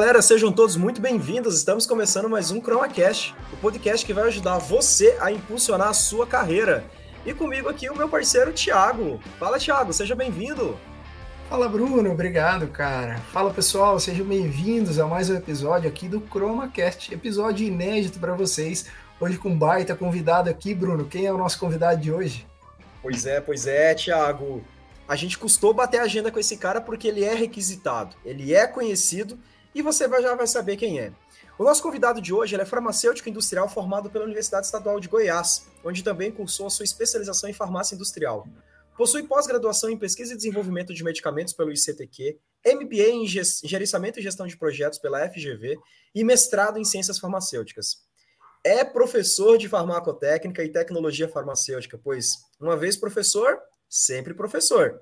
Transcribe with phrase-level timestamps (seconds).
[0.00, 1.54] Galera, sejam todos muito bem-vindos.
[1.54, 6.26] Estamos começando mais um ChromaCast, o podcast que vai ajudar você a impulsionar a sua
[6.26, 6.82] carreira.
[7.26, 9.20] E comigo aqui o meu parceiro Thiago.
[9.38, 10.74] Fala Thiago, seja bem-vindo.
[11.50, 13.18] Fala Bruno, obrigado cara.
[13.30, 18.86] Fala pessoal, sejam bem-vindos a mais um episódio aqui do ChromaCast, episódio inédito para vocês.
[19.20, 21.04] Hoje com um baita convidado aqui, Bruno.
[21.04, 22.46] Quem é o nosso convidado de hoje?
[23.02, 24.64] Pois é, pois é, Thiago.
[25.06, 28.66] A gente custou bater a agenda com esse cara porque ele é requisitado, ele é
[28.66, 29.38] conhecido
[29.74, 31.12] e você vai, já vai saber quem é.
[31.58, 36.02] O nosso convidado de hoje é farmacêutico industrial formado pela Universidade Estadual de Goiás, onde
[36.02, 38.48] também cursou a sua especialização em farmácia industrial.
[38.96, 44.46] Possui pós-graduação em pesquisa e desenvolvimento de medicamentos pelo ICTQ, MBA em gerenciamento e gestão
[44.46, 45.78] de projetos pela FGV
[46.14, 47.98] e mestrado em ciências farmacêuticas.
[48.64, 53.58] É professor de farmacotécnica e tecnologia farmacêutica, pois, uma vez professor,
[53.88, 55.00] sempre professor.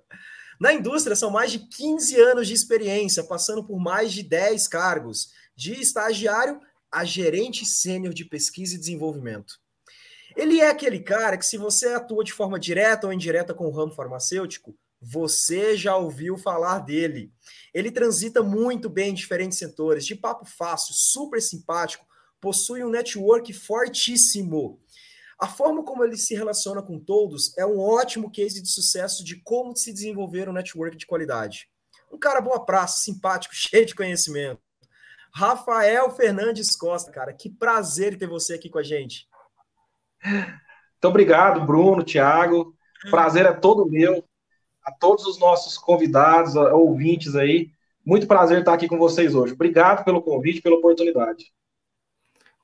[0.61, 5.31] Na indústria, são mais de 15 anos de experiência, passando por mais de 10 cargos,
[5.55, 9.55] de estagiário a gerente sênior de pesquisa e desenvolvimento.
[10.37, 13.73] Ele é aquele cara que, se você atua de forma direta ou indireta com o
[13.73, 17.33] ramo farmacêutico, você já ouviu falar dele.
[17.73, 22.05] Ele transita muito bem em diferentes setores, de papo fácil, super simpático,
[22.41, 24.81] possui um network fortíssimo.
[25.41, 29.37] A forma como ele se relaciona com todos é um ótimo case de sucesso de
[29.43, 31.69] como se desenvolver um network de qualidade.
[32.13, 34.61] Um cara boa praça, simpático, cheio de conhecimento.
[35.33, 39.29] Rafael Fernandes Costa, cara, que prazer ter você aqui com a gente.
[40.25, 42.75] Muito obrigado, Bruno, Thiago.
[43.11, 44.25] Prazer é todo meu.
[44.85, 47.71] A todos os nossos convidados, ouvintes aí.
[48.05, 49.53] Muito prazer estar aqui com vocês hoje.
[49.53, 51.53] Obrigado pelo convite, pela oportunidade.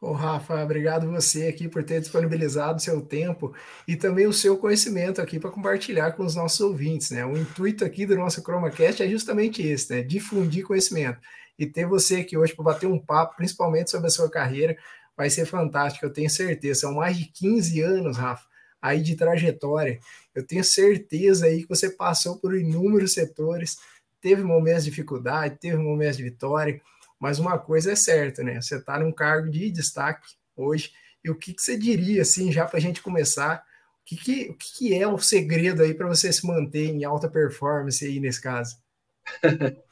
[0.04, 3.54] Ô, Rafa, obrigado você aqui por ter disponibilizado seu tempo
[3.88, 7.24] e também o seu conhecimento aqui para compartilhar com os nossos ouvintes, né?
[7.24, 10.02] O intuito aqui do nosso ChromaCast é justamente esse, né?
[10.02, 11.18] Difundir conhecimento.
[11.58, 14.76] E ter você aqui hoje para bater um papo, principalmente sobre a sua carreira,
[15.16, 16.80] vai ser fantástico, eu tenho certeza.
[16.80, 18.44] São mais de 15 anos, Rafa,
[18.82, 19.98] aí de trajetória.
[20.34, 23.78] Eu tenho certeza aí que você passou por inúmeros setores,
[24.20, 26.78] teve momentos de dificuldade, teve momentos de vitória
[27.18, 28.60] mas uma coisa é certa, né?
[28.60, 30.26] Você está num cargo de destaque
[30.56, 30.92] hoje.
[31.24, 33.64] E o que, que você diria, assim, já para a gente começar,
[34.02, 37.28] o que, que, o que, é o segredo aí para você se manter em alta
[37.28, 38.76] performance aí nesse caso?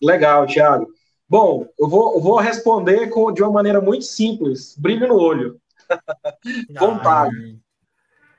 [0.00, 0.86] Legal, Thiago.
[1.28, 5.60] Bom, eu vou, eu vou responder com, de uma maneira muito simples, brilho no olho.
[6.78, 7.60] Vontade.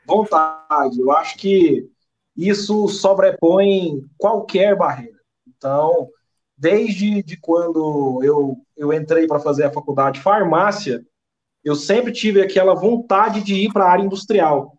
[0.05, 0.99] Vontade.
[0.99, 1.89] Eu acho que
[2.35, 5.19] isso sobrepõe qualquer barreira.
[5.47, 6.07] Então,
[6.61, 11.03] desde de quando eu, eu entrei para fazer a faculdade de farmácia,
[11.63, 14.77] eu sempre tive aquela vontade de ir para a área industrial.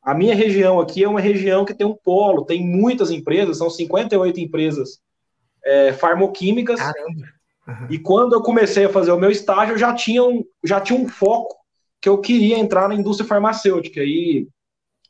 [0.00, 3.68] A minha região aqui é uma região que tem um polo, tem muitas empresas, são
[3.68, 5.00] 58 empresas
[5.64, 6.78] é, farmoquímicas.
[6.78, 7.34] Caramba!
[7.66, 7.86] Uhum.
[7.90, 11.00] E quando eu comecei a fazer o meu estágio, eu já tinha um, já tinha
[11.00, 11.56] um foco
[12.00, 14.02] que eu queria entrar na indústria farmacêutica.
[14.04, 14.46] E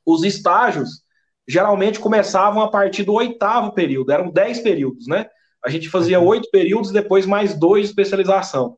[0.07, 1.03] os estágios
[1.47, 5.27] geralmente começavam a partir do oitavo período, eram dez períodos, né?
[5.65, 8.77] A gente fazia oito períodos, depois mais dois de especialização.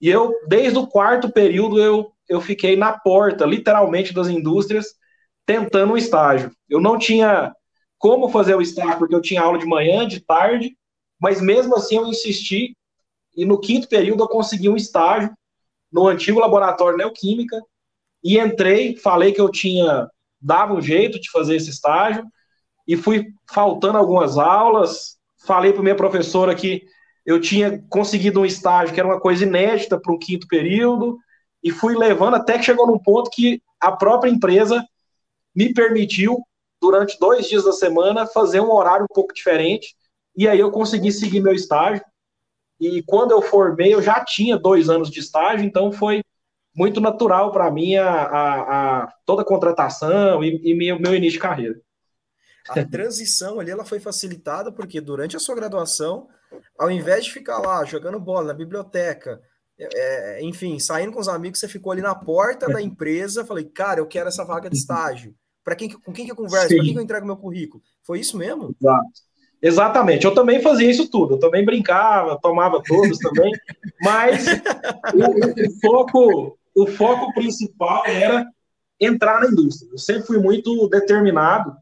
[0.00, 4.94] E eu, desde o quarto período, eu, eu fiquei na porta, literalmente, das indústrias,
[5.46, 6.50] tentando um estágio.
[6.68, 7.54] Eu não tinha
[7.98, 10.76] como fazer o estágio, porque eu tinha aula de manhã, de tarde,
[11.18, 12.76] mas mesmo assim eu insisti,
[13.34, 15.34] e no quinto período eu consegui um estágio
[15.90, 17.58] no antigo laboratório Neoquímica,
[18.22, 20.08] e entrei, falei que eu tinha,
[20.40, 22.24] dava um jeito de fazer esse estágio,
[22.86, 25.15] e fui faltando algumas aulas,
[25.46, 26.84] falei para minha professora que
[27.24, 31.18] eu tinha conseguido um estágio que era uma coisa inédita para um quinto período,
[31.62, 34.84] e fui levando até que chegou num ponto que a própria empresa
[35.54, 36.38] me permitiu,
[36.80, 39.96] durante dois dias da semana, fazer um horário um pouco diferente,
[40.36, 42.04] e aí eu consegui seguir meu estágio.
[42.78, 46.22] E quando eu formei, eu já tinha dois anos de estágio, então foi
[46.74, 51.38] muito natural para mim a, a, a, toda a contratação e, e meu, meu início
[51.38, 51.80] de carreira.
[52.68, 56.28] A transição ali ela foi facilitada porque durante a sua graduação,
[56.78, 59.40] ao invés de ficar lá jogando bola na biblioteca,
[59.78, 63.44] é, é enfim, saindo com os amigos, você ficou ali na porta da empresa.
[63.44, 65.34] Falei, cara, eu quero essa vaga de estágio.
[65.64, 66.68] Para quem, com quem que eu converso?
[66.68, 67.82] Para quem que eu entrego meu currículo?
[68.04, 68.74] Foi isso mesmo?
[68.80, 69.26] Exato.
[69.60, 73.50] Exatamente, eu também fazia isso tudo, eu também brincava, tomava todos também,
[74.02, 74.46] mas
[75.14, 78.46] o, o, foco, o foco principal era
[79.00, 79.88] entrar na indústria.
[79.90, 81.74] Eu sempre fui muito determinado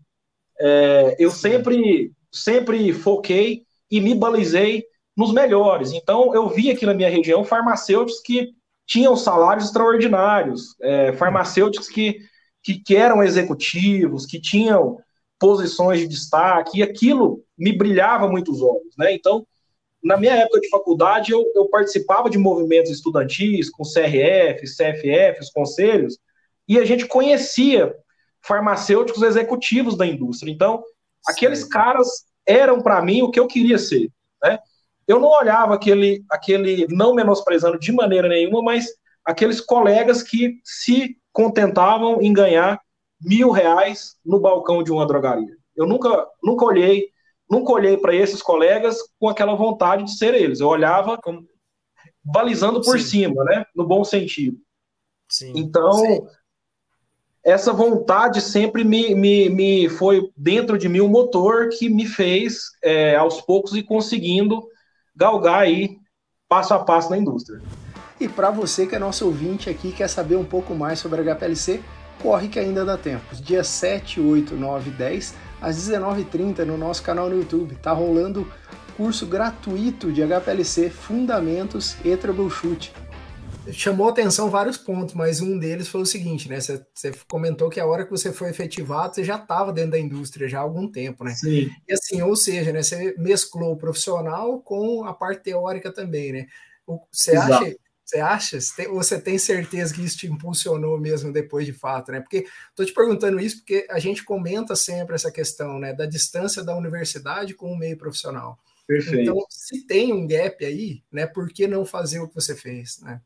[0.60, 4.84] é, eu sempre, sempre foquei e me balizei
[5.16, 5.92] nos melhores.
[5.92, 8.52] Então, eu vi aqui na minha região farmacêuticos que
[8.86, 12.18] tinham salários extraordinários, é, farmacêuticos que,
[12.62, 14.98] que, que eram executivos, que tinham
[15.38, 19.12] posições de destaque, e aquilo me brilhava muito os olhos, né?
[19.12, 19.46] Então,
[20.02, 25.50] na minha época de faculdade, eu, eu participava de movimentos estudantis, com CRF, CFF, os
[25.50, 26.18] conselhos,
[26.68, 27.94] e a gente conhecia
[28.46, 30.50] farmacêuticos executivos da indústria.
[30.52, 31.32] Então, Sim.
[31.32, 32.08] aqueles caras
[32.46, 34.10] eram para mim o que eu queria ser,
[34.42, 34.58] né?
[35.06, 38.86] Eu não olhava aquele, aquele, não menosprezando de maneira nenhuma, mas
[39.24, 42.80] aqueles colegas que se contentavam em ganhar
[43.20, 45.56] mil reais no balcão de uma drogaria.
[45.76, 47.08] Eu nunca, nunca olhei,
[47.50, 50.60] nunca olhei para esses colegas com aquela vontade de ser eles.
[50.60, 51.46] Eu olhava como
[52.22, 53.06] balizando por Sim.
[53.06, 53.64] cima, né?
[53.74, 54.58] No bom sentido.
[55.28, 55.52] Sim.
[55.54, 56.26] Então, Sim.
[57.44, 62.70] Essa vontade sempre me, me, me foi dentro de mim um motor que me fez,
[62.82, 64.62] é, aos poucos, ir conseguindo
[65.14, 65.98] galgar aí
[66.48, 67.60] passo a passo na indústria.
[68.18, 71.34] E para você que é nosso ouvinte aqui quer saber um pouco mais sobre a
[71.34, 71.82] HPLC,
[72.22, 73.34] corre que ainda dá tempo.
[73.34, 77.76] Dia 7, 8, 9 10, às 19h30 no nosso canal no YouTube.
[77.76, 78.50] Tá rolando
[78.96, 82.92] curso gratuito de HPLC Fundamentos e Troubleshoot.
[83.72, 86.60] Chamou atenção vários pontos, mas um deles foi o seguinte, né?
[86.60, 90.48] Você, comentou que a hora que você foi efetivado, você já estava dentro da indústria
[90.48, 91.34] já há algum tempo, né?
[91.34, 91.70] Sim.
[91.88, 92.82] E assim, ou seja, né?
[92.82, 96.46] Você mesclou o profissional com a parte teórica também, né?
[97.10, 97.74] Você acha
[98.04, 98.58] você acha?
[98.92, 102.20] Você tem certeza que isso te impulsionou mesmo depois de fato, né?
[102.20, 106.62] Porque estou te perguntando isso porque a gente comenta sempre essa questão, né, da distância
[106.62, 108.58] da universidade com o meio profissional.
[108.86, 109.22] Perfeito.
[109.22, 113.00] Então, se tem um gap aí, né, por que não fazer o que você fez,
[113.00, 113.20] né?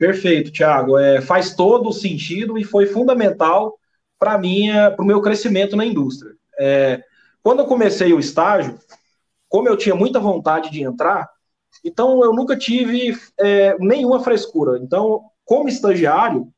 [0.00, 0.96] Perfeito, Thiago.
[0.96, 3.78] É, faz todo o sentido e foi fundamental
[4.18, 4.40] para
[4.98, 6.32] o meu crescimento na indústria.
[6.58, 7.04] É,
[7.42, 8.78] quando eu comecei o estágio,
[9.46, 11.28] como eu tinha muita vontade de entrar,
[11.84, 14.78] então, eu nunca tive é, nenhuma frescura.
[14.78, 16.48] Então, como estagiário,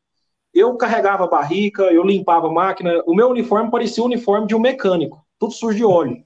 [0.55, 3.03] eu carregava barrica, eu limpava a máquina.
[3.07, 6.23] O meu uniforme parecia o uniforme de um mecânico, tudo sujo de óleo.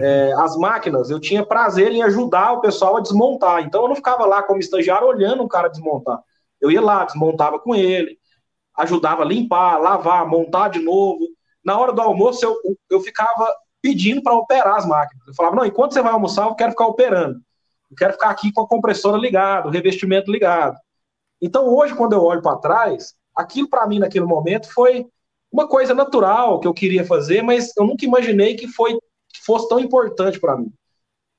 [0.00, 3.62] É, as máquinas, eu tinha prazer em ajudar o pessoal a desmontar.
[3.62, 6.20] Então, eu não ficava lá como estagiário olhando o cara desmontar.
[6.62, 8.18] Eu ia lá, desmontava com ele,
[8.78, 11.26] ajudava a limpar, lavar, montar de novo.
[11.64, 12.56] Na hora do almoço, eu,
[12.88, 15.26] eu ficava pedindo para operar as máquinas.
[15.26, 17.40] Eu falava, não, enquanto você vai almoçar, eu quero ficar operando.
[17.90, 20.78] Eu quero ficar aqui com a compressora ligada, o revestimento ligado.
[21.40, 25.06] Então, hoje, quando eu olho para trás, aquilo para mim naquele momento foi
[25.50, 29.68] uma coisa natural que eu queria fazer, mas eu nunca imaginei que foi que fosse
[29.68, 30.72] tão importante para mim.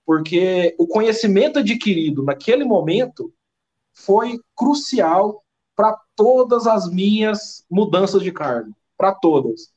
[0.05, 3.33] Porque o conhecimento adquirido naquele momento
[3.93, 5.43] foi crucial
[5.75, 9.71] para todas as minhas mudanças de cargo, para todas.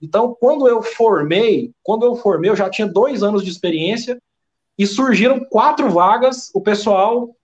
[0.00, 4.20] Então, quando eu formei, quando eu formei, eu já tinha dois anos de experiência
[4.78, 7.34] e surgiram quatro vagas, o pessoal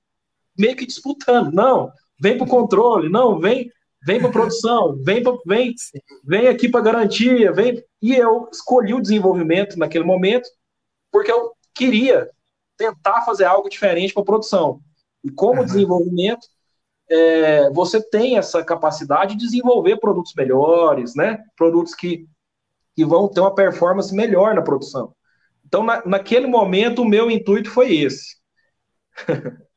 [0.58, 1.52] meio que disputando.
[1.52, 1.90] Não,
[2.20, 3.70] vem para o controle, não, vem
[4.02, 5.74] vem para produção, vem, pra, vem,
[6.24, 7.82] vem aqui para garantia, vem.
[8.00, 10.48] E eu escolhi o desenvolvimento naquele momento
[11.12, 12.28] porque eu queria
[12.76, 14.80] tentar fazer algo diferente para produção.
[15.22, 15.66] E como uhum.
[15.66, 16.46] desenvolvimento,
[17.08, 21.42] é, você tem essa capacidade de desenvolver produtos melhores, né?
[21.56, 22.26] Produtos que,
[22.94, 25.14] que vão ter uma performance melhor na produção.
[25.66, 28.36] Então, na, naquele momento, o meu intuito foi esse.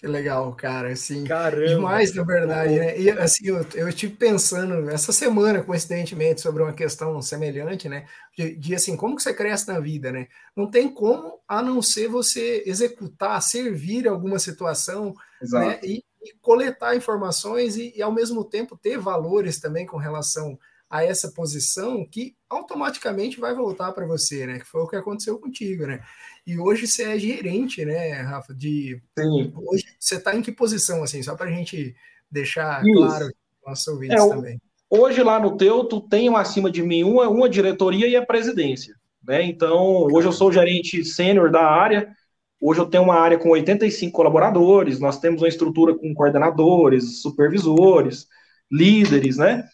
[0.00, 1.66] Que legal, cara, assim, Caramba.
[1.66, 2.98] demais, na verdade, né?
[2.98, 8.06] E assim, eu, eu estive pensando essa semana, coincidentemente, sobre uma questão semelhante, né?
[8.34, 10.26] De, de, assim, como que você cresce na vida, né?
[10.56, 15.66] Não tem como a não ser você executar, servir alguma situação, Exato.
[15.66, 15.78] né?
[15.84, 21.04] E, e coletar informações e, e, ao mesmo tempo, ter valores também com relação a
[21.04, 24.58] essa posição que automaticamente vai voltar para você, né?
[24.58, 26.02] Que foi o que aconteceu contigo, né?
[26.50, 28.52] E hoje você é gerente, né, Rafa?
[28.52, 29.52] De Sim.
[29.54, 31.22] hoje você está em que posição assim?
[31.22, 31.94] Só para a gente
[32.28, 32.98] deixar Isso.
[32.98, 33.30] claro
[33.64, 34.60] nossos ouvintes é, também.
[34.90, 38.96] Hoje lá no teu, tu tem acima de mim uma, uma diretoria e a presidência,
[39.22, 39.44] né?
[39.44, 42.12] Então hoje eu sou gerente sênior da área.
[42.60, 44.98] Hoje eu tenho uma área com 85 colaboradores.
[44.98, 48.26] Nós temos uma estrutura com coordenadores, supervisores,
[48.68, 49.68] líderes, né?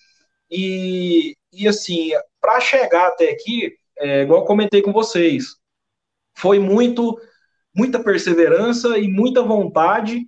[0.50, 5.56] E, e assim, para chegar até aqui, é, igual eu comentei com vocês,
[6.36, 7.18] foi muito
[7.74, 10.26] muita perseverança e muita vontade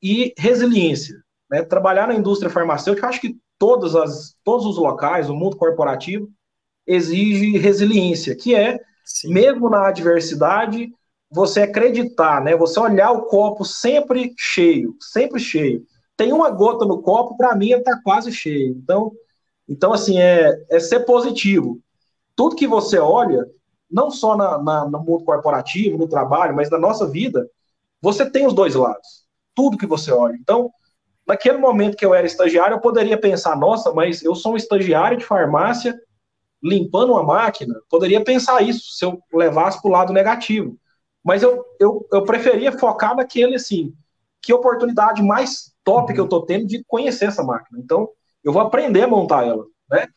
[0.00, 1.16] e resiliência.
[1.50, 1.62] Né?
[1.62, 6.30] Trabalhar na indústria farmacêutica, acho que todas as, todos os locais, o mundo corporativo,
[6.86, 9.32] exige resiliência, que é, Sim.
[9.32, 10.92] mesmo na adversidade,
[11.30, 12.56] você acreditar, né?
[12.56, 15.84] Você olhar o copo sempre cheio, sempre cheio.
[16.16, 18.76] Tem uma gota no copo, para mim está quase cheio.
[18.76, 19.10] Então,
[19.68, 21.80] então, assim, é, é ser positivo.
[22.36, 23.44] Tudo que você olha,
[23.94, 27.48] não só na, na, no mundo corporativo, no trabalho, mas na nossa vida,
[28.02, 29.24] você tem os dois lados.
[29.54, 30.34] Tudo que você olha.
[30.34, 30.68] Então,
[31.24, 35.16] naquele momento que eu era estagiário, eu poderia pensar, nossa, mas eu sou um estagiário
[35.16, 35.96] de farmácia
[36.60, 37.80] limpando uma máquina.
[37.88, 40.76] Poderia pensar isso se eu levasse para o lado negativo.
[41.22, 43.94] Mas eu, eu, eu preferia focar naquele, assim,
[44.42, 47.78] que oportunidade mais top que eu tô tendo de conhecer essa máquina.
[47.78, 48.08] Então,
[48.42, 50.08] eu vou aprender a montar ela, né?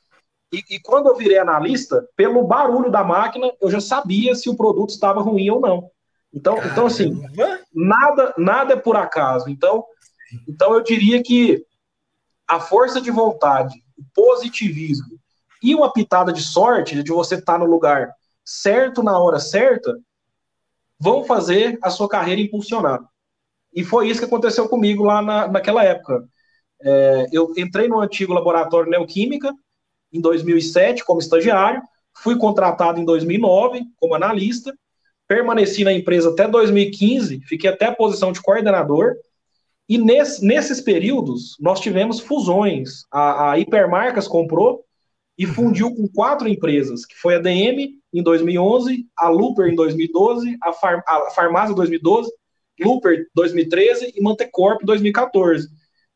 [0.52, 4.56] E, e, quando eu virei analista, pelo barulho da máquina, eu já sabia se o
[4.56, 5.92] produto estava ruim ou não.
[6.34, 7.22] Então, então assim,
[7.74, 9.50] nada, nada é por acaso.
[9.50, 9.84] Então,
[10.48, 11.66] então eu diria que
[12.48, 15.20] a força de vontade, o positivismo
[15.62, 18.14] e uma pitada de sorte de você estar no lugar
[18.46, 19.98] certo na hora certa
[21.00, 23.02] vão fazer a sua carreira impulsionar.
[23.74, 26.24] E foi isso que aconteceu comigo lá na, naquela época.
[26.82, 29.54] É, eu entrei no antigo laboratório Neoquímica
[30.18, 31.82] em 2007 como estagiário,
[32.14, 34.74] fui contratado em 2009 como analista,
[35.28, 39.16] permaneci na empresa até 2015, fiquei até a posição de coordenador,
[39.90, 43.06] e nesse, nesses períodos nós tivemos fusões.
[43.12, 44.84] A, a Hipermarcas comprou
[45.38, 50.58] e fundiu com quatro empresas, que foi a DM em 2011, a Looper em 2012,
[50.62, 52.30] a, Far, a Farmácia 2012,
[52.84, 55.70] Looper 2013 e Mantecorp 2014.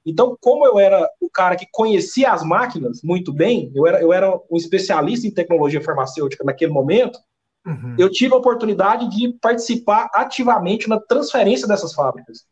[0.06, 4.12] Então, como eu era o cara que conhecia as máquinas muito bem, eu era, eu
[4.12, 7.20] era um especialista em tecnologia farmacêutica naquele momento,
[7.66, 7.96] uhum.
[8.00, 12.46] eu tive a oportunidade de participar ativamente na transferência dessas fábricas.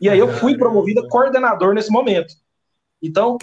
[0.00, 2.34] E aí eu fui promovido coordenador nesse momento.
[3.02, 3.36] Então,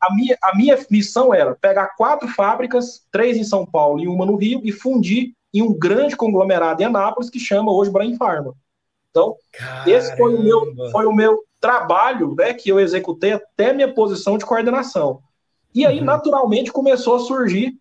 [0.00, 4.26] a minha, a minha missão era pegar quatro fábricas, três em São Paulo e uma
[4.26, 8.54] no Rio, e fundir em um grande conglomerado em Anápolis que chama hoje Brain Pharma.
[9.10, 9.90] Então, Caramba.
[9.90, 14.38] esse foi o meu, foi o meu trabalho né, que eu executei até minha posição
[14.38, 15.20] de coordenação.
[15.74, 16.04] E aí, uhum.
[16.04, 17.76] naturalmente, começou a surgir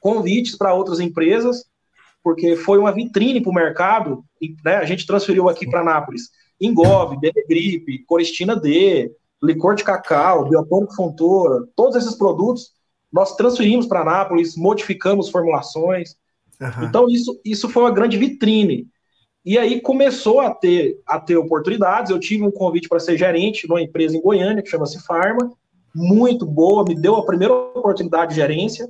[0.00, 1.64] convites para outras empresas,
[2.22, 4.24] porque foi uma vitrine para o mercado.
[4.42, 10.48] E, né, a gente transferiu aqui para Nápoles Engove, Benegripe, Coristina D, licor de cacau,
[10.48, 12.72] biotônico fontoura, todos esses produtos
[13.12, 16.16] nós transferimos para Nápoles, modificamos formulações.
[16.60, 16.84] Uhum.
[16.84, 18.88] Então, isso, isso foi uma grande vitrine.
[19.44, 22.10] E aí começou a ter, a ter oportunidades.
[22.10, 25.50] Eu tive um convite para ser gerente numa empresa em Goiânia, que chama-se Farma,
[25.94, 28.88] muito boa, me deu a primeira oportunidade de gerência.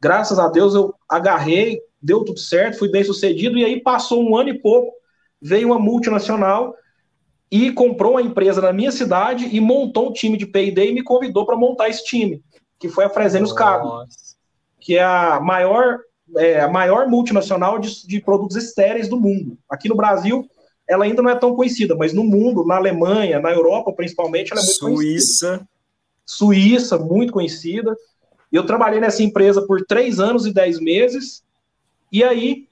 [0.00, 3.56] Graças a Deus eu agarrei, deu tudo certo, fui bem sucedido.
[3.56, 4.92] E aí passou um ano e pouco,
[5.40, 6.74] veio uma multinacional
[7.50, 11.02] e comprou uma empresa na minha cidade e montou um time de P&D e me
[11.02, 12.42] convidou para montar esse time,
[12.78, 14.04] que foi a Fresenius Cabo,
[14.80, 16.00] que é a maior
[16.36, 19.56] é, a maior multinacional de, de produtos estéreis do mundo.
[19.68, 20.48] Aqui no Brasil,
[20.88, 24.60] ela ainda não é tão conhecida, mas no mundo, na Alemanha, na Europa principalmente, ela
[24.60, 25.46] é muito Suíça.
[25.46, 25.68] conhecida.
[26.24, 27.94] Suíça, muito conhecida.
[28.50, 31.44] Eu trabalhei nessa empresa por três anos e dez meses,
[32.10, 32.66] e aí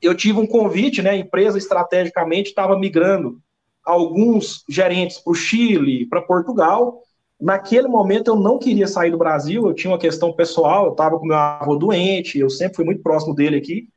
[0.00, 1.10] eu tive um convite, né?
[1.10, 3.40] A empresa estrategicamente estava migrando
[3.84, 7.02] alguns gerentes para o Chile, para Portugal,
[7.42, 11.18] Naquele momento eu não queria sair do Brasil, eu tinha uma questão pessoal, eu estava
[11.18, 13.88] com meu avô doente, eu sempre fui muito próximo dele aqui.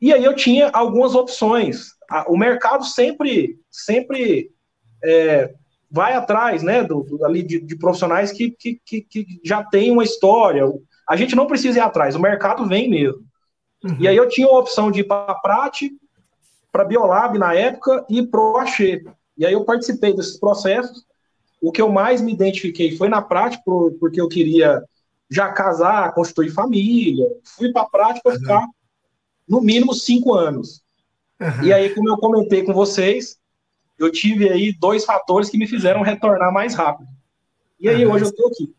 [0.00, 1.88] E aí eu tinha algumas opções.
[2.26, 4.50] O mercado sempre, sempre
[5.04, 5.52] é,
[5.90, 9.90] vai atrás, né, do, do ali de, de profissionais que, que, que, que, já tem
[9.90, 10.64] uma história.
[11.06, 13.20] A gente não precisa ir atrás, o mercado vem mesmo.
[13.84, 13.96] Uhum.
[14.00, 15.82] E aí eu tinha a opção de ir para a Prat,
[16.72, 19.04] para a Biolab na época e para o Axê.
[19.36, 21.05] E aí eu participei desses processos
[21.60, 23.62] o que eu mais me identifiquei foi na prática,
[23.98, 24.82] porque eu queria
[25.30, 27.26] já casar, constituir família.
[27.44, 28.38] Fui para a prática uhum.
[28.38, 28.66] ficar
[29.48, 30.82] no mínimo cinco anos.
[31.40, 31.64] Uhum.
[31.64, 33.36] E aí, como eu comentei com vocês,
[33.98, 37.08] eu tive aí dois fatores que me fizeram retornar mais rápido.
[37.80, 38.12] E aí, uhum.
[38.12, 38.74] hoje eu estou aqui.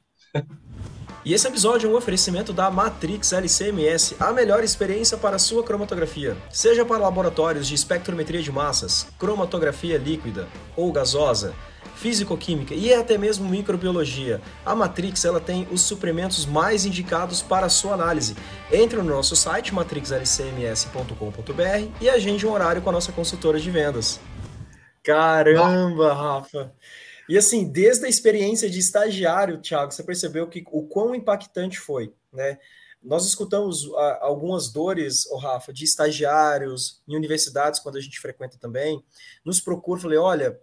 [1.26, 6.38] E esse episódio é um oferecimento da Matrix LCMS, a melhor experiência para sua cromatografia.
[6.50, 11.54] Seja para laboratórios de espectrometria de massas, cromatografia líquida ou gasosa,
[11.98, 14.42] físico-química e até mesmo microbiologia.
[14.66, 18.36] A Matrix ela tem os suprimentos mais indicados para a sua análise.
[18.72, 24.20] Entre no nosso site matrixlcms.com.br e agende um horário com a nossa consultora de vendas.
[25.04, 26.74] Caramba, Rafa!
[27.28, 32.14] E assim, desde a experiência de estagiário, Thiago, você percebeu que o quão impactante foi,
[32.32, 32.58] né?
[33.04, 38.58] Nós escutamos a, algumas dores, oh, Rafa, de estagiários em universidades, quando a gente frequenta
[38.58, 39.04] também,
[39.46, 40.60] nos procura, falei, olha,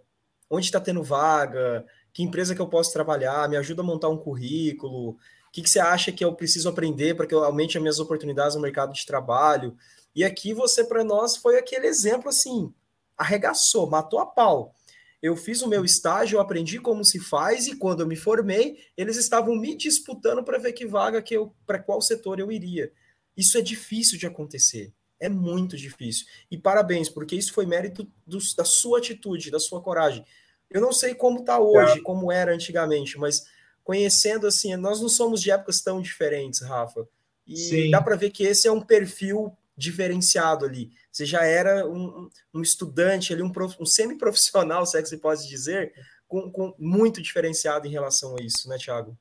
[0.49, 4.17] onde está tendo vaga, que empresa que eu posso trabalhar, me ajuda a montar um
[4.17, 5.17] currículo, o
[5.51, 8.55] que, que você acha que eu preciso aprender para que eu aumente as minhas oportunidades
[8.55, 9.75] no mercado de trabalho.
[10.15, 12.73] E aqui você, para nós, foi aquele exemplo assim,
[13.17, 14.73] arregaçou, matou a pau.
[15.21, 18.77] Eu fiz o meu estágio, eu aprendi como se faz, e quando eu me formei,
[18.95, 22.91] eles estavam me disputando para ver que vaga que eu, para qual setor eu iria.
[23.35, 24.93] Isso é difícil de acontecer.
[25.19, 26.25] É muito difícil.
[26.51, 30.25] E parabéns, porque isso foi mérito do, da sua atitude, da sua coragem.
[30.69, 32.01] Eu não sei como está hoje, é.
[32.01, 33.45] como era antigamente, mas
[33.83, 37.07] conhecendo assim, nós não somos de épocas tão diferentes, Rafa.
[37.47, 37.91] E Sim.
[37.91, 40.91] dá para ver que esse é um perfil diferenciado ali.
[41.11, 45.17] Você já era um, um estudante ali, um, prof, um semi-profissional, se é que se
[45.17, 45.93] pode dizer,
[46.27, 49.17] com, com, muito diferenciado em relação a isso, né, Thiago?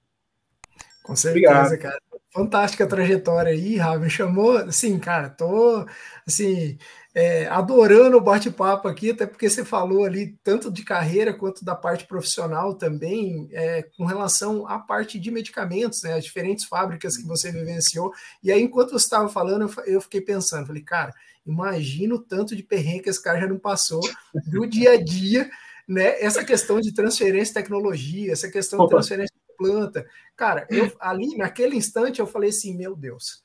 [1.02, 1.78] Com certeza, Obrigado.
[1.78, 2.02] cara.
[2.34, 4.10] Fantástica trajetória aí, Raven.
[4.10, 5.86] Chamou, assim, cara, tô,
[6.26, 6.76] assim,
[7.14, 11.76] é, adorando o bate-papo aqui, até porque você falou ali tanto de carreira quanto da
[11.76, 17.24] parte profissional também, é, com relação à parte de medicamentos, né, as diferentes fábricas que
[17.24, 18.12] você vivenciou.
[18.42, 21.14] E aí, enquanto você estava falando, eu, fiquei pensando, falei, cara,
[21.46, 24.00] imagina o tanto de perrengue que esse cara já não passou
[24.46, 25.48] do dia a dia,
[25.86, 26.20] né?
[26.20, 30.06] Essa questão de transferência de tecnologia, essa questão de transferência de planta.
[30.36, 33.44] Cara, eu, ali naquele instante eu falei assim, meu Deus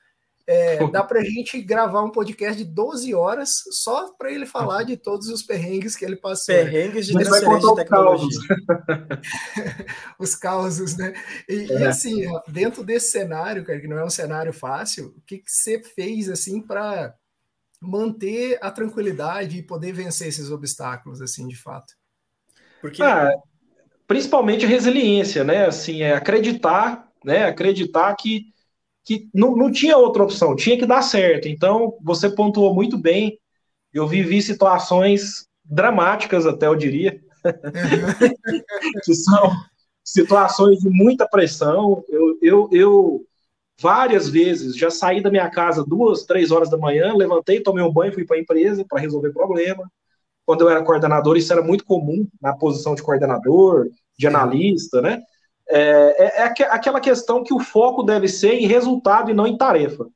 [0.52, 4.82] é, dá para a gente gravar um podcast de 12 horas só para ele falar
[4.82, 6.56] de todos os perrengues que ele passou.
[6.56, 8.40] Perrengues de transferência de tecnologia.
[10.18, 11.14] os causos, né?
[11.48, 11.82] E, é.
[11.82, 15.52] e, assim, dentro desse cenário, cara, que não é um cenário fácil, o que, que
[15.52, 17.14] você fez assim para
[17.80, 21.94] manter a tranquilidade e poder vencer esses obstáculos, assim, de fato?
[22.82, 23.30] Porque ah,
[24.10, 25.68] principalmente a resiliência, né?
[25.68, 27.44] Assim, é acreditar, né?
[27.44, 28.48] Acreditar que
[29.06, 31.48] que não, não tinha outra opção, tinha que dar certo.
[31.48, 33.40] Então, você pontuou muito bem.
[33.92, 37.20] Eu vivi situações dramáticas, até eu diria,
[39.04, 39.52] que são
[40.04, 42.04] situações de muita pressão.
[42.08, 43.26] Eu, eu, eu,
[43.82, 47.92] várias vezes já saí da minha casa duas, três horas da manhã, levantei, tomei um
[47.92, 49.90] banho, fui para a empresa para resolver problema.
[50.50, 53.88] Quando eu era coordenador, isso era muito comum na posição de coordenador,
[54.18, 55.22] de analista, né?
[55.70, 55.82] É,
[56.18, 60.08] é, é, aquela questão que o foco deve ser em resultado e não em tarefa.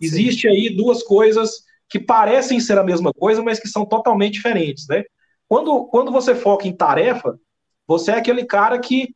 [0.00, 0.48] Existe Sim.
[0.48, 5.04] aí duas coisas que parecem ser a mesma coisa, mas que são totalmente diferentes, né?
[5.46, 7.38] Quando, quando você foca em tarefa,
[7.86, 9.14] você é aquele cara que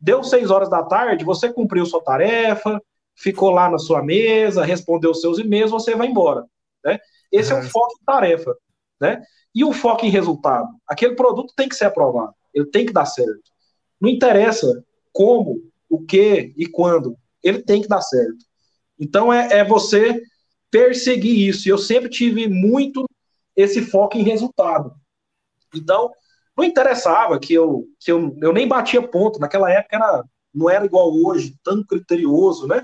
[0.00, 2.80] deu seis horas da tarde, você cumpriu sua tarefa,
[3.14, 6.46] ficou lá na sua mesa, respondeu seus e-mails, você vai embora,
[6.82, 6.98] né?
[7.30, 7.58] Esse uhum.
[7.58, 8.56] é o foco em tarefa,
[8.98, 9.22] né?
[9.54, 10.68] E o foco em resultado?
[10.86, 13.50] Aquele produto tem que ser aprovado, ele tem que dar certo.
[14.00, 17.16] Não interessa como, o que e quando.
[17.42, 18.44] Ele tem que dar certo.
[18.98, 20.22] Então é, é você
[20.70, 21.68] perseguir isso.
[21.68, 23.04] Eu sempre tive muito
[23.56, 24.94] esse foco em resultado.
[25.74, 26.12] Então,
[26.56, 29.40] não interessava que eu, que eu, eu nem batia ponto.
[29.40, 32.82] Naquela época era, não era igual hoje, tão criterioso, né?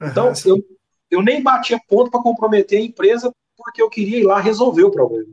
[0.00, 0.64] Então, uhum, eu,
[1.10, 4.90] eu nem batia ponto para comprometer a empresa porque eu queria ir lá resolver o
[4.90, 5.32] problema.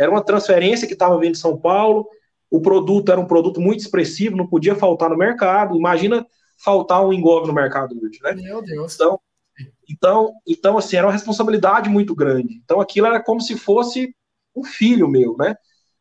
[0.00, 2.08] Era uma transferência que estava vindo de São Paulo,
[2.50, 5.76] o produto era um produto muito expressivo, não podia faltar no mercado.
[5.76, 6.26] Imagina
[6.58, 8.32] faltar um engove no mercado hoje, né?
[8.32, 8.94] Meu Deus.
[8.94, 9.20] Então,
[9.88, 12.60] então, então, assim, era uma responsabilidade muito grande.
[12.64, 14.14] Então, aquilo era como se fosse
[14.56, 15.54] um filho meu, né?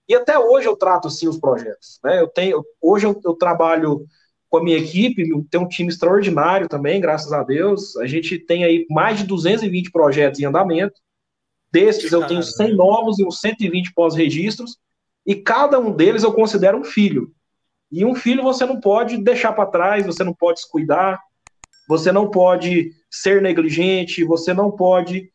[0.08, 2.20] E até hoje eu trato assim os projetos, né?
[2.20, 4.06] Eu tenho, hoje eu, eu trabalho
[4.50, 7.96] com a minha equipe, tem um time extraordinário também, graças a Deus.
[7.98, 11.00] A gente tem aí mais de 220 projetos em andamento.
[11.72, 14.78] Destes eu tenho 100 novos e uns 120 pós-registros.
[15.26, 17.32] E cada um deles eu considero um filho.
[17.92, 21.20] E um filho você não pode deixar para trás, você não pode descuidar,
[21.88, 25.32] você não pode ser negligente, você não pode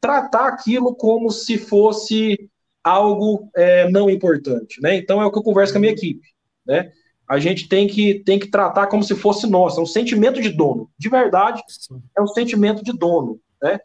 [0.00, 2.50] tratar aquilo como se fosse
[2.82, 4.96] algo é, não importante, né?
[4.96, 6.26] Então é o que eu converso com a minha equipe,
[6.66, 6.90] né?
[7.28, 10.48] A gente tem que, tem que tratar como se fosse nosso, é um sentimento de
[10.48, 10.90] dono.
[10.98, 11.62] De verdade,
[12.16, 13.78] é um sentimento de dono, né?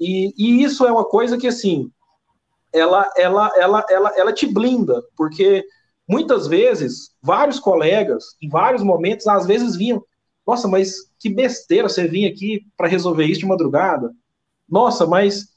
[0.00, 1.90] E, e isso é uma coisa que, assim,
[2.72, 5.64] ela, ela, ela, ela, ela te blinda, porque
[6.08, 10.02] muitas vezes, vários colegas, em vários momentos, às vezes vinham,
[10.46, 14.14] nossa, mas que besteira você vir aqui para resolver isso de madrugada.
[14.68, 15.48] Nossa, mas,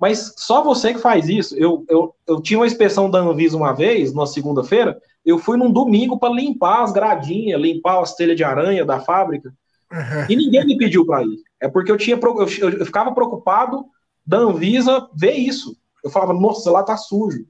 [0.00, 1.56] mas só você que faz isso.
[1.56, 5.70] Eu, eu, eu tinha uma inspeção da Anvisa uma vez, numa segunda-feira, eu fui num
[5.70, 9.54] domingo para limpar as gradinhas, limpar as telhas de aranha da fábrica,
[9.92, 10.26] uhum.
[10.28, 11.38] e ninguém me pediu para ir.
[11.62, 13.86] É porque eu, tinha, eu, eu ficava preocupado
[14.26, 15.76] da Anvisa ver isso.
[16.02, 17.46] Eu falava, nossa, lá tá sujo.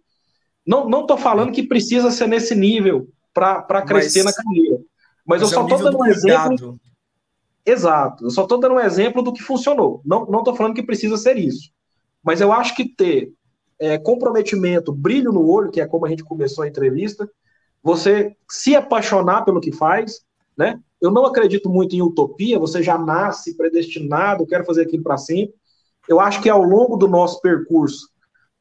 [0.66, 4.76] Não, não tô falando que precisa ser nesse nível para crescer mas, na carreira.
[5.26, 6.80] Mas, mas eu só é tô dando um exemplo.
[7.64, 8.24] Exato.
[8.26, 10.02] Eu só tô dando um exemplo do que funcionou.
[10.04, 11.70] Não, não tô falando que precisa ser isso.
[12.22, 13.32] Mas eu acho que ter
[13.78, 17.28] é, comprometimento, brilho no olho, que é como a gente começou a entrevista,
[17.82, 20.20] você se apaixonar pelo que faz,
[20.56, 20.78] né?
[21.02, 25.56] Eu não acredito muito em utopia, você já nasce predestinado, quero fazer aquilo para sempre.
[26.08, 28.08] Eu acho que ao longo do nosso percurso,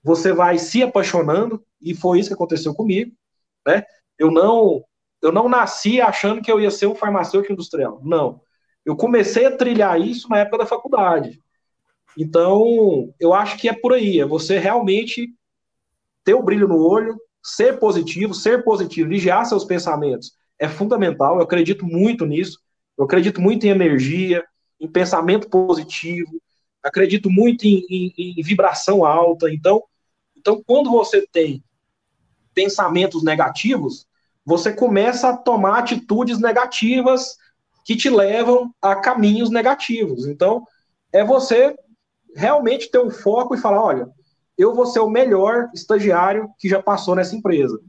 [0.03, 3.11] você vai se apaixonando, e foi isso que aconteceu comigo,
[3.65, 3.83] né?
[4.17, 4.83] Eu não,
[5.21, 8.41] eu não nasci achando que eu ia ser um farmacêutico industrial, não.
[8.83, 11.39] Eu comecei a trilhar isso na época da faculdade.
[12.17, 15.31] Então, eu acho que é por aí, é você realmente
[16.23, 21.41] ter o brilho no olho, ser positivo, ser positivo, vigiar seus pensamentos é fundamental, eu
[21.41, 22.59] acredito muito nisso,
[22.95, 24.45] eu acredito muito em energia,
[24.79, 26.39] em pensamento positivo,
[26.83, 29.51] acredito muito em, em, em vibração alta.
[29.51, 29.83] Então,
[30.37, 31.63] então, quando você tem
[32.53, 34.05] pensamentos negativos,
[34.45, 37.37] você começa a tomar atitudes negativas
[37.83, 40.27] que te levam a caminhos negativos.
[40.27, 40.63] Então,
[41.11, 41.75] é você
[42.35, 44.09] realmente ter um foco e falar: olha,
[44.55, 47.79] eu vou ser o melhor estagiário que já passou nessa empresa.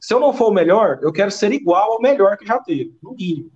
[0.00, 2.96] Se eu não for o melhor, eu quero ser igual ao melhor que já teve,
[3.02, 3.50] no mínimo.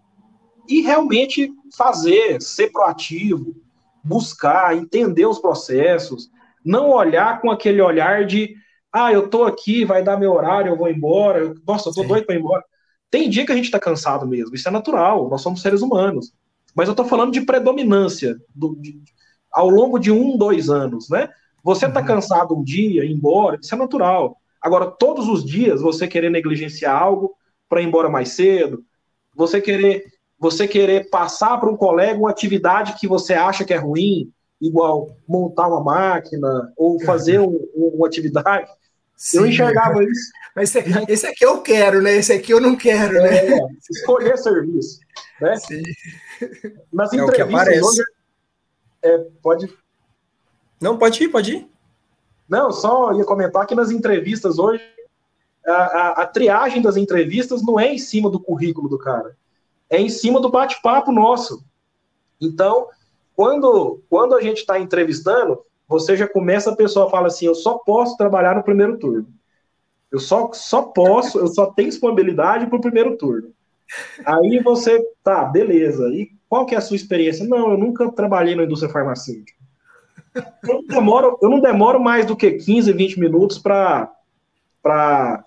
[0.68, 3.54] E realmente fazer, ser proativo,
[4.02, 6.30] buscar, entender os processos,
[6.64, 8.54] não olhar com aquele olhar de
[8.92, 11.54] ah, eu tô aqui, vai dar meu horário, eu vou embora.
[11.66, 12.08] Nossa, eu tô Sim.
[12.08, 12.62] doido para ir embora.
[13.10, 16.32] Tem dia que a gente tá cansado mesmo, isso é natural, nós somos seres humanos.
[16.74, 19.00] Mas eu tô falando de predominância do, de,
[19.52, 21.28] ao longo de um, dois anos, né?
[21.62, 22.06] Você tá uhum.
[22.06, 24.36] cansado um dia, ir embora, isso é natural.
[24.62, 27.34] Agora, todos os dias, você querer negligenciar algo
[27.68, 28.84] para ir embora mais cedo,
[29.34, 30.04] você querer
[30.38, 35.16] você querer passar para um colega uma atividade que você acha que é ruim, igual
[35.26, 38.68] montar uma máquina ou fazer um, uma atividade,
[39.22, 39.38] Sim.
[39.38, 40.32] Eu enxergava isso.
[40.54, 42.16] Mas esse, esse, aqui eu quero, né?
[42.16, 43.52] Esse aqui eu não quero, né?
[43.52, 44.98] É, escolher serviço.
[45.40, 45.56] Né?
[45.58, 45.82] Sim.
[46.92, 48.02] Nas é entrevistas hoje.
[49.00, 49.72] É, pode.
[50.80, 51.71] Não, pode ir, pode ir.
[52.52, 54.82] Não, só ia comentar que nas entrevistas hoje,
[55.66, 59.34] a, a, a triagem das entrevistas não é em cima do currículo do cara,
[59.88, 61.64] é em cima do bate-papo nosso.
[62.38, 62.88] Então,
[63.34, 67.78] quando, quando a gente está entrevistando, você já começa, a pessoa fala assim, eu só
[67.78, 69.26] posso trabalhar no primeiro turno.
[70.10, 73.50] Eu só, só posso, eu só tenho disponibilidade para o primeiro turno.
[74.26, 76.06] Aí você, tá, beleza.
[76.08, 77.46] E qual que é a sua experiência?
[77.46, 79.61] Não, eu nunca trabalhei na indústria farmacêutica.
[80.34, 84.10] Eu não demoro, eu não demoro mais do que 15, 20 minutos para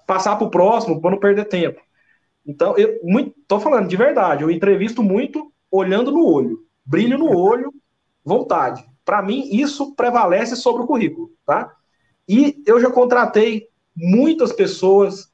[0.05, 1.81] passar para o próximo, para não perder tempo.
[2.45, 7.35] Então, eu muito, tô falando de verdade, eu entrevisto muito olhando no olho, brilho no
[7.35, 7.73] olho,
[8.23, 8.85] vontade.
[9.03, 11.71] Para mim, isso prevalece sobre o currículo, tá?
[12.27, 15.31] E eu já contratei muitas pessoas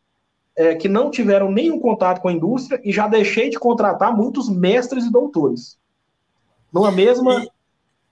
[0.55, 4.49] é, que não tiveram nenhum contato com a indústria e já deixei de contratar muitos
[4.49, 5.77] mestres e doutores.
[6.71, 7.45] Numa mesma,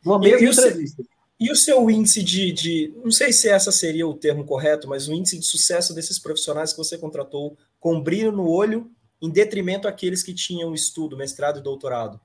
[0.03, 1.01] numa mesma e entrevista.
[1.01, 2.93] O seu, e o seu índice de, de.
[3.03, 6.71] Não sei se essa seria o termo correto, mas o índice de sucesso desses profissionais
[6.71, 11.63] que você contratou com brilho no olho, em detrimento àqueles que tinham estudo, mestrado e
[11.63, 12.19] doutorado.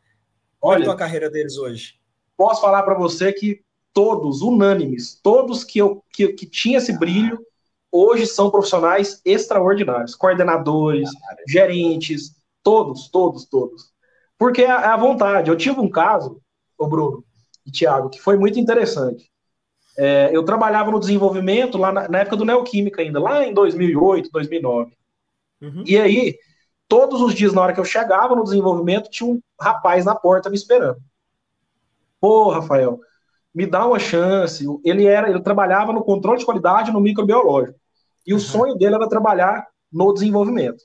[0.61, 1.99] Olha, é a carreira deles hoje?
[2.37, 7.39] posso falar para você que todos, unânimes, todos que, eu, que, que tinha esse brilho,
[7.91, 11.09] hoje são profissionais extraordinários, coordenadores,
[11.47, 13.93] gerentes, todos, todos, todos.
[14.37, 15.49] Porque é, é a vontade.
[15.49, 16.41] Eu tive um caso,
[16.77, 17.25] o Bruno
[17.67, 19.31] e Thiago, que foi muito interessante.
[19.97, 24.31] É, eu trabalhava no desenvolvimento lá na, na, época do Neoquímica ainda, lá em 2008,
[24.31, 24.93] 2009.
[25.63, 25.85] Uhum.
[25.87, 26.37] E aí,
[26.89, 30.51] todos os dias, na hora que eu chegava no desenvolvimento, tinha um rapaz na porta
[30.51, 30.99] me esperando.
[32.21, 32.99] Pô, Rafael,
[33.55, 34.67] me dá uma chance.
[34.85, 37.79] Ele era, ele trabalhava no controle de qualidade no microbiológico.
[38.27, 38.39] E uhum.
[38.39, 40.83] o sonho dele era trabalhar no desenvolvimento.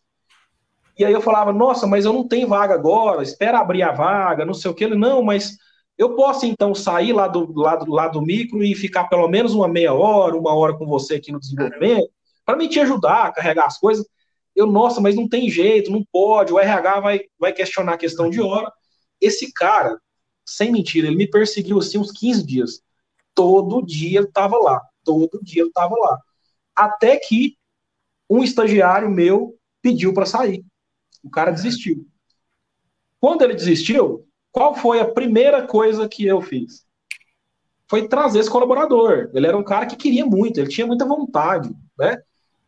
[1.00, 4.46] E aí eu falava, nossa, mas eu não tenho vaga agora, espera abrir a vaga,
[4.46, 4.84] não sei o que.
[4.84, 5.58] Ele, não, mas
[6.00, 9.54] eu posso então sair lá do, lá do, lá do micro e ficar pelo menos
[9.54, 12.10] uma meia hora, uma hora com você aqui no desenvolvimento,
[12.46, 14.08] para me te ajudar a carregar as coisas.
[14.56, 18.30] Eu, nossa, mas não tem jeito, não pode, o RH vai, vai questionar a questão
[18.30, 18.72] de hora.
[19.20, 20.00] Esse cara,
[20.46, 22.82] sem mentira, ele me perseguiu assim uns 15 dias.
[23.36, 26.18] Todo dia ele estava lá, todo dia ele estava lá.
[26.74, 27.58] Até que
[28.30, 30.64] um estagiário meu pediu para sair.
[31.22, 32.08] O cara desistiu.
[33.20, 36.86] Quando ele desistiu, qual foi a primeira coisa que eu fiz?
[37.88, 39.30] Foi trazer esse colaborador.
[39.34, 42.22] Ele era um cara que queria muito, ele tinha muita vontade, né?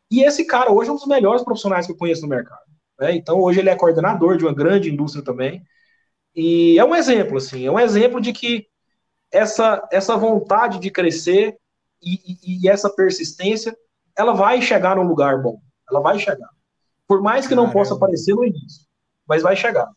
[0.10, 2.62] E esse cara hoje é um dos melhores profissionais que eu conheço no mercado.
[3.00, 3.16] Né?
[3.16, 5.64] Então hoje ele é coordenador de uma grande indústria também.
[6.36, 8.68] E é um exemplo, assim, é um exemplo de que
[9.32, 11.58] essa, essa vontade de crescer
[12.02, 12.14] e,
[12.44, 13.76] e, e essa persistência,
[14.18, 15.62] ela vai chegar num lugar bom.
[15.90, 16.50] Ela vai chegar.
[17.08, 17.80] Por mais que não Caramba.
[17.80, 18.86] possa aparecer no início,
[19.28, 19.90] mas vai chegar.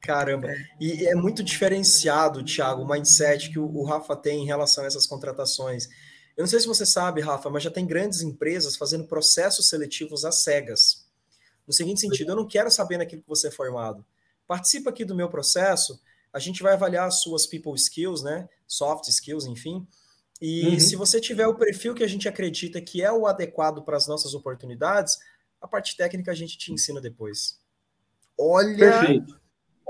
[0.00, 0.48] Caramba,
[0.80, 4.86] e é muito diferenciado, Thiago, o mindset que o, o Rafa tem em relação a
[4.86, 5.88] essas contratações.
[6.36, 10.24] Eu não sei se você sabe, Rafa, mas já tem grandes empresas fazendo processos seletivos
[10.24, 11.06] às cegas.
[11.66, 14.04] No seguinte sentido, eu não quero saber naquilo que você é formado.
[14.46, 16.00] Participa aqui do meu processo,
[16.32, 18.48] a gente vai avaliar as suas people skills, né?
[18.66, 19.86] Soft skills, enfim.
[20.40, 20.80] E uhum.
[20.80, 24.06] se você tiver o perfil que a gente acredita que é o adequado para as
[24.06, 25.18] nossas oportunidades,
[25.60, 27.58] a parte técnica a gente te ensina depois.
[28.38, 29.39] Olha, Perfeito.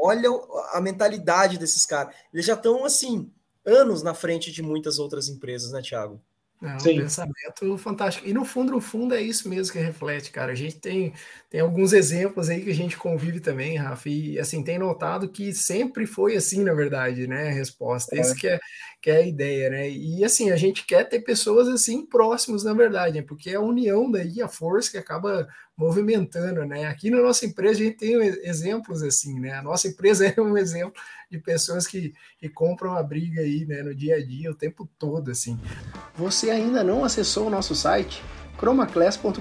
[0.00, 0.28] Olha
[0.72, 2.14] a mentalidade desses caras.
[2.32, 3.30] Eles já estão assim
[3.64, 6.20] anos na frente de muitas outras empresas, né, Thiago?
[6.62, 6.96] É um Sim.
[6.98, 8.28] pensamento fantástico.
[8.28, 10.52] E no fundo, no fundo, é isso mesmo que reflete, cara.
[10.52, 11.14] A gente tem,
[11.48, 15.54] tem alguns exemplos aí que a gente convive também, Rafa, e assim, tem notado que
[15.54, 17.48] sempre foi assim, na verdade, né?
[17.48, 18.14] A resposta.
[18.14, 18.20] É.
[18.20, 18.60] Isso que é,
[19.00, 19.88] que é a ideia, né?
[19.88, 23.24] E assim, a gente quer ter pessoas assim próximos, na verdade, né?
[23.26, 25.48] porque é a união daí, a força que acaba
[25.80, 26.84] movimentando, né?
[26.84, 28.12] Aqui na nossa empresa a gente tem
[28.44, 29.54] exemplos assim, né?
[29.54, 33.82] A nossa empresa é um exemplo de pessoas que, que compram a briga aí, né,
[33.82, 35.58] no dia a dia, o tempo todo, assim.
[36.16, 38.22] Você ainda não acessou o nosso site?
[38.58, 39.40] chromaclass.com.br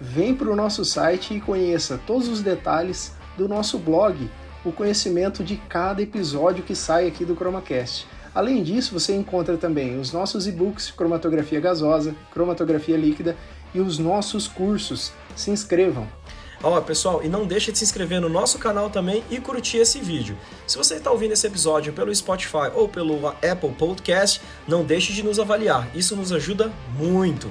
[0.00, 4.30] Vem para o nosso site e conheça todos os detalhes do nosso blog,
[4.64, 8.06] o conhecimento de cada episódio que sai aqui do ChromaCast.
[8.32, 13.34] Além disso, você encontra também os nossos e-books cromatografia gasosa, cromatografia líquida
[13.76, 15.12] e os nossos cursos.
[15.36, 16.08] Se inscrevam!
[16.62, 20.00] Ó, pessoal, e não deixe de se inscrever no nosso canal também e curtir esse
[20.00, 20.36] vídeo.
[20.66, 25.22] Se você está ouvindo esse episódio pelo Spotify ou pelo Apple Podcast, não deixe de
[25.22, 25.94] nos avaliar.
[25.94, 27.50] Isso nos ajuda muito.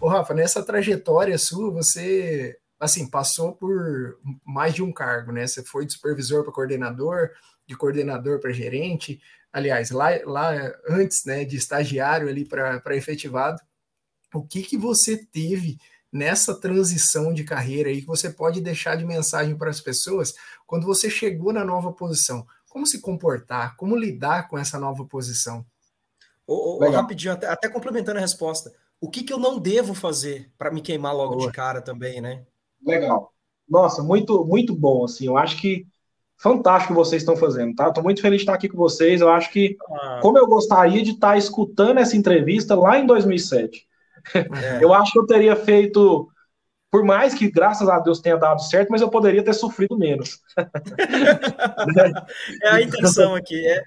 [0.00, 5.46] Ô, Rafa, nessa trajetória sua, você assim, passou por mais de um cargo, né?
[5.46, 7.28] Você foi de supervisor para coordenador,
[7.68, 9.20] de coordenador para gerente,
[9.52, 10.52] aliás, lá, lá
[10.88, 13.60] antes, né, de estagiário ali para efetivado.
[14.34, 15.78] O que que você teve
[16.12, 20.34] nessa transição de carreira aí que você pode deixar de mensagem para as pessoas
[20.66, 22.46] quando você chegou na nova posição?
[22.68, 23.76] Como se comportar?
[23.76, 25.64] Como lidar com essa nova posição?
[26.46, 30.50] Ou, ou rapidinho, até, até, complementando a resposta, o que, que eu não devo fazer
[30.58, 31.46] para me queimar logo Boa.
[31.46, 32.44] de cara também, né?
[32.84, 33.32] Legal.
[33.68, 35.86] Nossa, muito, muito bom, assim, eu acho que
[36.36, 37.88] fantástico que vocês estão fazendo, tá?
[37.88, 40.18] Estou muito feliz de estar aqui com vocês, eu acho que, ah.
[40.22, 43.86] como eu gostaria de estar escutando essa entrevista lá em 2007,
[44.34, 44.82] é.
[44.82, 46.28] Eu acho que eu teria feito,
[46.90, 50.40] por mais que graças a Deus tenha dado certo, mas eu poderia ter sofrido menos.
[52.62, 53.66] é a intenção aqui.
[53.66, 53.82] É,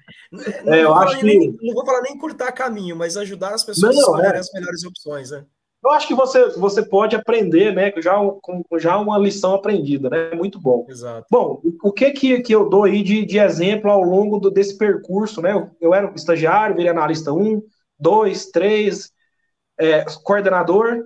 [0.64, 1.24] não, é, eu acho que...
[1.24, 4.40] nem, não vou falar nem cortar caminho, mas ajudar as pessoas não, a escolherem é.
[4.40, 5.44] as melhores opções, né?
[5.84, 7.92] Eu acho que você, você pode aprender, né?
[7.98, 10.30] Já, com, já uma lição aprendida, né?
[10.34, 10.86] Muito bom.
[10.88, 11.26] Exato.
[11.30, 14.78] Bom, o que que, que eu dou aí de, de exemplo ao longo do, desse
[14.78, 15.52] percurso, né?
[15.52, 17.62] Eu, eu era estagiário, virei analista 1,
[17.98, 19.12] 2, 3,
[19.78, 21.04] é, coordenador,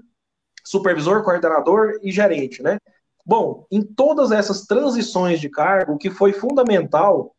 [0.64, 2.78] supervisor, coordenador e gerente, né?
[3.24, 7.34] Bom, em todas essas transições de cargo, o que foi fundamental,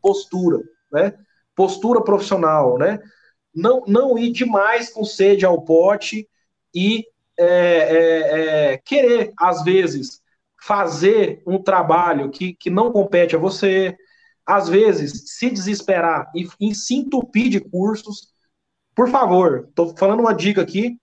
[0.00, 0.60] postura,
[0.92, 1.14] né?
[1.54, 3.00] Postura profissional, né?
[3.54, 6.28] Não, não ir demais com sede ao pote
[6.74, 7.06] e
[7.38, 10.22] é, é, é, querer, às vezes,
[10.60, 13.96] fazer um trabalho que, que não compete a você,
[14.46, 18.31] às vezes, se desesperar e, e se entupir de cursos,
[19.02, 20.96] por favor, estou falando uma dica aqui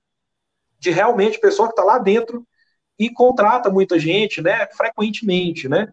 [0.79, 2.47] de realmente pessoa que está lá dentro
[2.97, 5.91] e contrata muita gente, né, frequentemente, né?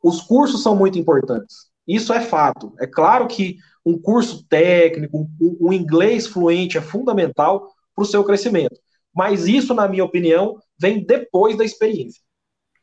[0.00, 1.68] Os cursos são muito importantes.
[1.84, 2.72] Isso é fato.
[2.78, 5.28] É claro que um curso técnico,
[5.60, 8.78] um, inglês fluente é fundamental para o seu crescimento.
[9.12, 12.22] Mas isso, na minha opinião, vem depois da experiência.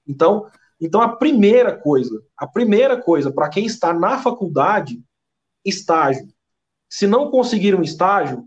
[0.06, 0.50] Então,
[0.82, 5.02] então a primeira coisa, a primeira coisa para quem está na faculdade,
[5.64, 6.28] estágio.
[6.90, 8.46] Se não conseguir um estágio,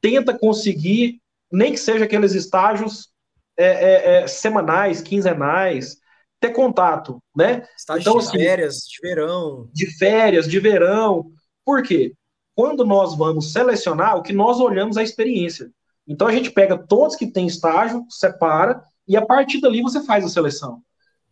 [0.00, 3.08] tenta conseguir, nem que seja aqueles estágios
[3.56, 5.96] é, é, é, semanais, quinzenais,
[6.40, 7.66] ter contato, né?
[7.76, 9.70] Estágio então, de assim, férias, de verão.
[9.72, 11.30] De férias, de verão.
[11.64, 12.12] Por quê?
[12.54, 15.70] Quando nós vamos selecionar, o que nós olhamos é a experiência.
[16.06, 20.24] Então a gente pega todos que têm estágio, separa, e a partir dali você faz
[20.24, 20.80] a seleção.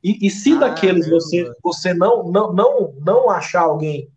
[0.02, 4.10] E, e se ah, daqueles você, você não, não, não, não achar alguém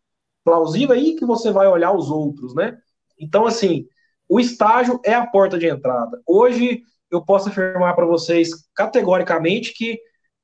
[0.43, 2.77] plausível, aí que você vai olhar os outros, né?
[3.19, 3.85] Então, assim,
[4.29, 6.21] o estágio é a porta de entrada.
[6.25, 9.99] Hoje, eu posso afirmar para vocês categoricamente que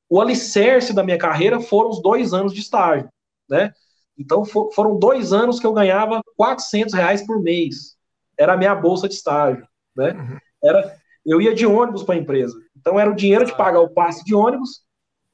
[0.10, 3.10] o alicerce da minha carreira foram os dois anos de estágio,
[3.50, 3.74] né?
[4.18, 7.96] Então, for, foram dois anos que eu ganhava 400 reais por mês.
[8.38, 10.12] Era a minha bolsa de estágio, né?
[10.12, 10.38] Uhum.
[10.64, 12.56] Era, eu ia de ônibus para a empresa.
[12.78, 14.84] Então, era o dinheiro de pagar o passe de ônibus,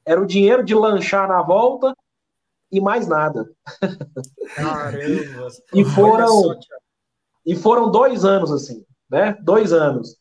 [0.04, 1.94] era o dinheiro de lanchar na volta
[2.72, 3.50] e mais nada.
[4.54, 5.48] Caramba!
[5.74, 6.58] e foram...
[7.44, 9.36] E foram dois anos assim, né?
[9.42, 10.16] Dois anos.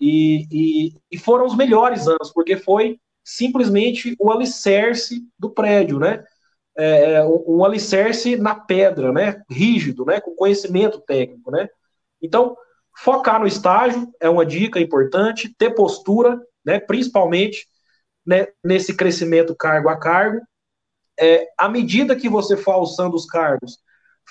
[0.00, 6.24] E, e, e foram os melhores anos, porque foi simplesmente o alicerce do prédio, né?
[6.76, 9.42] É, é um, alicerce na pedra, né?
[9.50, 10.20] Rígido, né?
[10.20, 11.68] Com conhecimento técnico, né?
[12.22, 12.56] Então,
[12.96, 16.78] focar no estágio é uma dica importante, ter postura, né?
[16.80, 17.66] Principalmente
[18.26, 20.40] né, nesse crescimento cargo a cargo.
[21.18, 23.78] É, à medida que você for alçando os cargos,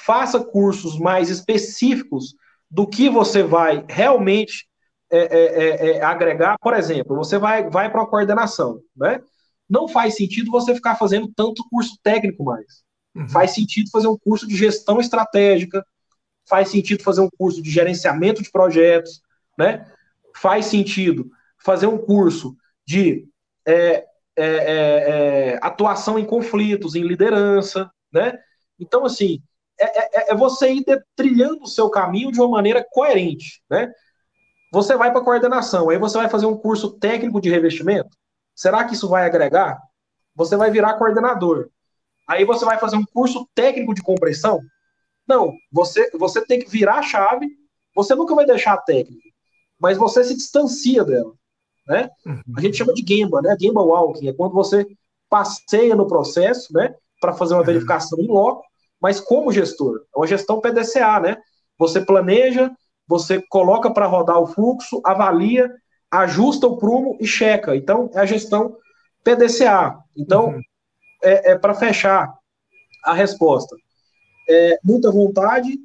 [0.06, 2.36] faça cursos mais específicos
[2.70, 4.68] do que você vai realmente
[5.10, 6.58] é, é, é, é agregar.
[6.60, 9.22] Por exemplo, você vai, vai para a coordenação, né?
[9.70, 12.84] Não faz sentido você ficar fazendo tanto curso técnico mais.
[13.16, 13.28] Uhum.
[13.28, 15.86] Faz sentido fazer um curso de gestão estratégica,
[16.48, 19.22] faz sentido fazer um curso de gerenciamento de projetos,
[19.58, 19.90] né?
[20.36, 22.56] Faz sentido fazer um curso
[22.86, 23.28] de
[23.66, 24.06] é,
[24.38, 28.38] é, atuação em conflitos, em liderança, né?
[28.80, 29.42] Então, assim,
[29.80, 30.86] é, é, é você ir
[31.16, 33.92] trilhando o seu caminho de uma maneira coerente, né?
[34.72, 38.10] Você vai para coordenação, aí você vai fazer um curso técnico de revestimento.
[38.54, 39.80] Será que isso vai agregar?
[40.36, 41.70] Você vai virar coordenador.
[42.28, 44.60] Aí você vai fazer um curso técnico de compressão?
[45.28, 47.48] Não, você, você tem que virar a chave,
[47.96, 49.30] você nunca vai deixar a técnica,
[49.80, 51.34] mas você se distancia dela.
[51.88, 52.10] Né?
[52.56, 53.56] A gente chama de Gemba, né?
[53.60, 54.86] Gemba Walking, é quando você
[55.30, 56.94] passeia no processo, né?
[57.22, 58.64] Para fazer uma verificação em loco,
[59.02, 60.02] mas como gestor.
[60.14, 61.38] É uma gestão PDCA, né?
[61.78, 62.72] Você planeja,
[63.08, 65.72] você coloca para rodar o fluxo, avalia,
[66.10, 67.76] ajusta o prumo e checa.
[67.76, 68.76] Então, é a gestão
[69.24, 69.98] PDCA.
[70.16, 70.62] Então, uhum.
[71.24, 72.34] é, é para fechar
[73.04, 73.76] a resposta
[74.48, 75.78] é, muita vontade,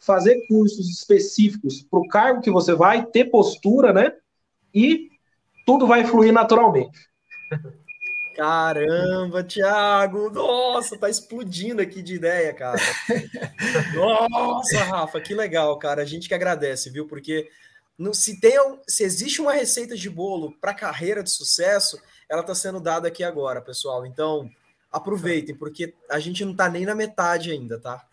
[0.00, 4.12] fazer cursos específicos para o cargo que você vai, ter postura, né?
[4.74, 5.08] E
[5.66, 6.98] tudo vai fluir naturalmente.
[8.38, 10.30] Caramba, Thiago!
[10.30, 12.78] Nossa, tá explodindo aqui de ideia, cara.
[13.92, 16.02] Nossa, Rafa, que legal, cara.
[16.02, 17.08] A gente que agradece, viu?
[17.08, 17.50] Porque
[18.12, 22.78] se, tem, se existe uma receita de bolo para carreira de sucesso, ela está sendo
[22.78, 24.06] dada aqui agora, pessoal.
[24.06, 24.48] Então,
[24.92, 28.06] aproveitem, porque a gente não está nem na metade ainda, tá?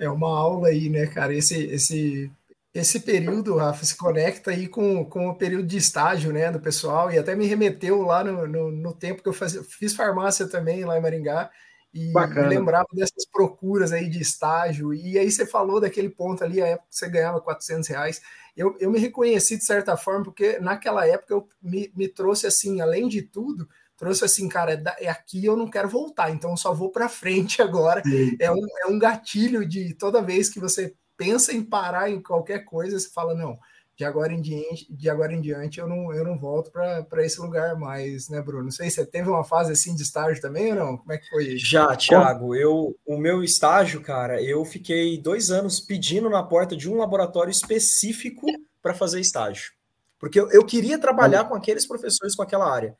[0.00, 1.32] É uma aula aí, né, cara?
[1.32, 2.28] Esse, esse,
[2.74, 7.08] esse período, Rafa, se conecta aí com, com o período de estágio, né, do pessoal,
[7.08, 10.84] e até me remeteu lá no, no, no tempo que eu faz, fiz farmácia também
[10.84, 11.48] lá em Maringá,
[11.94, 12.48] e Bacana.
[12.48, 16.66] me lembrava dessas procuras aí de estágio, e aí você falou daquele ponto ali, a
[16.66, 18.20] época que você ganhava 400 reais,
[18.56, 22.80] eu, eu me reconheci de certa forma, porque naquela época eu me, me trouxe assim,
[22.80, 26.56] além de tudo, trouxe assim, cara, é, é aqui eu não quero voltar, então eu
[26.56, 28.02] só vou para frente agora.
[28.40, 32.64] É um, é um gatilho de toda vez que você pensa em parar em qualquer
[32.64, 33.58] coisa, você fala, não,
[33.96, 37.40] de agora em diante, de agora em diante eu não, eu não volto para esse
[37.40, 38.64] lugar mais, né, Bruno?
[38.64, 40.96] Não sei se você teve uma fase assim de estágio também ou não?
[40.98, 41.66] Como é que foi isso?
[41.66, 46.90] Já, Thiago, eu, o meu estágio, cara, eu fiquei dois anos pedindo na porta de
[46.90, 48.46] um laboratório específico
[48.82, 49.72] para fazer estágio.
[50.18, 52.96] Porque eu, eu queria trabalhar com aqueles professores com aquela área.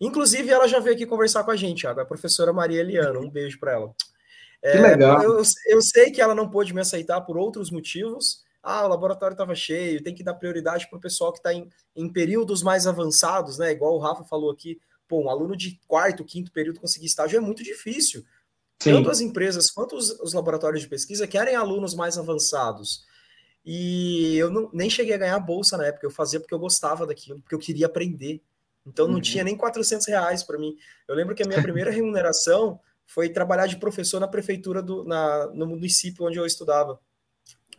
[0.00, 3.18] Inclusive, ela já veio aqui conversar com a gente, Thiago, a professora Maria Eliana.
[3.18, 3.94] Um beijo para ela.
[4.62, 5.22] É, que legal.
[5.22, 8.42] Eu, eu sei que ela não pôde me aceitar por outros motivos.
[8.62, 11.68] Ah, o laboratório estava cheio, tem que dar prioridade para o pessoal que está em,
[11.94, 13.70] em períodos mais avançados, né?
[13.70, 17.40] Igual o Rafa falou aqui, pô, um aluno de quarto, quinto período conseguir estágio é
[17.40, 18.24] muito difícil.
[18.80, 18.92] Sim.
[18.92, 23.04] Tanto as empresas quanto os, os, laboratórios de pesquisa querem alunos mais avançados.
[23.64, 27.06] E eu não, nem cheguei a ganhar bolsa na época, eu fazia porque eu gostava
[27.06, 28.40] daquilo, porque eu queria aprender.
[28.86, 29.20] Então não uhum.
[29.20, 30.76] tinha nem 400 reais para mim.
[31.08, 35.46] Eu lembro que a minha primeira remuneração foi trabalhar de professor na prefeitura do na,
[35.48, 37.00] no município onde eu estudava.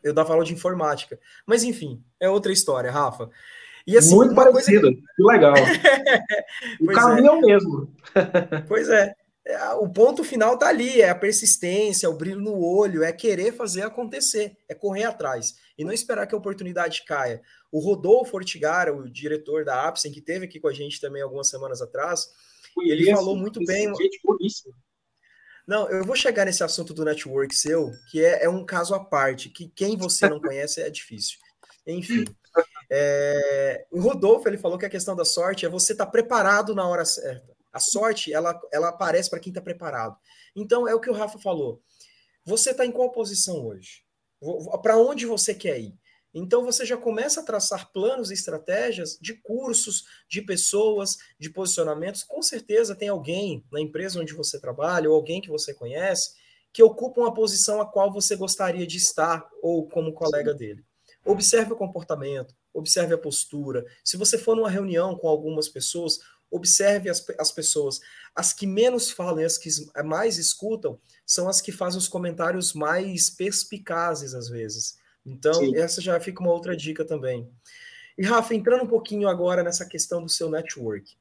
[0.04, 1.20] Eu dava aula de informática.
[1.46, 3.30] Mas enfim, é outra história, Rafa.
[3.86, 5.02] E, assim, Muito parecido, que...
[5.02, 5.54] que legal.
[6.82, 7.28] o caminho é.
[7.28, 7.96] é o mesmo.
[8.68, 9.14] pois é.
[9.46, 9.74] é.
[9.74, 13.84] O ponto final tá ali, é a persistência, o brilho no olho, é querer fazer
[13.84, 17.42] acontecer, é correr atrás e não esperar que a oportunidade caia.
[17.72, 21.50] O Rodolfo Ortigara, o diretor da Apsen, que teve aqui com a gente também algumas
[21.50, 22.30] semanas atrás,
[22.78, 23.88] ele falou muito bem.
[23.96, 24.22] Gente.
[25.70, 29.00] Não, eu vou chegar nesse assunto do network seu, que é, é um caso à
[29.00, 31.38] parte, que quem você não conhece é difícil.
[31.86, 32.26] Enfim.
[32.90, 36.74] É, o Rodolfo ele falou que a questão da sorte é você estar tá preparado
[36.74, 37.56] na hora certa.
[37.72, 40.18] A sorte ela, ela aparece para quem está preparado.
[40.56, 41.84] Então é o que o Rafa falou.
[42.44, 44.04] Você está em qual posição hoje?
[44.82, 45.94] Para onde você quer ir?
[46.34, 52.24] Então você já começa a traçar planos e estratégias de cursos, de pessoas, de posicionamentos.
[52.24, 56.38] Com certeza tem alguém na empresa onde você trabalha ou alguém que você conhece
[56.72, 60.84] que ocupa uma posição a qual você gostaria de estar ou como colega dele.
[61.26, 63.86] Observe o comportamento, observe a postura.
[64.04, 68.00] Se você for numa reunião com algumas pessoas, observe as, as pessoas.
[68.36, 69.70] As que menos falam e as que
[70.04, 74.98] mais escutam são as que fazem os comentários mais perspicazes às vezes.
[75.30, 75.76] Então, Sim.
[75.78, 77.48] essa já fica uma outra dica também.
[78.18, 81.18] E Rafa, entrando um pouquinho agora nessa questão do seu network.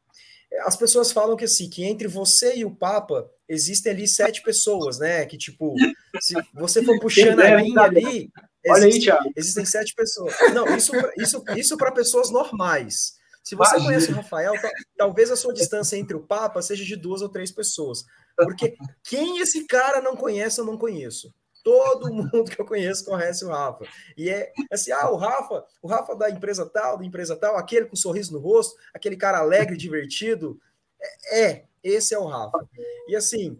[0.65, 4.99] As pessoas falam que assim, que entre você e o Papa existem ali sete pessoas,
[4.99, 5.27] né?
[5.27, 5.75] Que tipo,
[6.21, 8.31] se você for puxando a linha ali,
[8.65, 10.35] existe, aí, existem sete pessoas.
[10.55, 13.19] Não, isso, isso, isso para pessoas normais.
[13.45, 13.85] Se você Imagina.
[13.85, 14.53] conhece o Rafael,
[14.97, 18.05] talvez a sua distância entre o Papa seja de duas ou três pessoas.
[18.37, 21.33] Porque quem esse cara não conhece, eu não conheço.
[21.63, 23.85] Todo mundo que eu conheço conhece o Rafa.
[24.17, 27.87] E é assim: ah, o Rafa, o Rafa da empresa tal, da empresa tal, aquele
[27.87, 30.61] com um sorriso no rosto, aquele cara alegre, divertido.
[31.01, 32.59] É, é esse é o Rafa.
[33.07, 33.59] E assim,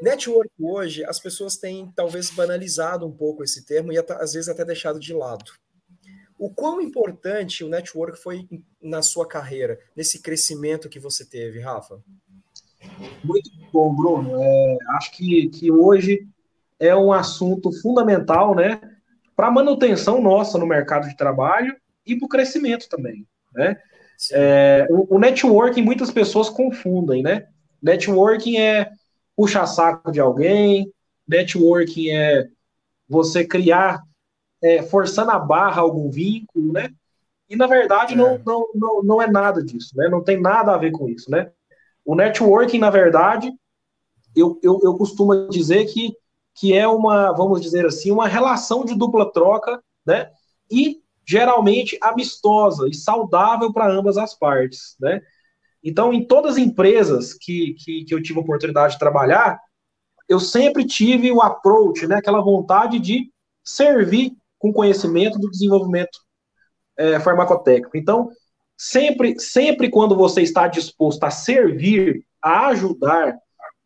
[0.00, 4.64] Network hoje, as pessoas têm talvez banalizado um pouco esse termo e às vezes até
[4.64, 5.52] deixado de lado.
[6.38, 8.48] O quão importante o network foi
[8.80, 12.02] na sua carreira, nesse crescimento que você teve, Rafa?
[13.22, 14.42] Muito bom, Bruno.
[14.42, 16.26] É, acho que, que hoje
[16.80, 18.80] é um assunto fundamental, né,
[19.36, 21.76] para a manutenção nossa no mercado de trabalho
[22.06, 23.76] e para o crescimento também, né?
[24.32, 27.46] É, o, o networking muitas pessoas confundem, né?
[27.82, 28.90] Networking é
[29.34, 30.92] puxar saco de alguém,
[31.26, 32.48] networking é
[33.08, 34.02] você criar,
[34.62, 36.90] é, forçando a barra algum vínculo, né?
[37.48, 38.16] E na verdade é.
[38.16, 40.08] não, não, não, não é nada disso, né?
[40.08, 41.50] Não tem nada a ver com isso, né?
[42.04, 43.52] O networking, na verdade,
[44.34, 46.12] eu, eu, eu costumo dizer que,
[46.54, 50.30] que é uma, vamos dizer assim, uma relação de dupla troca, né?
[50.70, 55.20] E geralmente amistosa e saudável para ambas as partes, né?
[55.82, 59.58] Então, em todas as empresas que, que, que eu tive a oportunidade de trabalhar,
[60.28, 63.32] eu sempre tive o approach, né, aquela vontade de
[63.64, 66.18] servir com conhecimento do desenvolvimento
[66.96, 67.96] é, farmacotécnico.
[67.96, 68.28] Então,
[68.76, 73.36] sempre, sempre quando você está disposto a servir, a ajudar,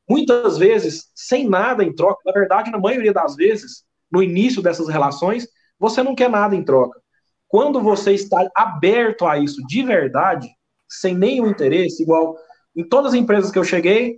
[0.09, 4.89] muitas vezes sem nada em troca, na verdade, na maioria das vezes, no início dessas
[4.89, 5.47] relações,
[5.79, 7.01] você não quer nada em troca.
[7.49, 10.49] Quando você está aberto a isso de verdade,
[10.89, 12.37] sem nenhum interesse, igual
[12.77, 14.17] em todas as empresas que eu cheguei,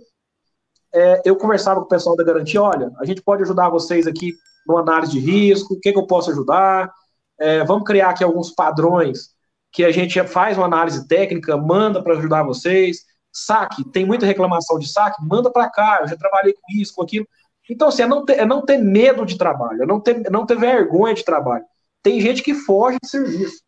[0.93, 4.33] é, eu conversava com o pessoal da garantia, olha, a gente pode ajudar vocês aqui
[4.65, 6.91] no análise de risco, o que, que eu posso ajudar,
[7.39, 9.29] é, vamos criar aqui alguns padrões
[9.71, 13.05] que a gente faz uma análise técnica, manda para ajudar vocês,
[13.37, 17.03] saque, tem muita reclamação de saque, manda para cá, eu já trabalhei com isso, com
[17.03, 17.27] aquilo.
[17.69, 20.29] Então, assim, é não ter, é não ter medo de trabalho, é não ter, é
[20.29, 21.65] não ter vergonha de trabalho.
[22.01, 23.61] Tem gente que foge de serviço.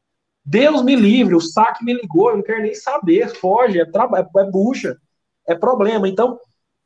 [0.43, 4.41] Deus me livre, o saque me ligou, eu não quero nem saber, foge, é, é,
[4.41, 4.97] é bucha,
[5.47, 6.07] é problema.
[6.07, 6.39] Então,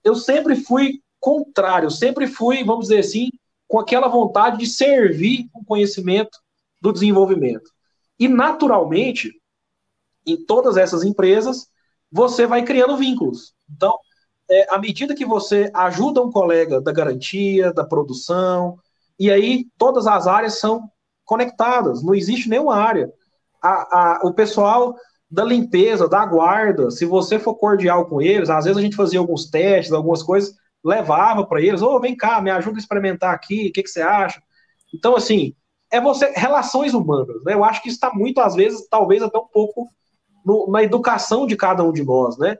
[0.04, 3.30] eu sempre fui contrário, sempre fui, vamos dizer assim,
[3.68, 6.38] com aquela vontade de servir o conhecimento
[6.82, 7.72] do desenvolvimento.
[8.20, 9.32] E, naturalmente,
[10.26, 11.68] em todas essas empresas,
[12.14, 13.56] você vai criando vínculos.
[13.76, 13.98] Então,
[14.50, 18.78] é, à medida que você ajuda um colega da garantia, da produção,
[19.20, 20.88] e aí todas as áreas são
[21.26, 23.12] conectadas, não existe nenhuma área
[23.60, 24.96] a, a, o pessoal
[25.32, 29.18] da limpeza, da guarda, se você for cordial com eles, às vezes a gente fazia
[29.18, 30.54] alguns testes, algumas coisas,
[30.84, 33.90] levava para eles, ô, oh, vem cá, me ajuda a experimentar aqui, o que, que
[33.90, 34.40] você acha?
[34.94, 35.56] Então, assim,
[35.92, 37.54] é você, relações humanas, né?
[37.54, 39.88] Eu acho que está muito, às vezes, talvez até um pouco
[40.46, 42.58] no, na educação de cada um de nós, né?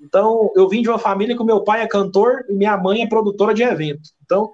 [0.00, 3.08] Então, eu vim de uma família que meu pai é cantor e minha mãe é
[3.08, 4.10] produtora de evento.
[4.24, 4.50] Então,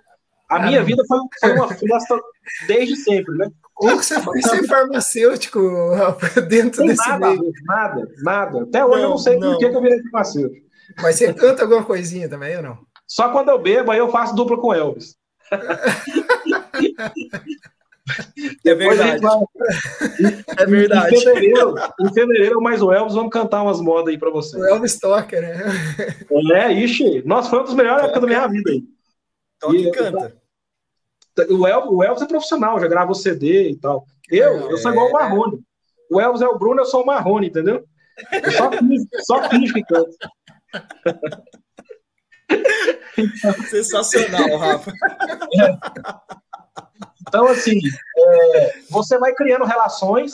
[0.49, 2.21] a minha vida foi, foi uma festa
[2.67, 3.51] desde sempre, né?
[3.77, 5.61] Ou que você foi ser farmacêutico
[6.49, 7.53] dentro desse nada, meio.
[7.65, 8.63] Nada, nada.
[8.63, 9.53] Até hoje não, eu não sei não.
[9.53, 10.67] por que eu virei farmacêutico.
[11.01, 12.79] Mas você canta alguma coisinha também ou não?
[13.07, 15.17] Só quando eu bebo, aí eu faço dupla com Elvis.
[18.65, 19.21] É verdade.
[19.21, 19.39] Vai...
[20.59, 21.15] É verdade.
[21.15, 24.59] Em fevereiro, em fevereiro, mais o Elvis, vamos cantar umas modas aí pra você.
[24.59, 25.63] O Elvis toca, né?
[26.55, 27.23] É, ixi.
[27.25, 28.83] Nossa, foi uma das melhores épocas da minha vida aí.
[29.59, 30.37] Toca e, canta.
[31.49, 34.07] O Elvis, o Elvis é profissional, já gravou CD e tal.
[34.31, 35.61] Eu, eu sou igual o Marrone.
[36.11, 37.85] O Elvis é o Bruno, eu sou o Marrone, entendeu?
[38.33, 40.17] Eu só finge, só finge que canto.
[43.69, 44.93] Sensacional, Rafa.
[47.31, 47.79] Então, assim,
[48.17, 50.33] é, você vai criando relações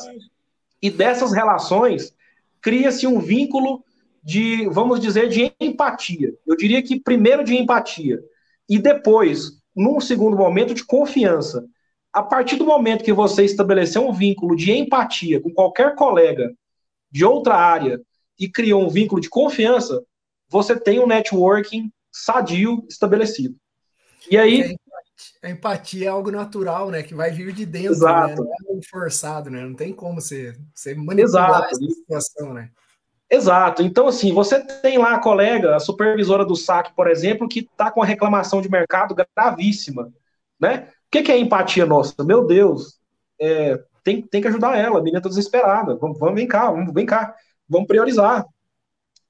[0.81, 2.13] e dessas relações
[2.61, 3.85] cria-se um vínculo
[4.23, 6.35] de, vamos dizer, de empatia.
[6.47, 8.21] Eu diria que primeiro de empatia
[8.69, 11.67] e depois num segundo momento, de confiança.
[12.11, 16.51] A partir do momento que você estabeleceu um vínculo de empatia com qualquer colega
[17.11, 18.01] de outra área
[18.41, 20.03] e criou um vínculo de confiança,
[20.49, 23.55] você tem um networking sadio estabelecido.
[24.31, 24.75] E aí.
[25.47, 27.05] A empatia é algo natural, né?
[27.05, 27.95] Que vai vir de dentro, né?
[27.95, 28.43] Exato.
[28.43, 28.51] né?
[28.69, 29.65] Não é forçado, né?
[29.65, 31.67] Não tem como você, você manipular Exato.
[31.67, 32.71] essa situação, né?
[33.31, 33.81] Exato.
[33.81, 37.93] Então, assim, você tem lá a colega, a supervisora do SAC, por exemplo, que está
[37.93, 40.13] com uma reclamação de mercado gravíssima,
[40.59, 40.89] né?
[40.89, 42.25] O que, que é empatia nossa?
[42.25, 42.99] Meu Deus,
[43.41, 45.95] é, tem, tem que ajudar ela, a menina está desesperada.
[45.95, 47.37] Vamos, vamos, vem cá, vamos, vem cá,
[47.69, 48.45] vamos priorizar.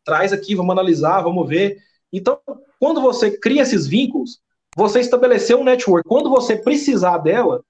[0.02, 1.76] Traz aqui, vamos analisar, vamos ver.
[2.10, 2.40] Então,
[2.80, 4.40] quando você cria esses vínculos,
[4.76, 6.06] você estabeleceu um network.
[6.06, 7.64] Quando você precisar dela,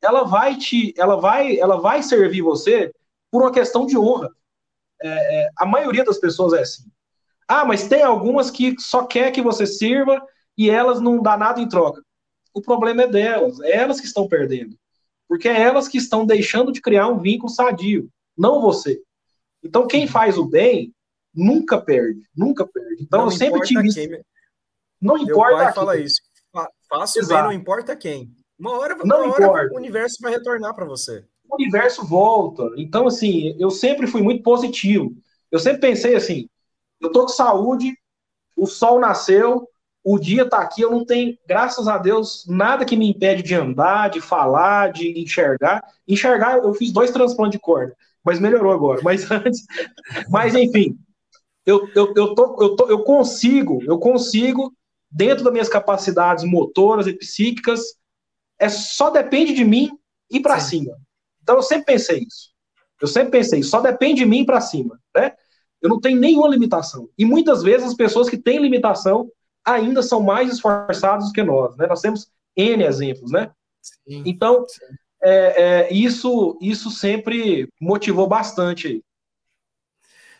[0.00, 2.92] ela vai te, ela vai, ela vai servir você
[3.30, 4.30] por uma questão de honra
[5.02, 5.08] é,
[5.42, 6.84] é, a maioria das pessoas é assim.
[7.46, 10.24] Ah, mas tem algumas que só quer que você sirva
[10.56, 12.02] e elas não dá nada em troca.
[12.54, 14.78] O problema é delas, é elas que estão perdendo.
[15.28, 19.00] Porque é elas que estão deixando de criar um vínculo sadio, não você.
[19.62, 20.94] Então, quem faz o bem
[21.34, 23.02] nunca perde, nunca perde.
[23.02, 23.92] Então, não eu sempre tive.
[23.92, 24.24] Quem...
[25.00, 25.56] Não importa.
[25.56, 26.22] Meu pai fala isso.
[26.98, 28.30] Faça bem, não importa quem.
[28.58, 31.24] Uma hora, não uma hora o universo vai retornar para você.
[31.48, 32.70] O universo volta.
[32.76, 35.12] Então, assim, eu sempre fui muito positivo.
[35.50, 36.48] Eu sempre pensei assim:
[37.00, 37.92] eu tô com saúde,
[38.56, 39.68] o sol nasceu,
[40.04, 43.54] o dia tá aqui, eu não tenho, graças a Deus, nada que me impede de
[43.54, 45.82] andar, de falar, de enxergar.
[46.06, 49.00] Enxergar, eu fiz dois transplantes de corda, mas melhorou agora.
[49.02, 49.64] Mas antes,
[50.28, 50.96] mas enfim,
[51.66, 54.72] eu, eu, eu, tô, eu, tô, eu consigo, eu consigo,
[55.14, 57.80] dentro das minhas capacidades motoras e psíquicas,
[58.58, 59.96] é só depende de mim
[60.28, 60.96] ir para cima.
[61.40, 62.52] Então eu sempre pensei isso.
[63.00, 65.32] Eu sempre pensei, só depende de mim para cima, né?
[65.80, 67.08] Eu não tenho nenhuma limitação.
[67.16, 69.30] E muitas vezes as pessoas que têm limitação
[69.64, 71.86] ainda são mais esforçados que nós, né?
[71.86, 73.50] Nós temos N exemplos, né?
[73.82, 74.84] Sim, então, sim.
[75.22, 79.02] É, é, isso, isso sempre motivou bastante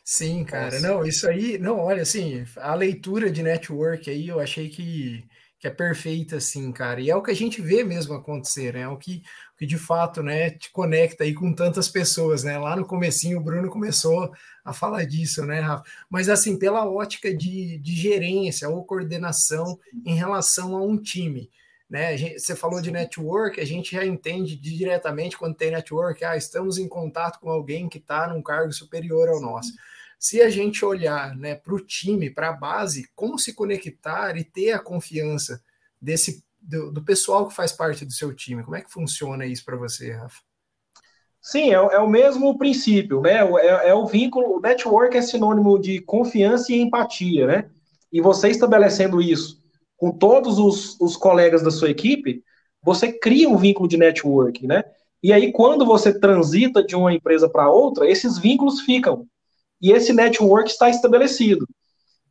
[0.04, 0.86] Sim, cara, Nossa.
[0.86, 5.24] não, isso aí, não, olha, assim, a leitura de network aí eu achei que,
[5.58, 8.80] que é perfeita, assim, cara, e é o que a gente vê mesmo acontecer, né,
[8.82, 9.22] é o que,
[9.54, 13.38] o que de fato, né, te conecta aí com tantas pessoas, né, lá no comecinho
[13.38, 14.30] o Bruno começou
[14.62, 20.14] a falar disso, né, Rafa, mas assim, pela ótica de, de gerência ou coordenação em
[20.16, 21.50] relação a um time,
[21.88, 22.16] né?
[22.38, 26.88] Você falou de network, a gente já entende diretamente quando tem network, ah, estamos em
[26.88, 29.72] contato com alguém que está num cargo superior ao nosso.
[30.18, 34.44] Se a gente olhar né, para o time, para a base, como se conectar e
[34.44, 35.62] ter a confiança
[36.00, 39.64] desse do, do, pessoal que faz parte do seu time, como é que funciona isso
[39.64, 40.40] para você, Rafa?
[41.40, 43.40] Sim, é, é, o mesmo princípio, né?
[43.60, 47.70] É, é o vínculo, o network é sinônimo de confiança e empatia, né?
[48.10, 49.62] E você estabelecendo isso
[49.96, 52.42] com todos os, os colegas da sua equipe,
[52.82, 54.84] você cria um vínculo de network, né?
[55.22, 59.26] E aí, quando você transita de uma empresa para outra, esses vínculos ficam
[59.80, 61.66] e esse network está estabelecido.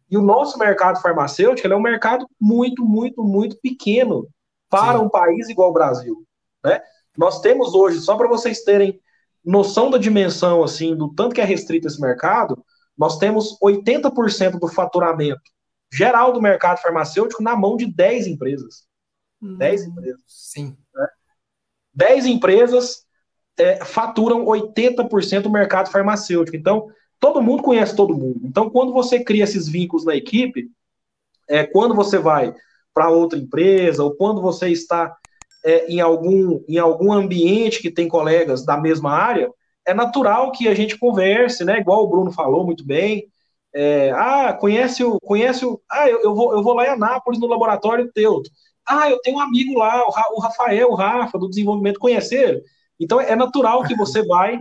[0.09, 4.27] E o nosso mercado farmacêutico é um mercado muito, muito, muito pequeno
[4.69, 5.05] para Sim.
[5.05, 6.25] um país igual o Brasil.
[6.63, 6.81] Né?
[7.17, 8.99] Nós temos hoje, só para vocês terem
[9.43, 12.63] noção da dimensão, assim, do tanto que é restrito esse mercado,
[12.97, 15.41] nós temos 80% do faturamento
[15.91, 18.87] geral do mercado farmacêutico na mão de 10 empresas.
[19.39, 20.21] Hum, 10 empresas.
[20.27, 20.75] Sim.
[20.93, 21.07] Né?
[21.93, 23.05] 10 empresas
[23.57, 26.57] é, faturam 80% do mercado farmacêutico.
[26.57, 26.87] Então,
[27.23, 28.41] todo mundo conhece todo mundo.
[28.43, 30.69] Então, quando você cria esses vínculos na equipe,
[31.47, 32.53] é, quando você vai
[32.93, 35.15] para outra empresa, ou quando você está
[35.63, 39.49] é, em, algum, em algum ambiente que tem colegas da mesma área,
[39.87, 41.79] é natural que a gente converse, né?
[41.79, 43.29] Igual o Bruno falou muito bem.
[43.73, 45.17] É, ah, conhece o.
[45.21, 45.81] Conhece o.
[45.89, 48.41] Ah, eu, eu, vou, eu vou lá em Anápolis no laboratório teu.
[48.85, 52.61] Ah, eu tenho um amigo lá, o, Rafael, o Rafa, do desenvolvimento, conhecer.
[52.99, 54.59] Então é natural que você vai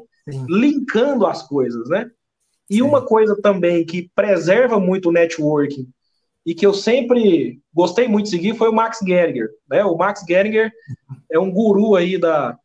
[0.48, 2.08] linkando as coisas, né?
[2.72, 2.82] E Sim.
[2.82, 5.86] uma coisa também que preserva muito o networking
[6.44, 9.50] e que eu sempre gostei muito de seguir foi o Max Geringer.
[9.68, 9.84] Né?
[9.84, 10.72] O Max Geringer
[11.30, 12.58] é um guru aí da,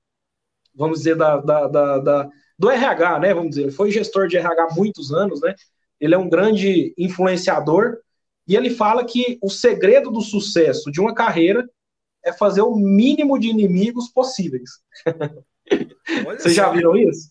[0.74, 3.34] vamos dizer, da, da, da, da do RH, né?
[3.34, 5.54] Vamos dizer, ele foi gestor de RH há muitos anos, né?
[6.00, 7.98] Ele é um grande influenciador
[8.48, 11.70] e ele fala que o segredo do sucesso de uma carreira
[12.24, 14.70] é fazer o mínimo de inimigos possíveis.
[16.40, 17.30] Vocês já viram isso?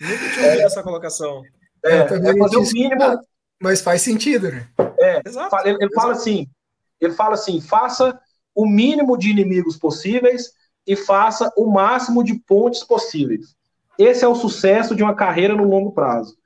[0.00, 1.42] Nunca tinha ouvido é, essa colocação.
[1.84, 3.20] É, é fazer o mínimo.
[3.60, 4.68] Mas faz sentido, né?
[5.00, 6.48] É, exato, ele, ele fala assim,
[7.00, 8.18] ele fala assim, faça
[8.54, 10.52] o mínimo de inimigos possíveis
[10.86, 13.54] e faça o máximo de pontes possíveis.
[13.98, 16.36] Esse é o sucesso de uma carreira no longo prazo.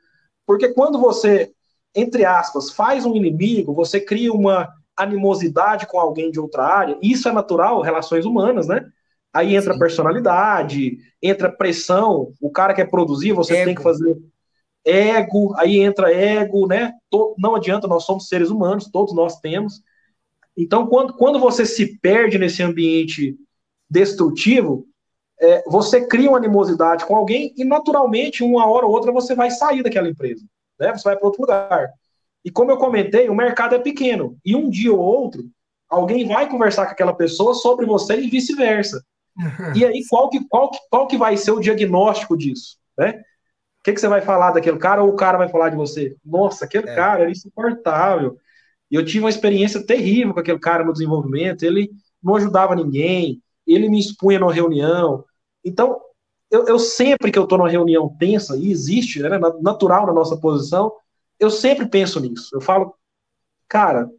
[0.47, 1.51] Porque quando você,
[1.95, 7.29] entre aspas, faz um inimigo, você cria uma animosidade com alguém de outra área, isso
[7.29, 8.87] é natural, relações humanas, né?
[9.33, 9.79] Aí entra Sim.
[9.79, 13.65] personalidade, entra pressão, o cara quer produzir, você Ego.
[13.67, 14.17] tem que fazer
[14.87, 16.93] ego, aí entra ego, né?
[17.37, 19.83] Não adianta, nós somos seres humanos, todos nós temos.
[20.57, 23.37] Então, quando, quando você se perde nesse ambiente
[23.91, 24.87] destrutivo,
[25.41, 29.51] é, você cria uma animosidade com alguém e, naturalmente, uma hora ou outra, você vai
[29.51, 30.45] sair daquela empresa.
[30.79, 30.93] Né?
[30.93, 31.91] Você vai para outro lugar.
[32.45, 34.39] E como eu comentei, o mercado é pequeno.
[34.45, 35.45] E um dia ou outro,
[35.89, 39.03] alguém vai conversar com aquela pessoa sobre você e vice-versa.
[39.37, 39.77] Uhum.
[39.77, 42.79] E aí, qual que, qual, que, qual que vai ser o diagnóstico disso?
[42.97, 43.21] Né?
[43.87, 46.17] Que, que você vai falar daquele cara ou o cara vai falar de você?
[46.25, 46.95] Nossa, aquele é.
[46.97, 48.37] cara era insuportável.
[48.91, 51.63] E eu tive uma experiência terrível com aquele cara no desenvolvimento.
[51.63, 55.25] Ele não ajudava ninguém, ele me expunha numa reunião.
[55.65, 56.01] Então,
[56.51, 60.37] eu, eu sempre que eu estou numa reunião tensa, e existe, né, natural na nossa
[60.37, 60.93] posição,
[61.39, 62.51] eu sempre penso nisso.
[62.53, 62.93] Eu falo,
[63.69, 64.11] cara,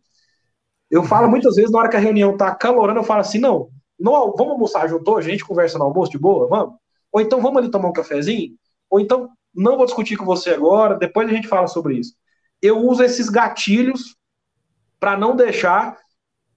[0.89, 3.69] eu falo muitas vezes na hora que a reunião está calorando, eu falo assim, não,
[3.99, 6.75] não vamos almoçar junto hoje, a gente conversa no almoço de boa, vamos?
[7.11, 8.55] Ou então vamos ali tomar um cafezinho?
[8.89, 12.13] Ou então não vou discutir com você agora, depois a gente fala sobre isso.
[12.61, 14.15] Eu uso esses gatilhos
[14.99, 15.97] para não deixar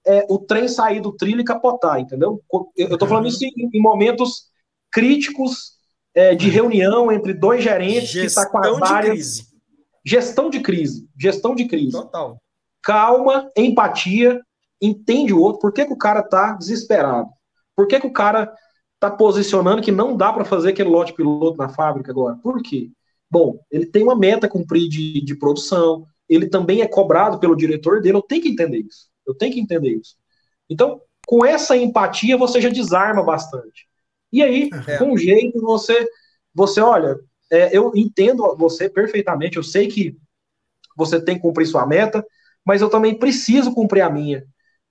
[0.05, 2.41] é, o trem sair do trilho e capotar, entendeu?
[2.77, 3.29] Eu estou falando uhum.
[3.29, 4.45] isso em, em, momentos
[4.91, 5.73] críticos
[6.13, 9.13] é, de reunião entre dois gerentes gestão que está com as áreas.
[9.13, 9.51] Crise.
[10.05, 11.07] Gestão de crise.
[11.19, 11.91] Gestão de crise.
[11.91, 12.41] Total.
[12.81, 14.41] Calma, empatia,
[14.81, 15.61] entende o outro.
[15.61, 17.29] Por que, que o cara está desesperado?
[17.75, 18.51] Por que, que o cara
[19.01, 22.35] está posicionando que não dá para fazer aquele lote piloto na fábrica agora?
[22.35, 22.91] Por quê?
[23.29, 27.55] Bom, ele tem uma meta a cumprir de, de produção, ele também é cobrado pelo
[27.55, 29.09] diretor dele, eu tenho que entender isso.
[29.25, 30.15] Eu tenho que entender isso.
[30.69, 33.87] Então, com essa empatia, você já desarma bastante.
[34.31, 34.97] E aí, é.
[34.97, 36.07] com jeito, você,
[36.53, 37.19] você olha,
[37.51, 40.15] é, eu entendo você perfeitamente, eu sei que
[40.95, 42.23] você tem que cumprir sua meta,
[42.63, 44.45] mas eu também preciso cumprir a minha.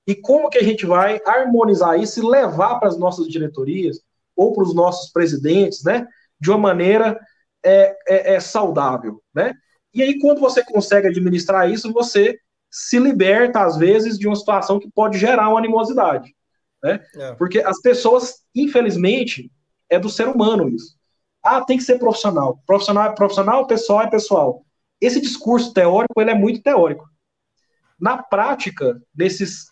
[0.06, 4.00] E como que a gente vai harmonizar isso e levar para as nossas diretorias
[4.34, 6.06] ou para os nossos presidentes, né,
[6.40, 7.20] de uma maneira
[7.62, 9.54] é, é, é saudável, né?
[9.92, 12.38] E aí, quando você consegue administrar isso, você
[12.70, 16.34] se liberta, às vezes, de uma situação que pode gerar uma animosidade.
[16.82, 17.04] Né?
[17.16, 17.32] É.
[17.34, 19.50] Porque as pessoas, infelizmente,
[19.88, 20.96] é do ser humano isso.
[21.42, 22.62] Ah, tem que ser profissional.
[22.66, 24.64] Profissional é profissional, pessoal é pessoal.
[25.00, 27.08] Esse discurso teórico, ele é muito teórico.
[27.98, 29.70] Na prática, desses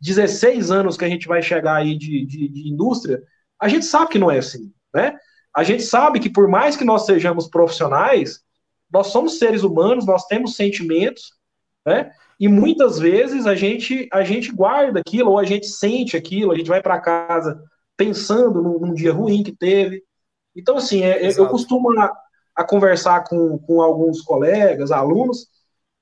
[0.00, 3.22] 16 anos que a gente vai chegar aí de, de, de indústria,
[3.60, 5.16] a gente sabe que não é assim, né?
[5.54, 8.40] A gente sabe que por mais que nós sejamos profissionais,
[8.90, 11.32] nós somos seres humanos, nós temos sentimentos,
[11.86, 12.12] né?
[12.38, 16.56] E muitas vezes a gente a gente guarda aquilo, ou a gente sente aquilo, a
[16.56, 17.62] gente vai para casa
[17.96, 20.02] pensando num, num, dia ruim que teve.
[20.56, 22.10] Então, assim, é, eu costumo a,
[22.56, 25.48] a, conversar com, com alguns colegas, alunos,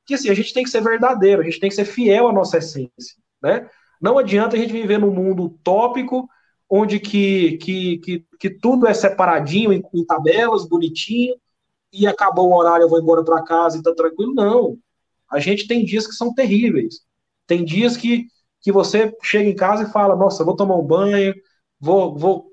[0.07, 2.33] que assim, a gente tem que ser verdadeiro, a gente tem que ser fiel à
[2.33, 3.69] nossa essência, né?
[4.01, 6.29] Não adianta a gente viver num mundo utópico,
[6.69, 11.35] onde que, que, que, que tudo é separadinho, em, em tabelas, bonitinho,
[11.93, 14.35] e acabou o horário, eu vou embora para casa e tá tranquilo.
[14.35, 14.79] Não.
[15.31, 17.01] A gente tem dias que são terríveis.
[17.47, 18.27] Tem dias que,
[18.61, 21.35] que você chega em casa e fala: Nossa, vou tomar um banho,
[21.81, 22.53] vou, vou.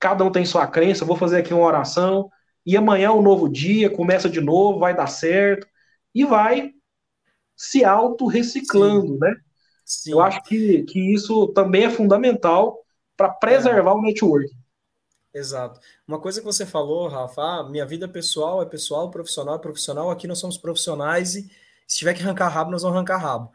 [0.00, 2.30] Cada um tem sua crença, vou fazer aqui uma oração.
[2.66, 5.66] E amanhã é um novo dia, começa de novo, vai dar certo.
[6.14, 6.72] E vai
[7.56, 9.34] se auto-reciclando, né?
[9.88, 10.12] Sim.
[10.12, 12.84] Eu acho que, que isso também é fundamental
[13.16, 13.94] para preservar é.
[13.94, 14.54] o network.
[15.32, 15.80] Exato.
[16.06, 20.10] Uma coisa que você falou, Rafa, ah, minha vida pessoal é pessoal, profissional é profissional,
[20.10, 21.50] aqui nós somos profissionais e
[21.86, 23.50] se tiver que arrancar rabo, nós vamos arrancar rabo.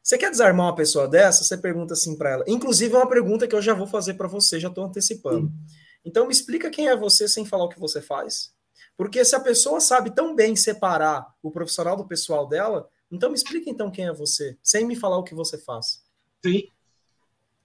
[0.00, 1.42] Você quer desarmar uma pessoa dessa?
[1.42, 2.44] Você pergunta assim para ela.
[2.46, 5.48] Inclusive, é uma pergunta que eu já vou fazer para você, já estou antecipando.
[5.48, 5.76] Sim.
[6.04, 8.52] Então, me explica quem é você sem falar o que você faz.
[8.96, 13.36] Porque se a pessoa sabe tão bem separar o profissional do pessoal dela, então me
[13.36, 16.02] explica então quem é você, sem me falar o que você faz.
[16.44, 16.64] Sim.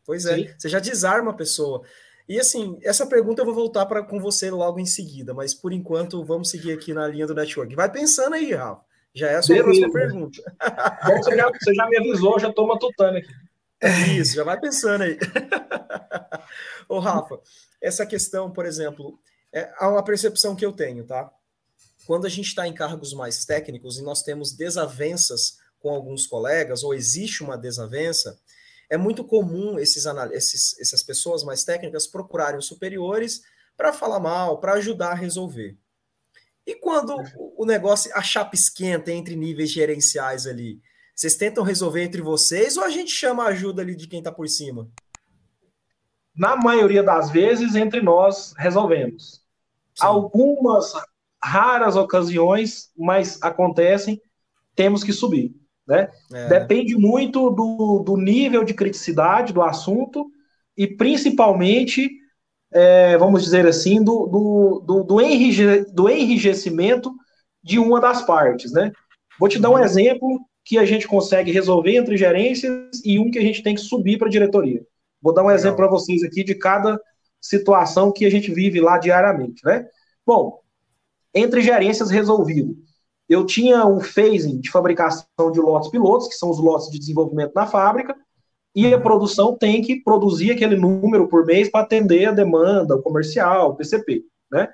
[0.05, 0.49] Pois é, Sim.
[0.57, 1.83] você já desarma a pessoa.
[2.27, 5.71] E assim, essa pergunta eu vou voltar para com você logo em seguida, mas por
[5.71, 7.73] enquanto vamos seguir aqui na linha do network.
[7.73, 8.85] Vai pensando aí, Rafa.
[9.13, 9.89] Já é a sua Beleza.
[9.89, 10.43] próxima pergunta.
[11.05, 13.33] Bom, você, já, você já me avisou, já estou matutando aqui.
[14.19, 15.17] Isso, já vai pensando aí.
[16.89, 17.39] Ô, Rafa,
[17.81, 19.19] essa questão, por exemplo,
[19.51, 21.31] é uma percepção que eu tenho, tá?
[22.07, 26.81] Quando a gente está em cargos mais técnicos e nós temos desavenças com alguns colegas,
[26.81, 28.39] ou existe uma desavença,
[28.89, 33.41] é muito comum esses, esses essas pessoas mais técnicas procurarem os superiores
[33.75, 35.77] para falar mal, para ajudar a resolver.
[36.65, 37.13] E quando
[37.57, 40.81] o negócio, a chapa esquenta entre níveis gerenciais ali,
[41.13, 44.31] vocês tentam resolver entre vocês ou a gente chama a ajuda ali de quem está
[44.31, 44.89] por cima?
[46.33, 49.43] Na maioria das vezes, entre nós resolvemos.
[49.93, 50.05] Sim.
[50.05, 50.93] Algumas
[51.43, 54.21] raras ocasiões, mas acontecem,
[54.75, 55.55] temos que subir.
[55.87, 56.09] Né?
[56.33, 56.47] É.
[56.47, 60.29] Depende muito do, do nível de criticidade do assunto
[60.75, 62.09] e principalmente
[62.71, 67.13] é, vamos dizer assim, do, do, do, do, enrige, do enrijecimento
[67.63, 68.91] de uma das partes, né?
[69.39, 69.83] Vou te dar um uhum.
[69.83, 73.81] exemplo que a gente consegue resolver entre gerências e um que a gente tem que
[73.81, 74.85] subir para a diretoria.
[75.21, 76.99] Vou dar um exemplo para vocês aqui de cada
[77.39, 79.85] situação que a gente vive lá diariamente, né?
[80.25, 80.59] Bom,
[81.37, 82.75] entre gerências resolvido.
[83.29, 87.53] Eu tinha um phasing de fabricação de lotes pilotos, que são os lotes de desenvolvimento
[87.53, 88.15] na fábrica,
[88.73, 93.01] e a produção tem que produzir aquele número por mês para atender a demanda, o
[93.01, 94.69] comercial, o PCP, né?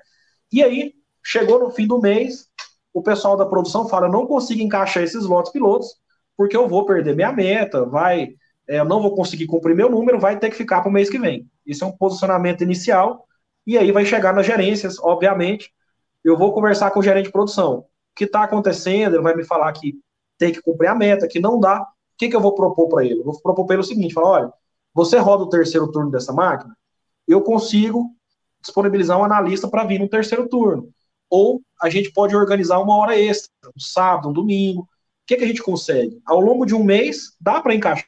[0.52, 0.92] E aí,
[1.22, 2.46] chegou no fim do mês,
[2.92, 5.88] o pessoal da produção fala, não consigo encaixar esses lotes pilotos,
[6.36, 8.34] porque eu vou perder minha meta, vai,
[8.68, 11.08] é, eu não vou conseguir cumprir meu número, vai ter que ficar para o mês
[11.08, 11.48] que vem.
[11.66, 13.26] Isso é um posicionamento inicial,
[13.66, 15.72] e aí vai chegar nas gerências, obviamente,
[16.24, 17.78] eu vou conversar com o gerente de produção.
[17.78, 19.14] O que está acontecendo?
[19.14, 19.94] Ele vai me falar que
[20.38, 23.04] tem que cumprir a meta, que não dá o que, que eu vou propor para
[23.04, 23.20] ele?
[23.20, 24.52] Eu vou propor para ele o seguinte: falar, olha,
[24.94, 26.76] você roda o terceiro turno dessa máquina,
[27.26, 28.10] eu consigo
[28.62, 30.88] disponibilizar um analista para vir no terceiro turno.
[31.28, 34.82] Ou a gente pode organizar uma hora extra, um sábado, um domingo.
[34.82, 34.86] O
[35.26, 36.20] que, que a gente consegue?
[36.24, 38.06] Ao longo de um mês, dá para encaixar.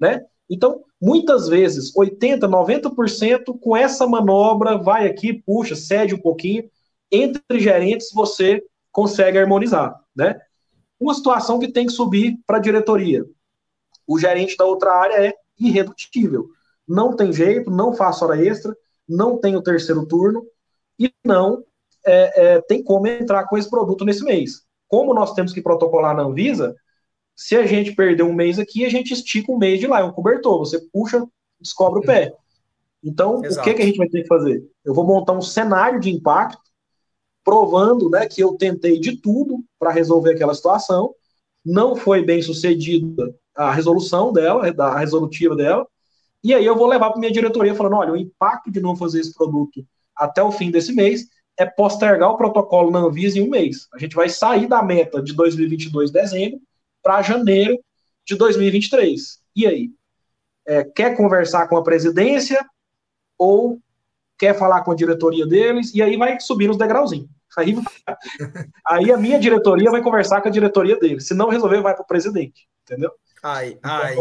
[0.00, 0.24] né?
[0.48, 6.64] Então, muitas vezes, 80%, 90% com essa manobra, vai aqui, puxa, cede um pouquinho,
[7.10, 10.40] entre gerentes você consegue harmonizar, né?
[10.98, 13.24] Uma situação que tem que subir para a diretoria.
[14.06, 16.48] O gerente da outra área é irredutível.
[16.86, 18.76] Não tem jeito, não faço hora extra,
[19.08, 20.44] não tem o terceiro turno
[20.98, 21.62] e não
[22.04, 24.62] é, é, tem como entrar com esse produto nesse mês.
[24.88, 26.74] Como nós temos que protocolar na Anvisa,
[27.36, 30.04] se a gente perder um mês aqui, a gente estica um mês de lá, é
[30.04, 30.58] um cobertor.
[30.58, 31.24] Você puxa,
[31.60, 32.32] descobre o pé.
[33.02, 33.60] Então, Exato.
[33.60, 34.64] o que, que a gente vai ter que fazer?
[34.84, 36.58] Eu vou montar um cenário de impacto,
[37.48, 41.14] provando né, que eu tentei de tudo para resolver aquela situação,
[41.64, 45.86] não foi bem sucedida a resolução dela, a resolutiva dela,
[46.44, 49.20] e aí eu vou levar para minha diretoria falando, olha, o impacto de não fazer
[49.20, 49.82] esse produto
[50.14, 51.26] até o fim desse mês
[51.56, 53.88] é postergar o protocolo na Anvisa em um mês.
[53.94, 56.60] A gente vai sair da meta de 2022, dezembro,
[57.02, 57.78] para janeiro
[58.26, 59.38] de 2023.
[59.56, 59.90] E aí?
[60.66, 62.62] É, quer conversar com a presidência
[63.38, 63.80] ou
[64.38, 65.94] quer falar com a diretoria deles?
[65.94, 67.37] E aí vai subir os degrauzinhos.
[67.58, 67.74] Aí,
[68.86, 71.26] aí a minha diretoria vai conversar com a diretoria deles.
[71.26, 72.68] Se não resolver, vai para o presidente.
[72.84, 73.10] Entendeu?
[73.42, 74.16] Aí, então, aí,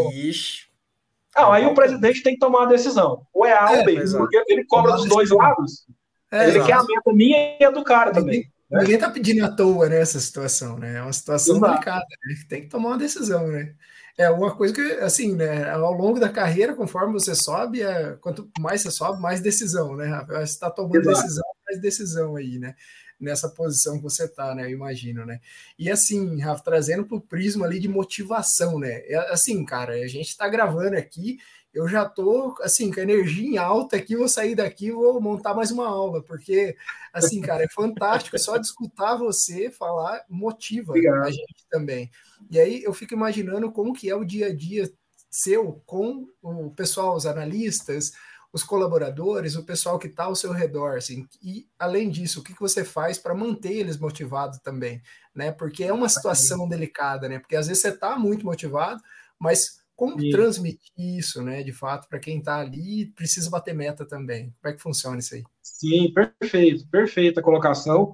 [1.35, 3.21] não, aí o presidente tem que tomar uma decisão.
[3.33, 5.85] Ou é A ou B, é, porque ele cobra dos dois lados.
[6.31, 6.65] É, ele exato.
[6.65, 8.51] quer a meta minha e a do cara também.
[8.69, 8.81] Né?
[8.81, 10.97] Ninguém tá pedindo à toa nessa situação, né?
[10.97, 11.71] É uma situação exato.
[11.71, 12.35] delicada, né?
[12.49, 13.73] Tem que tomar uma decisão, né?
[14.17, 15.69] É uma coisa que, assim, né?
[15.69, 20.25] Ao longo da carreira, conforme você sobe, é, quanto mais você sobe, mais decisão, né?
[20.27, 21.21] Você está tomando exato.
[21.21, 22.75] decisão, mais decisão aí, né?
[23.19, 24.63] Nessa posição que você está, né?
[24.63, 25.39] Eu imagino, né?
[25.77, 29.01] E assim, Rafa, trazendo para o prisma ali de motivação, né?
[29.05, 31.39] É, assim, cara, a gente está gravando aqui,
[31.73, 35.53] eu já tô assim com a energia em alta aqui, vou sair daqui, vou montar
[35.53, 36.75] mais uma aula, porque
[37.13, 41.23] assim, cara, é fantástico, só de escutar você falar motiva Obrigado.
[41.23, 42.09] a gente também.
[42.49, 44.91] E aí eu fico imaginando como que é o dia a dia
[45.29, 48.13] seu com o pessoal, os analistas,
[48.51, 52.53] os colaboradores, o pessoal que está ao seu redor, assim, e além disso, o que,
[52.53, 55.01] que você faz para manter eles motivados também,
[55.35, 55.51] né?
[55.51, 57.39] Porque é uma situação delicada, né?
[57.39, 59.01] Porque às vezes você está muito motivado,
[59.37, 60.29] mas como Sim.
[60.29, 61.63] transmitir isso, né?
[61.63, 64.53] De fato, para quem está ali, precisa bater meta também.
[64.61, 65.43] Como é que funciona isso aí?
[65.61, 68.13] Sim, perfeito, perfeita colocação.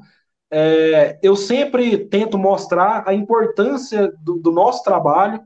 [0.49, 5.41] É, eu sempre tento mostrar a importância do, do nosso trabalho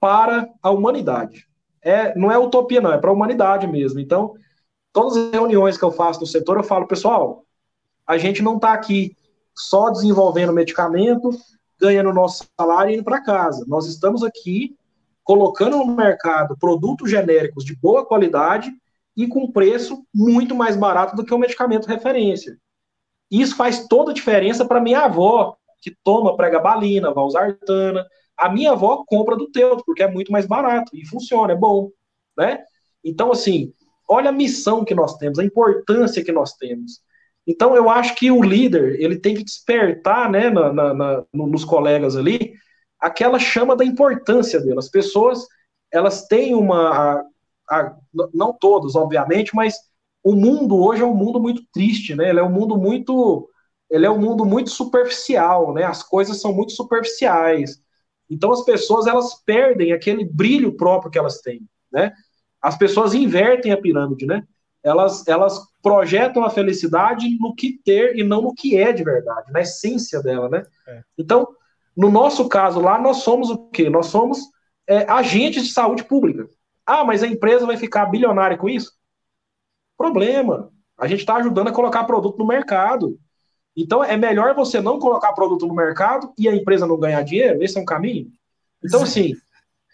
[0.00, 1.46] para a humanidade
[1.82, 4.00] é, não é utopia, não, é para a humanidade mesmo.
[4.00, 4.34] Então,
[4.92, 7.44] todas as reuniões que eu faço no setor, eu falo, pessoal,
[8.06, 9.16] a gente não está aqui
[9.54, 11.30] só desenvolvendo medicamento,
[11.80, 13.64] ganhando nosso salário e indo para casa.
[13.66, 14.76] Nós estamos aqui
[15.24, 18.72] colocando no mercado produtos genéricos de boa qualidade
[19.16, 22.58] e com preço muito mais barato do que o medicamento referência.
[23.30, 28.06] Isso faz toda a diferença para minha avó, que toma pregabalina, valsartana,
[28.36, 31.90] a minha avó compra do teu, porque é muito mais barato e funciona, é bom,
[32.36, 32.58] né?
[33.04, 33.72] Então, assim,
[34.08, 37.00] olha a missão que nós temos, a importância que nós temos.
[37.46, 41.64] Então, eu acho que o líder, ele tem que despertar, né, na, na, na, nos
[41.64, 42.54] colegas ali,
[43.00, 44.78] aquela chama da importância dele.
[44.78, 45.46] As pessoas,
[45.90, 47.24] elas têm uma, a,
[47.70, 47.96] a,
[48.32, 49.74] não todos, obviamente, mas
[50.22, 52.30] o mundo hoje é um mundo muito triste, né?
[52.30, 53.48] Ele é um mundo muito,
[53.90, 55.82] ele é um mundo muito superficial, né?
[55.82, 57.82] As coisas são muito superficiais.
[58.32, 62.12] Então as pessoas elas perdem aquele brilho próprio que elas têm, né?
[62.60, 64.44] As pessoas invertem a pirâmide, né?
[64.82, 69.52] Elas, elas projetam a felicidade no que ter e não no que é de verdade,
[69.52, 70.64] na essência dela, né?
[70.88, 71.02] É.
[71.18, 71.46] Então,
[71.96, 73.90] no nosso caso lá, nós somos o quê?
[73.90, 74.40] Nós somos
[74.86, 76.48] é, agentes de saúde pública.
[76.86, 78.92] Ah, mas a empresa vai ficar bilionária com isso?
[79.96, 80.70] Problema.
[80.98, 83.18] A gente está ajudando a colocar produto no mercado.
[83.76, 87.62] Então é melhor você não colocar produto no mercado e a empresa não ganhar dinheiro?
[87.62, 88.30] Esse é um caminho?
[88.84, 89.34] Então, assim,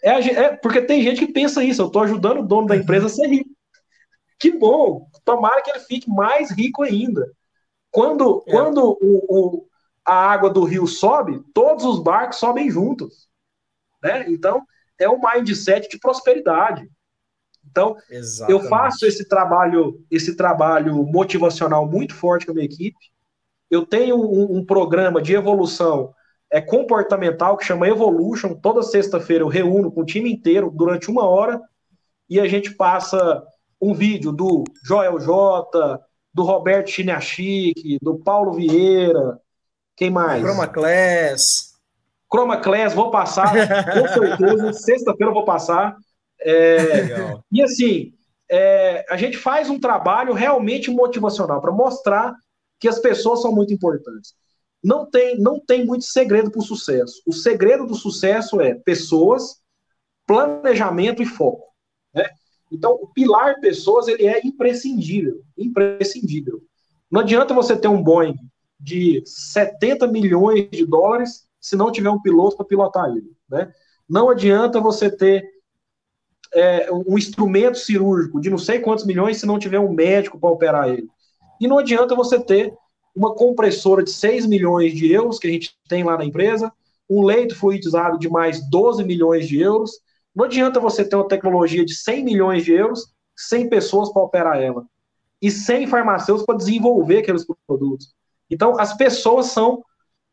[0.03, 3.05] é, é porque tem gente que pensa isso, eu estou ajudando o dono da empresa
[3.05, 3.49] a ser rico.
[4.37, 5.07] Que bom!
[5.23, 7.29] Tomara que ele fique mais rico ainda.
[7.91, 8.51] Quando, é.
[8.51, 9.67] quando o, o,
[10.05, 13.27] a água do rio sobe, todos os barcos sobem juntos.
[14.01, 14.25] Né?
[14.29, 14.63] Então,
[14.97, 16.89] é um mindset de prosperidade.
[17.69, 18.63] Então, Exatamente.
[18.63, 22.97] eu faço esse trabalho, esse trabalho motivacional muito forte com a minha equipe
[23.69, 26.13] eu tenho um, um programa de evolução
[26.51, 28.55] é, comportamental que chama Evolution.
[28.55, 31.61] Toda sexta-feira eu reúno com o time inteiro durante uma hora
[32.29, 33.43] e a gente passa
[33.81, 35.99] um vídeo do Joel J,
[36.33, 39.39] do Roberto Chiniachik, do Paulo Vieira,
[39.95, 40.41] quem mais?
[40.41, 41.69] Chroma Class.
[42.31, 43.51] Chroma Class, vou passar,
[43.93, 44.73] com certeza.
[44.73, 45.97] Sexta-feira eu vou passar.
[46.41, 48.13] É, e assim,
[48.49, 52.33] é, a gente faz um trabalho realmente motivacional para mostrar
[52.79, 54.33] que as pessoas são muito importantes.
[54.83, 57.21] Não tem, não tem muito segredo para o sucesso.
[57.25, 59.61] O segredo do sucesso é pessoas,
[60.25, 61.65] planejamento e foco.
[62.13, 62.23] Né?
[62.71, 66.61] Então, o pilar pessoas ele é imprescindível, imprescindível.
[67.11, 68.35] Não adianta você ter um Boeing
[68.79, 73.35] de 70 milhões de dólares se não tiver um piloto para pilotar ele.
[73.49, 73.71] Né?
[74.07, 75.43] Não adianta você ter
[76.53, 80.49] é, um instrumento cirúrgico de não sei quantos milhões se não tiver um médico para
[80.49, 81.09] operar ele.
[81.59, 82.73] E não adianta você ter
[83.15, 86.71] uma compressora de 6 milhões de euros, que a gente tem lá na empresa,
[87.09, 89.99] um leito fluidizado de mais 12 milhões de euros.
[90.33, 94.61] Não adianta você ter uma tecnologia de 100 milhões de euros, sem pessoas para operar
[94.61, 94.85] ela.
[95.41, 98.13] E sem farmacêuticos para desenvolver aqueles produtos.
[98.49, 99.83] Então, as pessoas são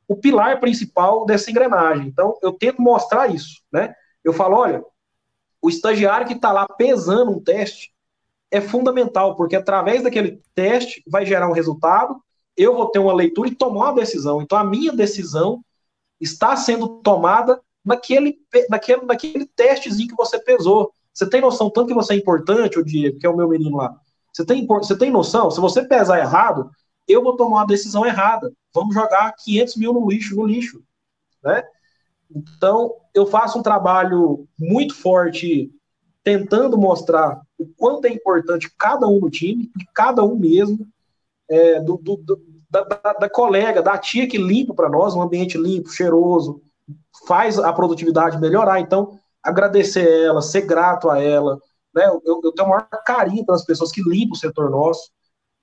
[0.09, 2.07] o pilar principal dessa engrenagem.
[2.07, 3.95] Então, eu tento mostrar isso, né?
[4.23, 4.85] Eu falo, olha,
[5.61, 7.93] o estagiário que está lá pesando um teste
[8.51, 12.21] é fundamental, porque através daquele teste vai gerar um resultado,
[12.57, 14.41] eu vou ter uma leitura e tomar uma decisão.
[14.41, 15.63] Então, a minha decisão
[16.21, 18.39] está sendo tomada naquele,
[18.71, 20.93] naquele, naquele testezinho que você pesou.
[21.13, 23.77] Você tem noção tanto que você é importante, o Diego, que é o meu menino
[23.77, 23.95] lá.
[24.33, 25.51] Você tem, você tem noção?
[25.51, 26.71] Se você pesar errado,
[27.07, 28.53] eu vou tomar uma decisão errada.
[28.75, 30.83] Vamos jogar 500 mil no lixo, no lixo,
[31.43, 31.63] né?
[32.35, 35.71] Então, eu faço um trabalho muito forte
[36.27, 40.85] tentando mostrar o quanto é importante cada um no time, e cada um mesmo,
[41.49, 45.23] é, do, do, do da, da, da, colega, da tia que limpa para nós, um
[45.23, 46.61] ambiente limpo, cheiroso,
[47.29, 48.81] faz a produtividade melhorar.
[48.81, 51.61] Então, agradecer ela, ser grato a ela.
[51.95, 52.05] Né?
[52.09, 55.09] Eu, eu tenho o maior carinho pelas pessoas que limpam o setor nosso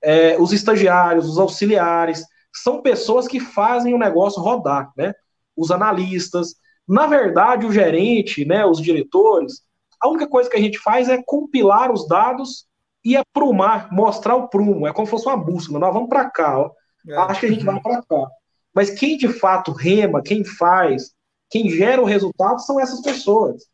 [0.01, 5.13] é, os estagiários, os auxiliares, são pessoas que fazem o negócio rodar, né?
[5.55, 6.55] Os analistas,
[6.87, 9.61] na verdade, o gerente, né, os diretores,
[10.03, 12.65] a única coisa que a gente faz é compilar os dados
[13.03, 16.59] e aprumar, mostrar o prumo, é como se fosse uma bússola, nós vamos para cá,
[16.59, 16.71] ó.
[17.07, 17.15] É.
[17.15, 18.27] acho que a gente vai para cá.
[18.73, 21.11] Mas quem de fato rema, quem faz,
[21.49, 23.65] quem gera o resultado são essas pessoas,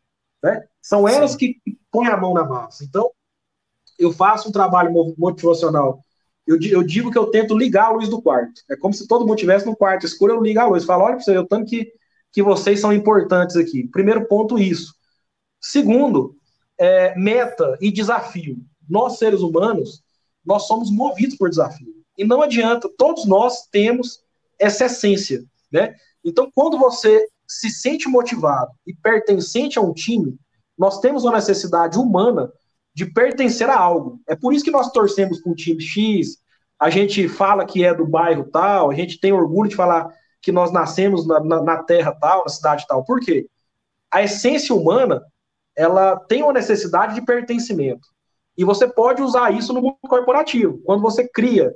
[0.42, 0.64] né?
[0.82, 1.38] São elas Sim.
[1.38, 1.56] que
[1.90, 2.84] põem a mão na massa.
[2.84, 3.10] Então,
[3.98, 6.02] eu faço um trabalho motivacional
[6.50, 8.62] eu, eu, digo que eu tento ligar a luz do quarto.
[8.68, 10.84] É como se todo mundo estivesse no quarto escuro, eu ligo a luz.
[10.84, 11.92] Falo, olha para você, eu tanto que,
[12.32, 13.86] que vocês são importantes aqui.
[13.86, 14.92] Primeiro ponto, isso.
[15.60, 16.36] Segundo,
[16.78, 18.56] é, meta e desafio.
[18.88, 20.02] Nós, seres humanos,
[20.44, 21.94] nós somos movidos por desafio.
[22.16, 24.22] E não adianta, todos nós temos
[24.58, 25.94] essa essência, né?
[26.24, 30.38] Então, quando você se sente motivado e pertencente a um time,
[30.76, 32.50] nós temos uma necessidade humana
[32.94, 34.20] de pertencer a algo.
[34.26, 36.38] É por isso que nós torcemos com o time X,
[36.78, 40.08] a gente fala que é do bairro tal, a gente tem orgulho de falar
[40.40, 43.04] que nós nascemos na, na, na terra tal, na cidade tal.
[43.04, 43.46] Por quê?
[44.10, 45.22] A essência humana,
[45.80, 48.06] ela tem uma necessidade de pertencimento.
[48.54, 50.78] E você pode usar isso no mundo corporativo.
[50.84, 51.74] Quando você cria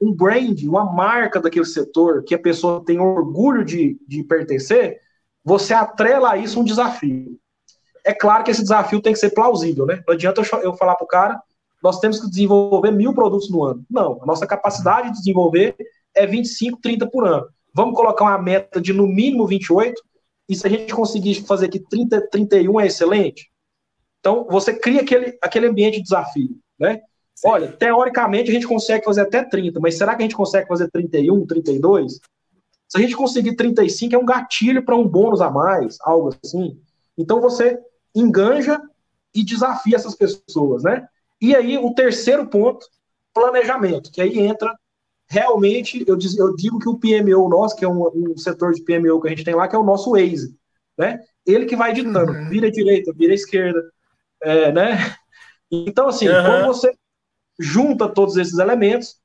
[0.00, 4.98] um brand, uma marca daquele setor que a pessoa tem orgulho de, de pertencer,
[5.44, 7.38] você atrela a isso um desafio.
[8.02, 10.02] É claro que esse desafio tem que ser plausível, né?
[10.08, 11.42] Não adianta eu, eu falar para o cara,
[11.82, 13.84] nós temos que desenvolver mil produtos no ano.
[13.90, 15.76] Não, a nossa capacidade de desenvolver
[16.16, 17.46] é 25, 30 por ano.
[17.74, 20.02] Vamos colocar uma meta de no mínimo 28,
[20.52, 23.50] e se a gente conseguir fazer aqui 30, 31 é excelente.
[24.20, 27.00] Então, você cria aquele, aquele ambiente de desafio, né?
[27.34, 27.48] Sim.
[27.48, 30.90] Olha, teoricamente a gente consegue fazer até 30, mas será que a gente consegue fazer
[30.90, 32.20] 31, 32?
[32.86, 36.78] Se a gente conseguir 35, é um gatilho para um bônus a mais, algo assim.
[37.16, 37.78] Então você
[38.14, 38.78] enganja
[39.34, 41.08] e desafia essas pessoas, né?
[41.40, 42.86] E aí, o terceiro ponto,
[43.32, 44.78] planejamento, que aí entra
[45.32, 48.82] realmente, eu, diz, eu digo que o PMO nosso, que é um, um, setor de
[48.82, 50.54] PMO que a gente tem lá, que é o nosso Waze,
[50.98, 51.20] né?
[51.46, 52.50] Ele que vai ditando, uhum.
[52.50, 53.82] vira direita, vira esquerda,
[54.42, 55.16] é, né?
[55.70, 56.44] Então, assim, uhum.
[56.44, 56.92] quando você
[57.58, 59.16] junta todos esses elementos,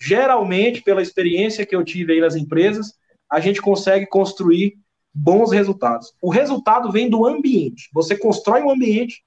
[0.00, 2.94] geralmente, pela experiência que eu tive aí nas empresas,
[3.30, 4.74] a gente consegue construir
[5.14, 6.12] bons resultados.
[6.20, 7.88] O resultado vem do ambiente.
[7.94, 9.22] Você constrói um ambiente,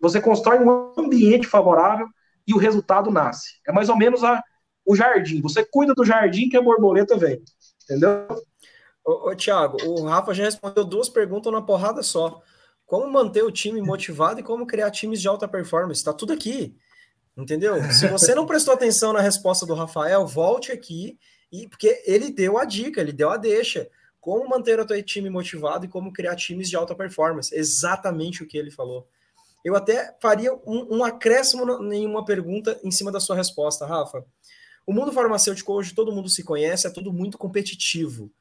[0.00, 2.08] você constrói um ambiente favorável
[2.44, 3.60] e o resultado nasce.
[3.64, 4.42] É mais ou menos a,
[4.88, 5.42] o jardim.
[5.42, 7.42] Você cuida do jardim que a borboleta vem.
[7.84, 8.26] Entendeu?
[9.04, 12.40] Ô, ô Thiago, o Rafa já respondeu duas perguntas na porrada só.
[12.86, 16.00] Como manter o time motivado e como criar times de alta performance?
[16.00, 16.74] Está tudo aqui.
[17.36, 17.74] Entendeu?
[17.92, 21.18] Se você não prestou atenção na resposta do Rafael, volte aqui
[21.52, 25.28] e porque ele deu a dica, ele deu a deixa como manter o teu time
[25.28, 27.54] motivado e como criar times de alta performance.
[27.54, 29.06] Exatamente o que ele falou.
[29.62, 34.24] Eu até faria um, um acréscimo em uma pergunta em cima da sua resposta, Rafa.
[34.88, 38.32] O mundo farmacêutico hoje todo mundo se conhece, é tudo muito competitivo.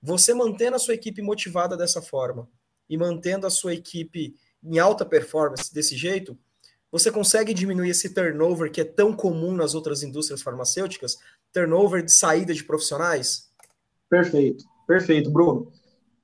[0.00, 2.48] Você mantendo a sua equipe motivada dessa forma
[2.88, 6.38] e mantendo a sua equipe em alta performance desse jeito,
[6.92, 11.18] você consegue diminuir esse turnover que é tão comum nas outras indústrias farmacêuticas,
[11.52, 13.50] turnover de saída de profissionais?
[14.08, 14.64] Perfeito.
[14.86, 15.72] Perfeito, Bruno.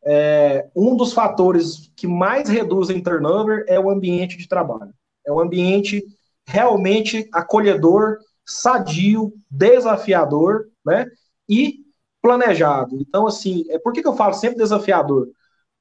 [0.07, 4.95] é, um dos fatores que mais reduzem turnover é o ambiente de trabalho.
[5.27, 6.07] É um ambiente
[6.47, 11.07] realmente acolhedor, sadio, desafiador, né?
[11.49, 11.81] E
[12.21, 12.97] planejado.
[13.01, 15.29] Então, assim, é, por que, que eu falo sempre desafiador?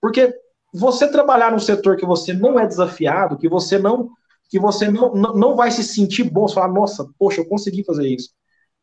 [0.02, 0.34] Porque
[0.74, 4.10] você trabalhar num setor que você não é desafiado, que você não
[4.50, 8.06] que você não, não vai se sentir bom, você falar, nossa, poxa, eu consegui fazer
[8.10, 8.32] isso.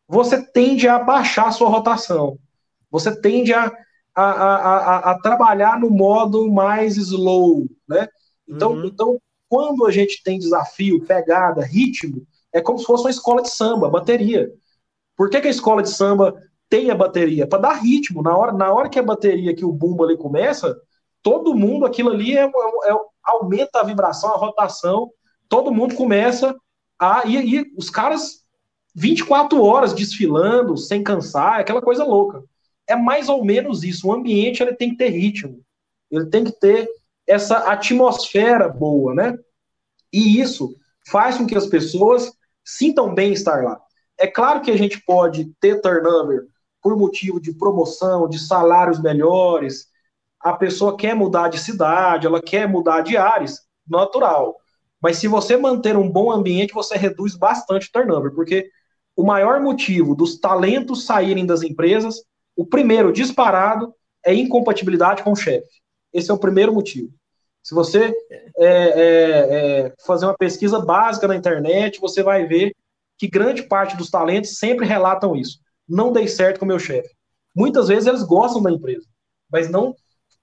[0.09, 2.39] Você tende a baixar a sua rotação.
[2.91, 3.71] Você tende a,
[4.15, 8.09] a, a, a, a trabalhar no modo mais slow, né?
[8.49, 8.87] Então, uhum.
[8.87, 13.51] então, quando a gente tem desafio, pegada, ritmo, é como se fosse uma escola de
[13.51, 14.51] samba, bateria.
[15.17, 16.35] Por que, que a escola de samba
[16.69, 17.47] tem a bateria?
[17.47, 18.23] Para dar ritmo.
[18.23, 20.77] Na hora, na hora que a bateria, que o bumbo ali começa,
[21.23, 25.11] todo mundo, aquilo ali é, é, é, aumenta a vibração, a rotação,
[25.49, 26.55] todo mundo começa
[26.99, 27.27] a.
[27.27, 28.45] E, e os caras
[28.95, 32.43] 24 horas desfilando, sem cansar, é aquela coisa louca.
[32.87, 34.09] É mais ou menos isso.
[34.09, 35.61] O ambiente ele tem que ter ritmo,
[36.11, 36.89] ele tem que ter
[37.27, 39.39] essa atmosfera boa, né?
[40.13, 40.75] E isso
[41.07, 42.33] faz com que as pessoas
[42.69, 43.81] sintam bem estar lá.
[44.19, 46.47] É claro que a gente pode ter turnover
[46.83, 49.87] por motivo de promoção, de salários melhores.
[50.39, 54.57] A pessoa quer mudar de cidade, ela quer mudar de áreas, natural.
[55.01, 58.69] Mas se você manter um bom ambiente, você reduz bastante o turnover, porque
[59.17, 62.23] o maior motivo dos talentos saírem das empresas,
[62.55, 63.95] o primeiro disparado,
[64.25, 65.81] é incompatibilidade com o chefe.
[66.13, 67.11] Esse é o primeiro motivo.
[67.63, 68.13] Se você
[68.57, 69.07] é, é,
[69.87, 72.75] é, fazer uma pesquisa básica na internet, você vai ver
[73.17, 75.61] que grande parte dos talentos sempre relatam isso.
[75.89, 77.11] Não dei certo com o meu chefe.
[77.55, 79.07] Muitas vezes eles gostam da empresa,
[79.51, 79.95] mas não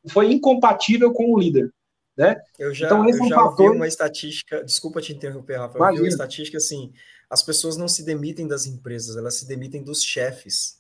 [0.10, 1.72] foi incompatível com o líder.
[2.18, 2.36] Né?
[2.58, 3.76] Eu já, então, eu é um já fator...
[3.76, 6.94] uma estatística, desculpa te interromper, Rafa, eu vi uma estatística assim,
[7.30, 10.80] as pessoas não se demitem das empresas, elas se demitem dos chefes.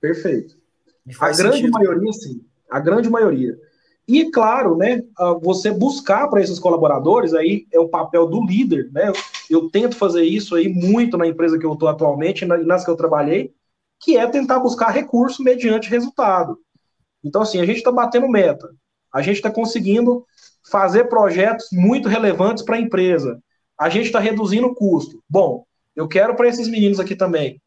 [0.00, 0.56] Perfeito.
[1.20, 1.72] A grande sentido.
[1.72, 2.44] maioria, sim.
[2.70, 3.58] A grande maioria.
[4.08, 5.02] E, claro, né,
[5.42, 9.12] você buscar para esses colaboradores, aí é o papel do líder, né?
[9.50, 12.90] Eu tento fazer isso aí muito na empresa que eu estou atualmente e nas que
[12.90, 13.52] eu trabalhei,
[14.00, 16.58] que é tentar buscar recurso mediante resultado.
[17.24, 18.68] Então, assim, a gente está batendo meta,
[19.12, 20.24] a gente está conseguindo
[20.70, 23.40] fazer projetos muito relevantes para a empresa,
[23.78, 25.22] a gente está reduzindo o custo.
[25.28, 25.64] Bom,
[25.96, 27.60] eu quero para esses meninos aqui também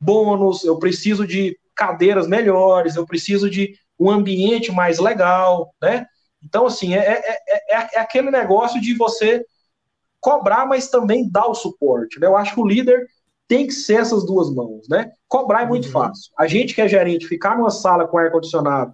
[0.00, 6.06] bônus, eu preciso de cadeiras melhores, eu preciso de um ambiente mais legal, né?
[6.42, 9.44] Então, assim, é, é, é, é aquele negócio de você
[10.20, 12.26] cobrar, mas também dar o suporte, né?
[12.26, 13.06] Eu acho que o líder
[13.48, 15.12] tem que ser essas duas mãos, né?
[15.28, 15.92] Cobrar é muito uhum.
[15.92, 16.32] fácil.
[16.38, 18.92] A gente que é gerente, ficar numa sala com ar-condicionado,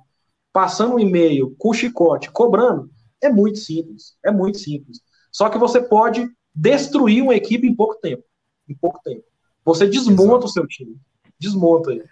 [0.52, 2.90] passando um e-mail com chicote, cobrando,
[3.20, 4.14] é muito simples.
[4.24, 5.00] É muito simples.
[5.30, 8.22] Só que você pode destruir uma equipe em pouco tempo.
[8.68, 9.24] Em pouco tempo.
[9.64, 10.46] Você desmonta Exato.
[10.46, 10.96] o seu time.
[11.38, 12.04] Desmonta ele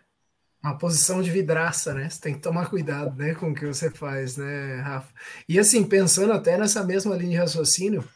[0.63, 2.09] uma posição de vidraça, né?
[2.09, 5.13] Você tem que tomar cuidado, né, com o que você faz, né, Rafa?
[5.49, 8.07] E assim, pensando até nessa mesma linha de raciocínio,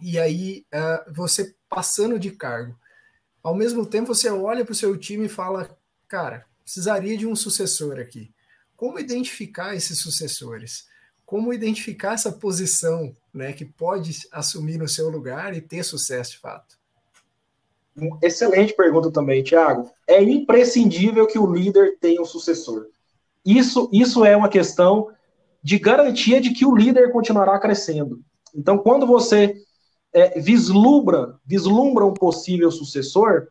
[0.00, 2.78] e aí uh, você passando de cargo,
[3.42, 5.76] ao mesmo tempo você olha para o seu time e fala,
[6.06, 8.32] cara, precisaria de um sucessor aqui.
[8.76, 10.86] Como identificar esses sucessores?
[11.24, 16.38] Como identificar essa posição, né, que pode assumir no seu lugar e ter sucesso de
[16.38, 16.81] fato?
[18.22, 19.90] Excelente pergunta também, Thiago.
[20.08, 22.86] É imprescindível que o líder tenha um sucessor.
[23.44, 25.08] Isso, isso é uma questão
[25.62, 28.20] de garantia de que o líder continuará crescendo.
[28.54, 29.54] Então, quando você
[30.12, 33.48] é, vislumbra, vislumbra um possível sucessor,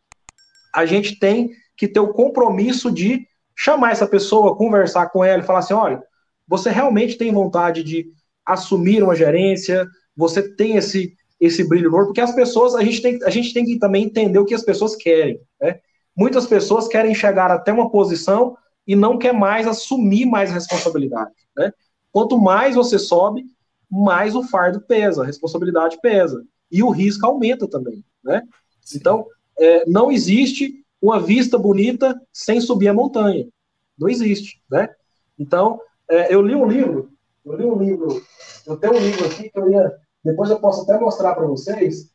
[0.73, 5.45] a gente tem que ter o compromisso de chamar essa pessoa, conversar com ela e
[5.45, 6.01] falar assim: olha,
[6.47, 8.11] você realmente tem vontade de
[8.45, 13.01] assumir uma gerência, você tem esse, esse brilho no olho, porque as pessoas, a gente
[13.01, 15.41] tem, a gente tem que também entender o que as pessoas querem.
[15.59, 15.79] Né?
[16.15, 21.33] Muitas pessoas querem chegar até uma posição e não quer mais assumir mais responsabilidade.
[21.57, 21.73] Né?
[22.11, 23.43] Quanto mais você sobe,
[23.89, 26.45] mais o fardo pesa, a responsabilidade pesa.
[26.71, 28.05] E o risco aumenta também.
[28.23, 28.43] Né?
[28.95, 29.25] Então,
[29.57, 33.47] é, não existe uma vista bonita sem subir a montanha.
[33.97, 34.61] Não existe.
[34.69, 34.87] Né?
[35.39, 37.11] Então, é, eu li um livro,
[37.43, 38.21] eu li um livro,
[38.67, 39.91] eu tenho um livro aqui que eu ia
[40.23, 42.11] depois eu posso até mostrar para vocês.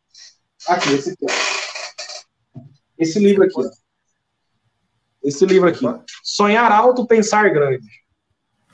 [0.69, 1.27] Aqui, esse aqui.
[2.99, 3.71] Esse livro aqui.
[5.23, 5.85] Esse livro aqui.
[6.23, 7.87] Sonhar Alto, Pensar Grande.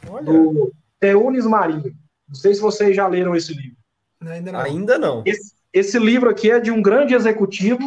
[0.08, 0.24] Olha.
[0.24, 1.94] Do Teunis Marinho.
[2.28, 3.76] Não sei se vocês já leram esse livro.
[4.20, 4.60] Ainda não.
[4.60, 5.22] Ainda não.
[5.26, 7.80] Esse, esse livro aqui é de um grande executivo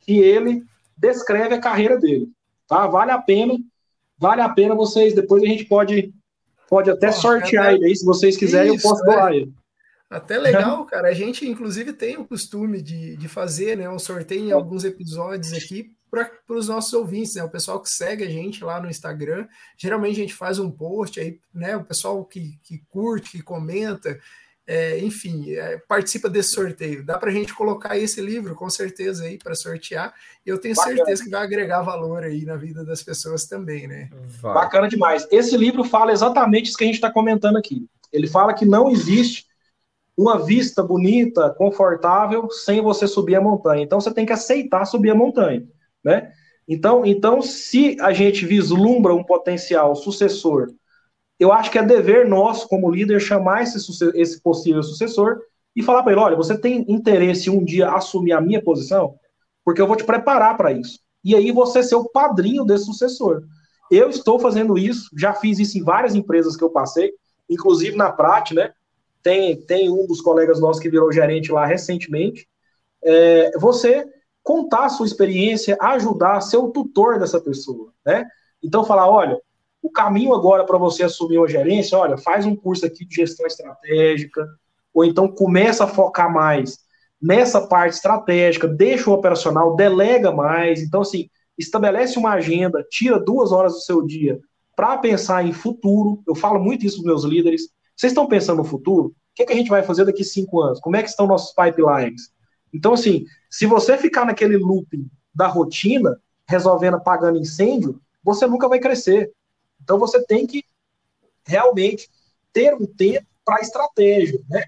[0.00, 0.62] que ele
[0.96, 2.30] descreve a carreira dele.
[2.68, 2.86] Tá?
[2.86, 3.54] Vale a pena.
[4.18, 5.14] Vale a pena vocês.
[5.14, 6.14] Depois a gente pode,
[6.68, 7.96] pode até sortear ele aí.
[7.96, 9.36] Se vocês quiserem, Isso, eu posso doar é.
[9.36, 9.52] ele.
[10.08, 11.08] Até legal, cara.
[11.08, 15.52] A gente, inclusive, tem o costume de, de fazer né, um sorteio em alguns episódios
[15.52, 17.42] aqui para os nossos ouvintes, né?
[17.42, 19.46] O pessoal que segue a gente lá no Instagram,
[19.76, 21.76] geralmente a gente faz um post aí, né?
[21.76, 24.18] O pessoal que, que curte, que comenta,
[24.66, 27.04] é, enfim, é, participa desse sorteio.
[27.04, 30.14] Dá para a gente colocar esse livro, com certeza, aí para sortear.
[30.44, 30.96] E eu tenho Bacana.
[30.96, 34.10] certeza que vai agregar valor aí na vida das pessoas também, né?
[34.40, 34.54] Vai.
[34.54, 35.26] Bacana demais.
[35.30, 37.86] Esse livro fala exatamente isso que a gente está comentando aqui.
[38.12, 39.45] Ele fala que não existe
[40.16, 43.82] uma vista bonita, confortável, sem você subir a montanha.
[43.82, 45.66] Então você tem que aceitar subir a montanha,
[46.04, 46.32] né?
[46.68, 50.68] Então, então se a gente vislumbra um potencial sucessor
[51.38, 53.78] eu acho que é dever nosso, como líder, chamar esse,
[54.14, 55.38] esse possível sucessor
[55.74, 59.14] e falar para ele: olha, você tem interesse um dia assumir a minha posição?
[59.64, 60.98] Porque eu vou te preparar para isso.
[61.22, 63.42] E aí você ser o padrinho desse sucessor.
[63.90, 67.12] Eu estou fazendo isso, já fiz isso em várias empresas que eu passei,
[67.48, 68.72] inclusive na Prat, né?
[69.26, 72.46] Tem, tem um dos colegas nossos que virou gerente lá recentemente.
[73.02, 74.06] É, você
[74.40, 78.24] contar a sua experiência, ajudar, ser o tutor dessa pessoa, né?
[78.62, 79.36] Então falar, olha,
[79.82, 83.44] o caminho agora para você assumir uma gerência, olha, faz um curso aqui de gestão
[83.48, 84.46] estratégica,
[84.94, 86.78] ou então começa a focar mais
[87.20, 90.82] nessa parte estratégica, deixa o operacional, delega mais.
[90.82, 94.38] Então, assim, estabelece uma agenda, tira duas horas do seu dia
[94.76, 96.22] para pensar em futuro.
[96.28, 97.74] Eu falo muito isso para meus líderes.
[97.96, 99.08] Vocês estão pensando no futuro?
[99.08, 100.80] O que, é que a gente vai fazer daqui cinco anos?
[100.80, 102.30] Como é que estão nossos pipelines?
[102.72, 108.78] Então, assim, se você ficar naquele looping da rotina, resolvendo apagando incêndio, você nunca vai
[108.78, 109.32] crescer.
[109.82, 110.64] Então você tem que
[111.44, 112.10] realmente
[112.52, 114.64] ter um tempo para estratégia, né?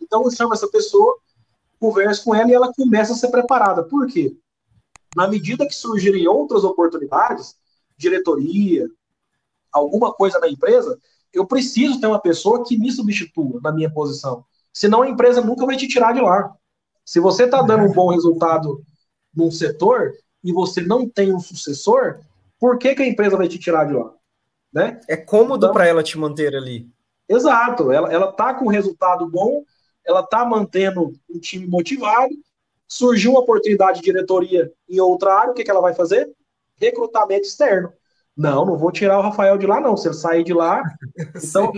[0.00, 1.18] Então eu chamo essa pessoa,
[1.78, 3.84] converso com ela e ela começa a ser preparada.
[3.84, 4.34] Por quê?
[5.14, 7.56] Na medida que surgirem outras oportunidades,
[7.96, 8.88] diretoria,
[9.70, 10.98] alguma coisa na empresa,
[11.32, 14.44] eu preciso ter uma pessoa que me substitua na minha posição.
[14.72, 16.54] Senão a empresa nunca vai te tirar de lá.
[17.04, 18.82] Se você está dando um bom resultado
[19.34, 20.12] num setor
[20.42, 22.20] e você não tem um sucessor,
[22.58, 24.12] por que, que a empresa vai te tirar de lá?
[24.72, 25.00] Né?
[25.08, 26.88] É cômodo então, para ela te manter ali.
[27.28, 29.64] Exato, ela, ela tá com resultado bom,
[30.06, 32.32] ela tá mantendo um time motivado.
[32.86, 36.28] Surgiu uma oportunidade de diretoria em outra área, o que, que ela vai fazer?
[36.76, 37.92] Recrutamento externo.
[38.40, 39.96] Não, não vou tirar o Rafael de lá, não.
[39.96, 40.82] Se ele sair de lá.
[41.36, 41.72] Então,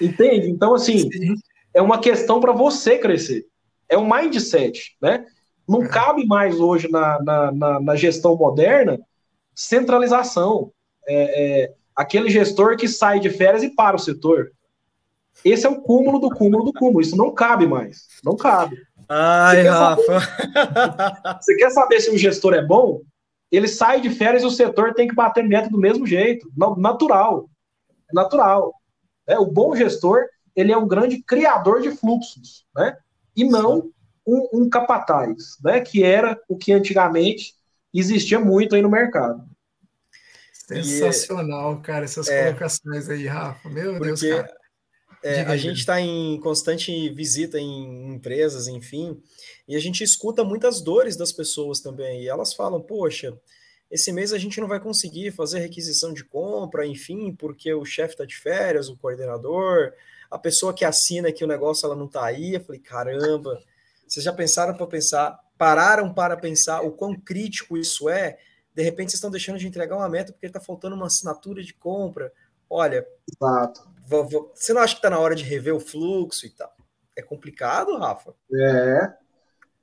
[0.00, 0.50] entende?
[0.50, 1.34] Então, assim, Sim.
[1.72, 3.46] é uma questão para você crescer.
[3.88, 5.24] É um mindset, né?
[5.66, 5.88] Não é.
[5.88, 8.98] cabe mais hoje na, na, na, na gestão moderna
[9.54, 10.72] centralização.
[11.06, 14.50] É, é, aquele gestor que sai de férias e para o setor.
[15.44, 17.00] Esse é o cúmulo do cúmulo do cúmulo.
[17.00, 18.06] Isso não cabe mais.
[18.22, 18.76] Não cabe.
[19.08, 20.20] Ai, você Rafa.
[20.20, 23.00] Saber, você quer saber se um gestor é bom?
[23.54, 26.50] Ele sai de férias e o setor tem que bater meta do mesmo jeito.
[26.76, 27.48] Natural.
[28.12, 28.74] Natural.
[29.26, 30.24] É, o bom gestor,
[30.54, 32.96] ele é um grande criador de fluxos, né?
[33.36, 33.90] E não
[34.26, 35.80] um, um capataz, né?
[35.80, 37.54] Que era o que antigamente
[37.92, 39.44] existia muito aí no mercado.
[40.52, 43.68] Sensacional, e, cara, essas é, colocações aí, Rafa.
[43.68, 44.50] Meu Deus, cara.
[45.22, 49.18] É, a gente está em constante visita em empresas, enfim,
[49.66, 52.22] e a gente escuta muitas dores das pessoas também.
[52.22, 53.38] E elas falam: Poxa,
[53.90, 58.14] esse mês a gente não vai conseguir fazer requisição de compra, enfim, porque o chefe
[58.14, 59.92] está de férias, o coordenador,
[60.30, 62.54] a pessoa que assina aqui o negócio ela não está aí.
[62.54, 63.58] Eu falei: Caramba,
[64.06, 68.38] vocês já pensaram para pensar, pararam para pensar o quão crítico isso é?
[68.74, 71.72] de repente vocês estão deixando de entregar uma meta porque está faltando uma assinatura de
[71.72, 72.32] compra.
[72.68, 73.88] Olha, Exato.
[74.08, 76.74] você não acha que está na hora de rever o fluxo e tal?
[77.16, 78.34] É complicado, Rafa?
[78.52, 79.12] É,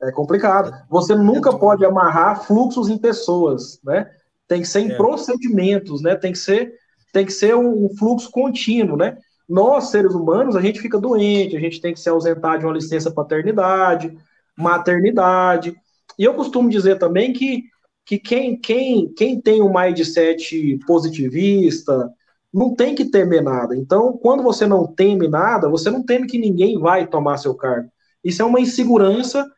[0.01, 0.73] é complicado.
[0.89, 4.09] Você nunca é pode amarrar fluxos em pessoas, né?
[4.47, 4.95] Tem que ser em é.
[4.95, 6.15] procedimentos, né?
[6.15, 6.73] Tem que ser,
[7.13, 9.17] tem que ser um fluxo contínuo, né?
[9.47, 12.73] Nós, seres humanos, a gente fica doente, a gente tem que se ausentar de uma
[12.73, 14.17] licença paternidade,
[14.57, 15.75] maternidade.
[16.17, 17.63] E eu costumo dizer também que
[18.05, 22.11] que quem, quem, quem tem um mindset positivista
[22.53, 23.75] não tem que temer nada.
[23.75, 27.89] Então, quando você não teme nada, você não teme que ninguém vai tomar seu cargo.
[28.23, 29.49] Isso é uma insegurança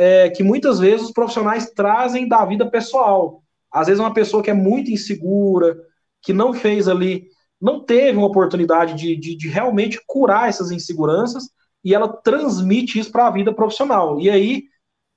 [0.00, 3.42] é, que muitas vezes os profissionais trazem da vida pessoal.
[3.70, 5.76] Às vezes, uma pessoa que é muito insegura,
[6.22, 7.28] que não fez ali,
[7.60, 11.50] não teve uma oportunidade de, de, de realmente curar essas inseguranças,
[11.84, 14.18] e ela transmite isso para a vida profissional.
[14.18, 14.62] E aí,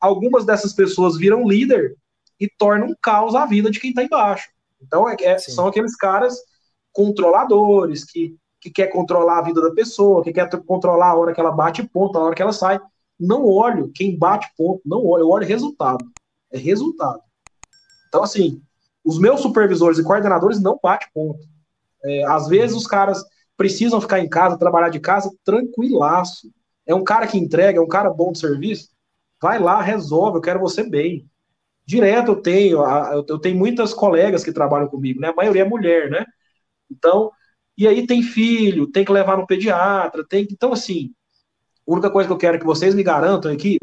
[0.01, 1.95] algumas dessas pessoas viram líder
[2.37, 4.49] e torna um caos a vida de quem está embaixo.
[4.81, 6.37] Então, é, é, são aqueles caras
[6.91, 11.39] controladores que, que quer controlar a vida da pessoa, que quer controlar a hora que
[11.39, 12.81] ela bate ponto, a hora que ela sai.
[13.25, 16.05] Não olho quem bate ponto, não olho, eu olho resultado.
[16.51, 17.21] É resultado.
[18.09, 18.61] Então, assim,
[19.03, 21.39] os meus supervisores e coordenadores não batem ponto.
[22.03, 23.23] É, às vezes os caras
[23.55, 26.51] precisam ficar em casa, trabalhar de casa, tranquilaço.
[26.85, 28.89] É um cara que entrega, é um cara bom de serviço.
[29.41, 31.25] Vai lá, resolve, eu quero você bem.
[31.85, 32.79] Direto eu tenho,
[33.27, 35.29] eu tenho muitas colegas que trabalham comigo, né?
[35.29, 36.25] A maioria é mulher, né?
[36.91, 37.31] Então,
[37.77, 41.13] e aí tem filho, tem que levar no pediatra, tem Então, assim,
[41.87, 43.77] a única coisa que eu quero que vocês me garantam aqui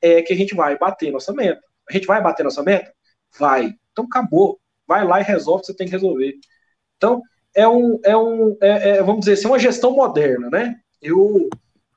[0.00, 1.62] é que a gente vai bater nossa meta.
[1.88, 2.92] A gente vai bater nossa meta?
[3.38, 3.74] Vai.
[3.92, 4.58] Então acabou.
[4.86, 6.34] Vai lá e resolve o que você tem que resolver.
[6.96, 7.22] Então,
[7.54, 10.76] é um, é um é, é, vamos dizer assim, uma gestão moderna, né?
[11.00, 11.48] Eu,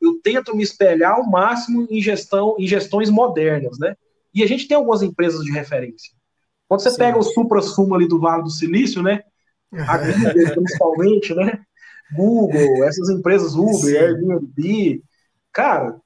[0.02, 3.96] eu tento me espelhar ao máximo em gestão, em gestões modernas, né?
[4.34, 6.12] E a gente tem algumas empresas de referência.
[6.68, 6.98] Quando você Sim.
[6.98, 9.22] pega o supra-sumo ali do Vale do Silício, né?
[9.88, 11.60] A Google, principalmente, né?
[12.14, 13.98] Google, essas empresas Uber, Sim.
[13.98, 15.04] Airbnb,
[15.56, 16.00] cara,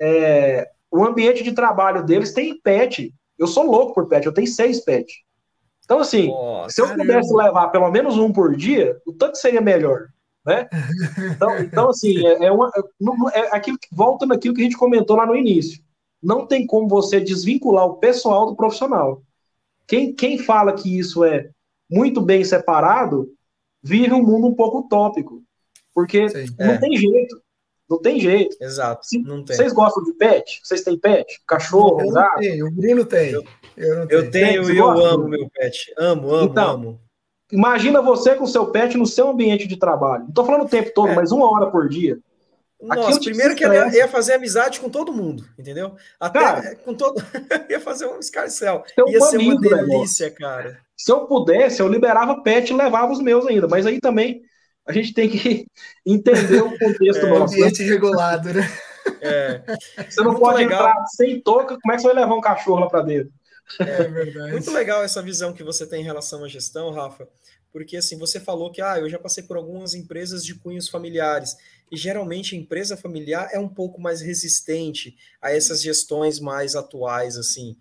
[0.00, 3.14] é, o ambiente de trabalho deles tem pet.
[3.38, 5.14] Eu sou louco por pet, eu tenho seis pets.
[5.84, 7.04] Então, assim, oh, se eu caramba.
[7.04, 10.08] pudesse levar pelo menos um por dia, o tanto seria melhor.
[10.44, 10.68] Né?
[11.36, 12.70] Então, então assim, é, é, uma,
[13.34, 15.84] é aquilo que volta naquilo que a gente comentou lá no início
[16.22, 19.22] não tem como você desvincular o pessoal do profissional.
[19.86, 21.50] Quem, quem fala que isso é
[21.88, 23.32] muito bem separado,
[23.80, 25.42] vive um mundo um pouco utópico.
[25.94, 26.78] Porque Sim, não é.
[26.78, 27.40] tem jeito.
[27.88, 28.56] Não tem jeito.
[28.60, 29.06] Exato.
[29.06, 29.56] Se, não tem.
[29.56, 30.60] Vocês gostam de pet?
[30.62, 31.40] Vocês têm pet?
[31.46, 32.00] Cachorro?
[32.00, 33.30] Eu não tenho, o Bruno tem.
[33.30, 33.44] Eu,
[33.76, 35.92] eu, eu tenho e eu amo meu pet.
[35.96, 37.00] Amo, amo, então, amo.
[37.52, 40.24] Imagina você com seu pet no seu ambiente de trabalho.
[40.24, 41.14] Não estou falando o tempo todo, é.
[41.14, 42.18] mas uma hora por dia.
[42.82, 45.94] Nossa, primeiro que ele ia fazer amizade com todo mundo, entendeu?
[46.20, 47.22] Até cara, com todo.
[47.70, 48.84] ia fazer um escarcel.
[49.06, 50.78] Ia ser uma delícia, cara.
[50.96, 53.66] Se eu pudesse, eu liberava pet e levava os meus ainda.
[53.66, 54.42] Mas aí também
[54.86, 55.66] a gente tem que
[56.06, 57.54] entender o contexto é, nosso.
[57.54, 57.88] Ambiente né?
[57.88, 58.62] regulado, né?
[59.20, 59.62] É.
[60.08, 60.88] Você não Muito pode legal.
[60.88, 63.32] entrar sem touca, como é que você vai levar um cachorro lá para dentro?
[63.80, 64.52] É verdade.
[64.52, 67.28] Muito legal essa visão que você tem em relação à gestão, Rafa,
[67.72, 71.56] porque assim, você falou que ah, eu já passei por algumas empresas de cunhos familiares
[71.90, 77.36] e geralmente a empresa familiar é um pouco mais resistente a essas gestões mais atuais,
[77.36, 77.76] assim.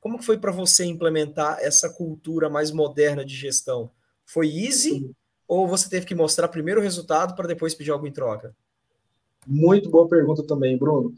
[0.00, 3.90] Como que foi para você implementar essa cultura mais moderna de gestão?
[4.24, 5.14] Foi easy Sim.
[5.48, 8.54] Ou você teve que mostrar primeiro o resultado para depois pedir algo em troca?
[9.46, 11.14] Muito boa pergunta também, Bruno.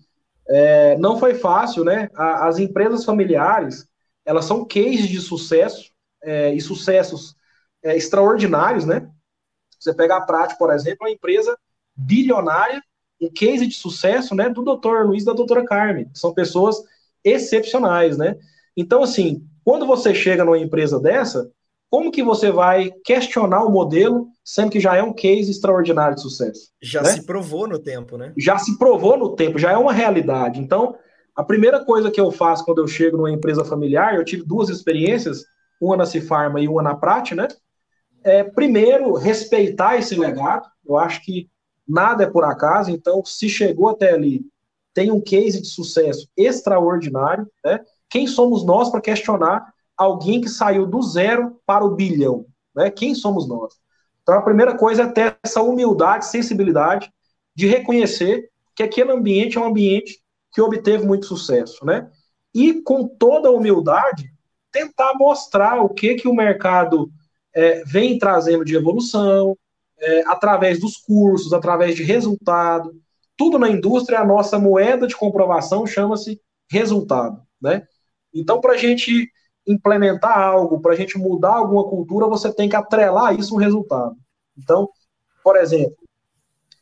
[0.49, 2.09] É, não foi fácil, né?
[2.15, 3.87] as empresas familiares,
[4.25, 5.91] elas são cases de sucesso
[6.23, 7.35] é, e sucessos
[7.83, 9.09] é, extraordinários, né?
[9.79, 11.57] Você pega a prática, por exemplo, uma empresa
[11.95, 12.83] bilionária,
[13.21, 15.07] um case de sucesso, né, do Dr.
[15.07, 16.11] Luiz e da doutora Carmen.
[16.15, 16.77] São pessoas
[17.25, 18.37] excepcionais, né?
[18.77, 21.51] Então, assim, quando você chega numa empresa dessa,
[21.91, 26.23] como que você vai questionar o modelo, sendo que já é um case extraordinário de
[26.23, 26.71] sucesso?
[26.83, 27.13] Já né?
[27.13, 28.33] se provou no tempo, né?
[28.37, 30.61] Já se provou no tempo, já é uma realidade.
[30.61, 30.95] Então,
[31.35, 34.69] a primeira coisa que eu faço quando eu chego numa empresa familiar, eu tive duas
[34.69, 35.45] experiências,
[35.81, 37.49] uma na Cifarma e uma na Prate, né?
[38.23, 40.69] É, primeiro, respeitar esse legado.
[40.87, 41.49] Eu acho que
[41.87, 44.43] nada é por acaso, então se chegou até ali,
[44.93, 47.81] tem um case de sucesso extraordinário, né?
[48.11, 52.91] Quem somos nós para questionar alguém que saiu do zero para o bilhão, né?
[52.91, 53.75] Quem somos nós?
[54.23, 57.13] Então a primeira coisa é ter essa humildade, sensibilidade
[57.55, 60.21] de reconhecer que aquele ambiente é um ambiente
[60.53, 62.09] que obteve muito sucesso, né?
[62.55, 64.33] E com toda a humildade
[64.71, 67.11] tentar mostrar o que que o mercado
[67.55, 69.57] é, vem trazendo de evolução,
[69.99, 72.93] é, através dos cursos, através de resultado.
[73.37, 77.43] Tudo na indústria, a nossa moeda de comprovação chama-se resultado.
[77.61, 77.87] Né?
[78.33, 79.31] Então, para a gente
[79.69, 84.17] implementar algo, para a gente mudar alguma cultura, você tem que atrelar isso um resultado.
[84.57, 84.89] Então,
[85.45, 85.97] por exemplo,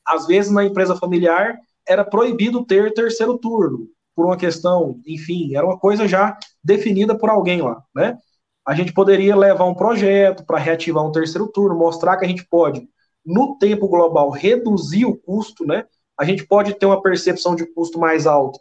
[0.07, 5.67] às vezes na empresa familiar era proibido ter terceiro turno, por uma questão, enfim, era
[5.67, 8.17] uma coisa já definida por alguém lá, né?
[8.67, 12.45] A gente poderia levar um projeto para reativar um terceiro turno, mostrar que a gente
[12.49, 12.89] pode
[13.25, 15.85] no tempo global, reduzir o custo, né?
[16.19, 18.59] A gente pode ter uma percepção de custo mais alto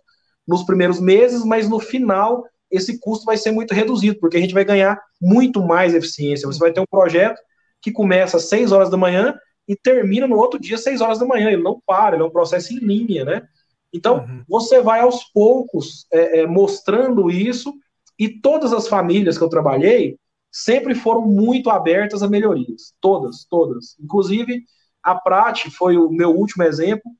[0.48, 2.44] nos primeiros meses, mas no final
[2.76, 6.48] esse custo vai ser muito reduzido, porque a gente vai ganhar muito mais eficiência.
[6.48, 7.40] Você vai ter um projeto
[7.82, 9.38] que começa às 6 horas da manhã
[9.68, 11.52] e termina no outro dia às 6 horas da manhã.
[11.52, 13.48] Ele não para, ele é um processo em linha, né?
[13.94, 14.44] Então, uhum.
[14.48, 17.74] você vai aos poucos é, é, mostrando isso,
[18.20, 20.18] e todas as famílias que eu trabalhei,
[20.52, 22.94] sempre foram muito abertas a melhorias.
[23.02, 23.96] Todas, todas.
[24.00, 24.64] Inclusive,
[25.04, 27.12] a Prate foi o meu último exemplo.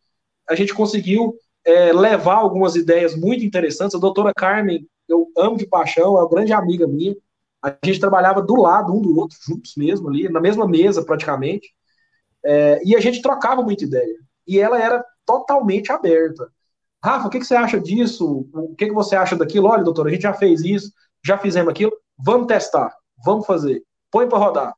[0.50, 3.96] A gente conseguiu é, levar algumas ideias muito interessantes.
[3.96, 7.16] A doutora Carmen, eu amo de paixão, é uma grande amiga minha.
[7.62, 11.74] A gente trabalhava do lado um do outro, juntos mesmo ali, na mesma mesa praticamente.
[12.44, 14.18] É, e a gente trocava muita ideia.
[14.48, 16.52] E ela era totalmente aberta.
[17.04, 18.48] Rafa, o que, que você acha disso?
[18.54, 19.68] O que, que você acha daquilo?
[19.68, 20.92] Olha, doutora, a gente já fez isso,
[21.24, 24.74] já fizemos aquilo, vamos testar vamos fazer, põe para rodar.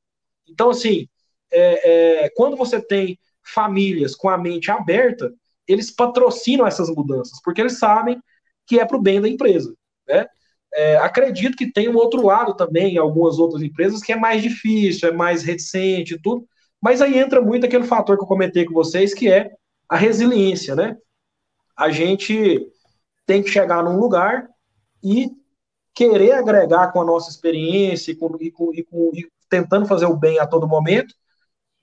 [0.47, 1.07] Então, assim,
[1.51, 5.33] é, é, quando você tem famílias com a mente aberta,
[5.67, 8.21] eles patrocinam essas mudanças, porque eles sabem
[8.65, 9.73] que é para o bem da empresa.
[10.07, 10.25] Né?
[10.73, 14.41] É, acredito que tem um outro lado também, em algumas outras empresas, que é mais
[14.41, 16.47] difícil, é mais reticente e tudo,
[16.81, 19.51] mas aí entra muito aquele fator que eu comentei com vocês, que é
[19.89, 20.95] a resiliência, né?
[21.75, 22.69] A gente
[23.25, 24.47] tem que chegar num lugar
[25.03, 25.31] e
[25.93, 30.05] querer agregar com a nossa experiência e, com, e, com, e, com, e tentando fazer
[30.05, 31.13] o bem a todo momento,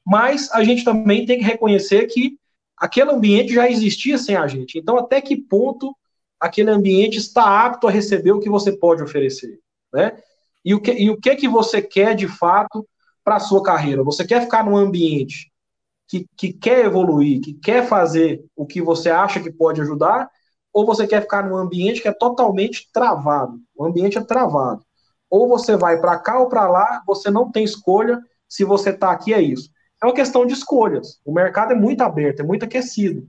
[0.07, 2.39] mas a gente também tem que reconhecer que
[2.77, 4.79] aquele ambiente já existia sem a gente.
[4.79, 5.97] Então, até que ponto
[6.41, 9.59] aquele ambiente está apto a receber o que você pode oferecer,
[9.93, 10.17] né?
[10.65, 12.87] E o que, e o que, que você quer de fato
[13.23, 14.03] para a sua carreira?
[14.03, 15.53] Você quer ficar num ambiente
[16.09, 20.31] que, que quer evoluir, que quer fazer o que você acha que pode ajudar,
[20.73, 23.61] ou você quer ficar num ambiente que é totalmente travado?
[23.77, 24.85] O ambiente é travado.
[25.31, 29.11] Ou você vai para cá ou para lá, você não tem escolha, se você está
[29.11, 29.71] aqui é isso.
[30.03, 31.21] É uma questão de escolhas.
[31.25, 33.27] O mercado é muito aberto, é muito aquecido.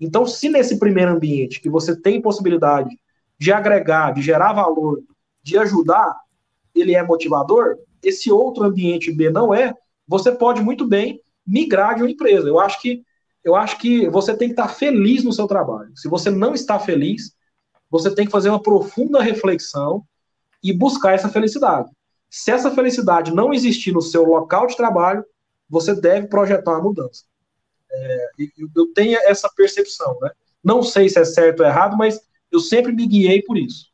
[0.00, 2.98] Então, se nesse primeiro ambiente que você tem possibilidade
[3.38, 5.02] de agregar, de gerar valor,
[5.42, 6.14] de ajudar,
[6.74, 9.74] ele é motivador, esse outro ambiente B não é,
[10.06, 12.48] você pode muito bem migrar de uma empresa.
[12.48, 13.02] Eu acho que
[13.42, 15.92] eu acho que você tem que estar feliz no seu trabalho.
[15.94, 17.36] Se você não está feliz,
[17.90, 20.02] você tem que fazer uma profunda reflexão
[20.62, 21.90] e buscar essa felicidade.
[22.30, 25.22] Se essa felicidade não existir no seu local de trabalho,
[25.68, 27.24] você deve projetar uma mudança.
[27.96, 28.26] É,
[28.74, 30.30] eu tenho essa percepção, né?
[30.62, 33.92] Não sei se é certo ou errado, mas eu sempre me guiei por isso.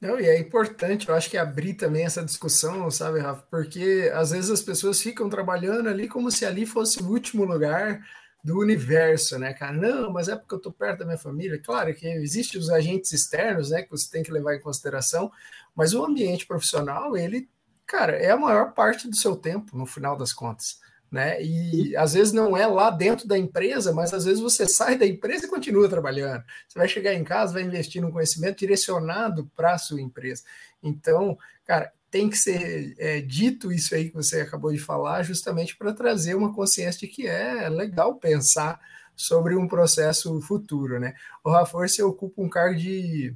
[0.00, 3.42] Não, e é importante, eu acho que abrir também essa discussão, sabe, Rafa?
[3.50, 8.04] Porque às vezes as pessoas ficam trabalhando ali como se ali fosse o último lugar
[8.44, 9.72] do universo, né, cara?
[9.72, 11.58] Não, mas é porque eu tô perto da minha família.
[11.58, 15.32] Claro que existem os agentes externos, né, que você tem que levar em consideração,
[15.74, 17.48] mas o ambiente profissional, ele,
[17.86, 20.83] cara, é a maior parte do seu tempo, no final das contas
[21.14, 21.40] né?
[21.40, 25.06] E às vezes não é lá dentro da empresa, mas às vezes você sai da
[25.06, 26.42] empresa e continua trabalhando.
[26.66, 30.42] Você vai chegar em casa, vai investir num conhecimento direcionado para a sua empresa.
[30.82, 35.76] Então, cara, tem que ser é, dito isso aí que você acabou de falar, justamente
[35.76, 38.80] para trazer uma consciência de que é legal pensar
[39.14, 41.14] sobre um processo futuro, né?
[41.44, 43.32] O Rafa, você ocupa um cargo de,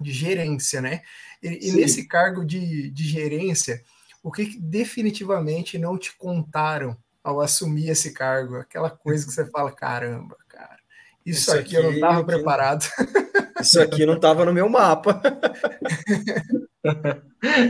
[0.00, 1.02] de gerência, né?
[1.42, 3.82] E, e nesse cargo de, de gerência,
[4.22, 6.96] o que, que definitivamente não te contaram
[7.28, 10.78] ao assumir esse cargo, aquela coisa que você fala, caramba, cara,
[11.24, 12.86] isso, isso aqui, aqui, eu não estava preparado.
[13.60, 15.20] Isso aqui não estava no meu mapa.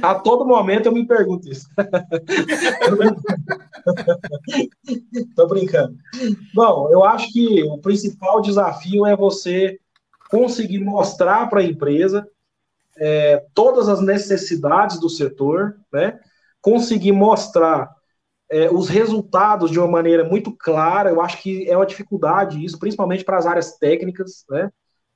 [0.02, 1.66] A todo momento eu me pergunto isso.
[5.34, 5.96] Tô brincando.
[6.54, 9.80] Bom, eu acho que o principal desafio é você
[10.30, 12.28] conseguir mostrar para a empresa
[12.98, 16.20] é, todas as necessidades do setor, né?
[16.60, 17.97] Conseguir mostrar
[18.50, 21.10] é, os resultados de uma maneira muito clara.
[21.10, 24.70] Eu acho que é uma dificuldade isso, principalmente para as áreas técnicas, né?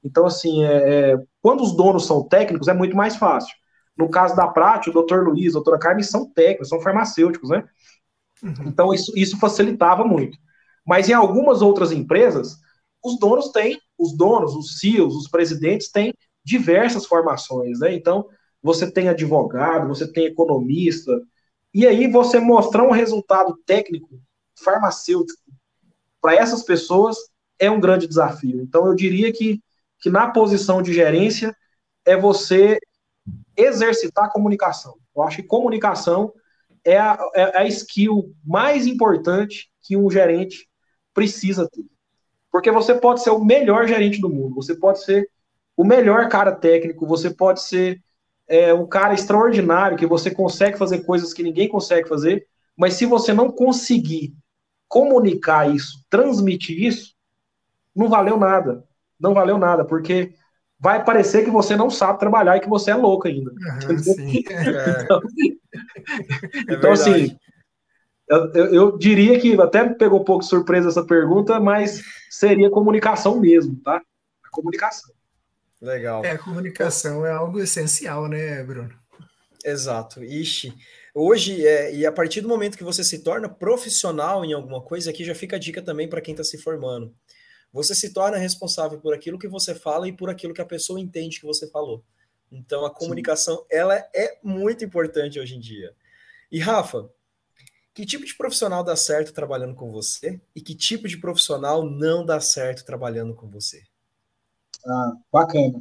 [0.05, 3.55] Então, assim, é, é, quando os donos são técnicos, é muito mais fácil.
[3.97, 7.65] No caso da Prate, o doutor Luiz, a doutora Carmen são técnicos, são farmacêuticos, né?
[8.43, 8.55] Uhum.
[8.67, 10.37] Então, isso, isso facilitava muito.
[10.85, 12.57] Mas em algumas outras empresas,
[13.05, 16.13] os donos têm, os donos, os CEOs, os presidentes têm
[16.45, 17.95] diversas formações, né?
[17.95, 18.27] Então,
[18.63, 21.13] você tem advogado, você tem economista,
[21.75, 24.21] e aí você mostrar um resultado técnico,
[24.63, 25.41] farmacêutico,
[26.21, 27.17] para essas pessoas
[27.59, 28.61] é um grande desafio.
[28.61, 29.61] Então eu diria que,
[30.01, 31.57] que na posição de gerência
[32.05, 32.79] é você
[33.57, 34.97] exercitar a comunicação.
[35.15, 36.33] Eu acho que comunicação
[36.85, 40.69] é a, é a skill mais importante que um gerente
[41.15, 41.85] precisa ter.
[42.51, 45.29] Porque você pode ser o melhor gerente do mundo, você pode ser
[45.77, 48.03] o melhor cara técnico, você pode ser
[48.53, 52.47] é um cara extraordinário, que você consegue fazer coisas que ninguém consegue fazer,
[52.77, 54.35] mas se você não conseguir
[54.87, 57.15] comunicar isso, transmitir isso,
[57.97, 58.85] não valeu nada.
[59.19, 60.35] Não valeu nada, porque
[60.79, 63.51] vai parecer que você não sabe trabalhar e que você é louco ainda.
[63.53, 64.03] Uhum,
[64.37, 65.07] então, é
[66.75, 67.35] então assim,
[68.29, 73.41] eu, eu, diria que até pegou um pouco de surpresa essa pergunta, mas seria comunicação
[73.41, 73.97] mesmo, tá?
[74.45, 75.11] A comunicação.
[75.83, 76.25] Legal.
[76.25, 78.97] É, a comunicação é algo essencial, né, Bruno?
[79.65, 80.23] Exato.
[80.23, 80.73] Ixi,
[81.13, 85.11] hoje, é, e a partir do momento que você se torna profissional em alguma coisa,
[85.11, 87.13] aqui já fica a dica também para quem está se formando.
[87.73, 91.01] Você se torna responsável por aquilo que você fala e por aquilo que a pessoa
[91.01, 92.05] entende que você falou.
[92.51, 93.65] Então, a comunicação, Sim.
[93.71, 95.93] ela é muito importante hoje em dia.
[96.51, 97.11] E, Rafa,
[97.93, 102.25] que tipo de profissional dá certo trabalhando com você e que tipo de profissional não
[102.25, 103.83] dá certo trabalhando com você?
[104.87, 105.81] Ah, bacana.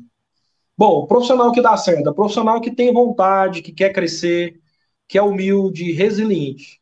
[0.78, 4.60] Bom, profissional que dá certo, o profissional que tem vontade, que quer crescer,
[5.08, 6.82] que é humilde, resiliente.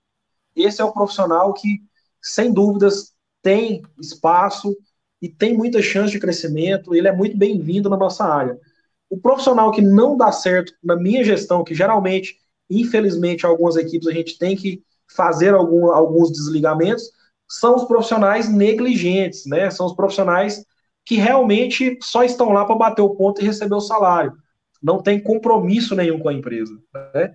[0.55, 1.81] Esse é o profissional que,
[2.21, 4.75] sem dúvidas, tem espaço
[5.21, 6.95] e tem muita chance de crescimento.
[6.95, 8.59] Ele é muito bem-vindo na nossa área.
[9.09, 12.37] O profissional que não dá certo na minha gestão, que geralmente,
[12.69, 14.83] infelizmente, algumas equipes a gente tem que
[15.15, 17.11] fazer algum, alguns desligamentos,
[17.47, 19.69] são os profissionais negligentes, né?
[19.71, 20.65] São os profissionais
[21.09, 24.31] que realmente só estão lá para bater o ponto e receber o salário.
[24.79, 26.71] Não tem compromisso nenhum com a empresa.
[27.15, 27.33] Né?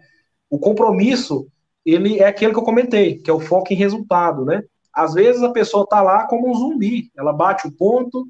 [0.49, 1.49] O compromisso,
[1.85, 4.63] ele é aquele que eu comentei, que é o foco em resultado, né?
[4.93, 8.29] Às vezes a pessoa está lá como um zumbi, ela bate o ponto,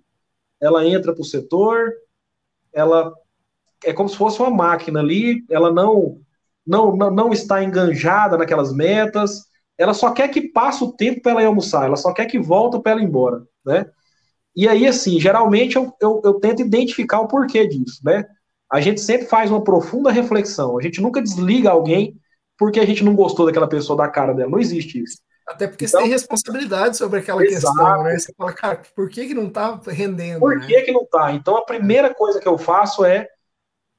[0.58, 1.92] ela entra para o setor,
[2.72, 3.12] ela
[3.84, 6.22] é como se fosse uma máquina ali, ela não,
[6.66, 9.44] não, não, não está enganjada naquelas metas,
[9.76, 12.38] ela só quer que passe o tempo para ela ir almoçar, ela só quer que
[12.38, 13.84] volta para ela ir embora, né?
[14.56, 18.24] E aí, assim, geralmente eu, eu, eu, tento identificar o porquê disso, né?
[18.70, 22.16] A gente sempre faz uma profunda reflexão, a gente nunca desliga alguém
[22.56, 25.18] porque a gente não gostou daquela pessoa da cara dela, não existe isso.
[25.46, 27.74] Até porque então, você tem responsabilidade sobre aquela exato.
[27.74, 28.18] questão, né?
[28.18, 30.40] Você fala, cara, por que, que não tá rendendo?
[30.40, 30.66] Por né?
[30.66, 31.32] que, que não tá?
[31.32, 33.28] Então a primeira coisa que eu faço é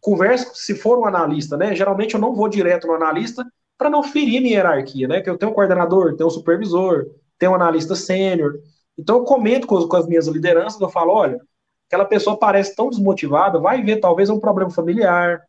[0.02, 1.76] conversa, se for um analista, né?
[1.76, 3.46] Geralmente eu não vou direto no analista
[3.78, 5.22] para não ferir minha hierarquia, né?
[5.22, 7.06] Que eu tenho um coordenador, tenho um supervisor,
[7.38, 8.60] tenho um analista sênior.
[8.98, 11.40] Então eu comento com, com as minhas lideranças, eu falo, olha,
[11.88, 15.42] aquela pessoa parece tão desmotivada, vai ver, talvez é um problema familiar,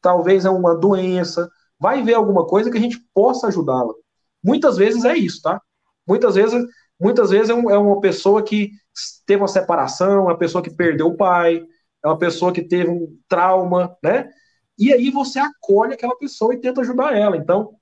[0.00, 1.48] talvez é uma doença,
[1.78, 3.92] vai ver alguma coisa que a gente possa ajudá-la.
[4.42, 5.60] Muitas vezes é isso, tá?
[6.06, 6.64] Muitas vezes,
[7.00, 8.70] muitas vezes é, um, é uma pessoa que
[9.26, 11.64] teve uma separação, uma pessoa que perdeu o pai,
[12.04, 14.28] é uma pessoa que teve um trauma, né?
[14.78, 17.36] E aí você acolhe aquela pessoa e tenta ajudar ela.
[17.36, 17.74] Então,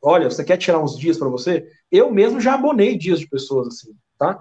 [0.00, 1.68] olha, você quer tirar uns dias para você?
[1.90, 4.40] Eu mesmo já abonei dias de pessoas assim, tá?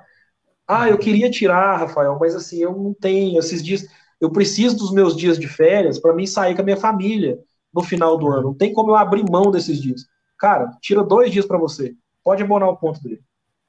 [0.67, 3.85] Ah, eu queria tirar, Rafael, mas assim, eu não tenho esses dias.
[4.19, 7.39] Eu preciso dos meus dias de férias para mim sair com a minha família
[7.73, 8.49] no final do ano.
[8.49, 10.05] Não tem como eu abrir mão desses dias.
[10.39, 11.95] Cara, tira dois dias para você.
[12.23, 13.21] Pode abonar o ponto dele.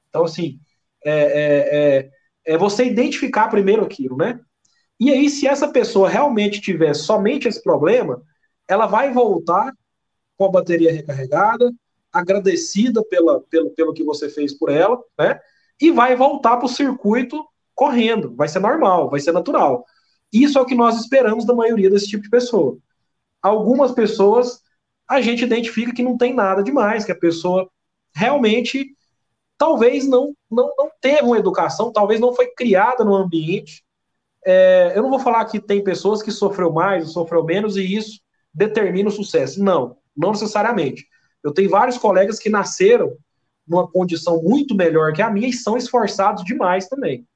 [0.09, 0.59] Então, assim,
[1.05, 2.09] é, é, é,
[2.53, 4.39] é, você identificar primeiro aquilo, né?
[4.99, 8.21] E aí, se essa pessoa realmente tiver somente esse problema,
[8.67, 9.71] ela vai voltar
[10.37, 11.71] com a bateria recarregada,
[12.11, 15.39] agradecida pela, pelo, pelo que você fez por ela, né?
[15.79, 17.45] E vai voltar para o circuito
[17.75, 18.35] correndo.
[18.35, 19.85] Vai ser normal, vai ser natural.
[20.31, 22.77] Isso é o que nós esperamos da maioria desse tipo de pessoa.
[23.41, 24.61] Algumas pessoas
[25.07, 27.69] a gente identifica que não tem nada demais, que a pessoa
[28.13, 28.93] realmente
[29.57, 33.83] talvez não, não, não teve uma educação, talvez não foi criada no ambiente.
[34.45, 37.95] É, eu não vou falar que tem pessoas que sofreu mais ou sofreu menos e
[37.95, 38.19] isso
[38.53, 39.63] determina o sucesso.
[39.63, 41.07] Não, não necessariamente.
[41.43, 43.15] Eu tenho vários colegas que nasceram
[43.67, 47.27] numa condição muito melhor que a minha e são esforçados demais também.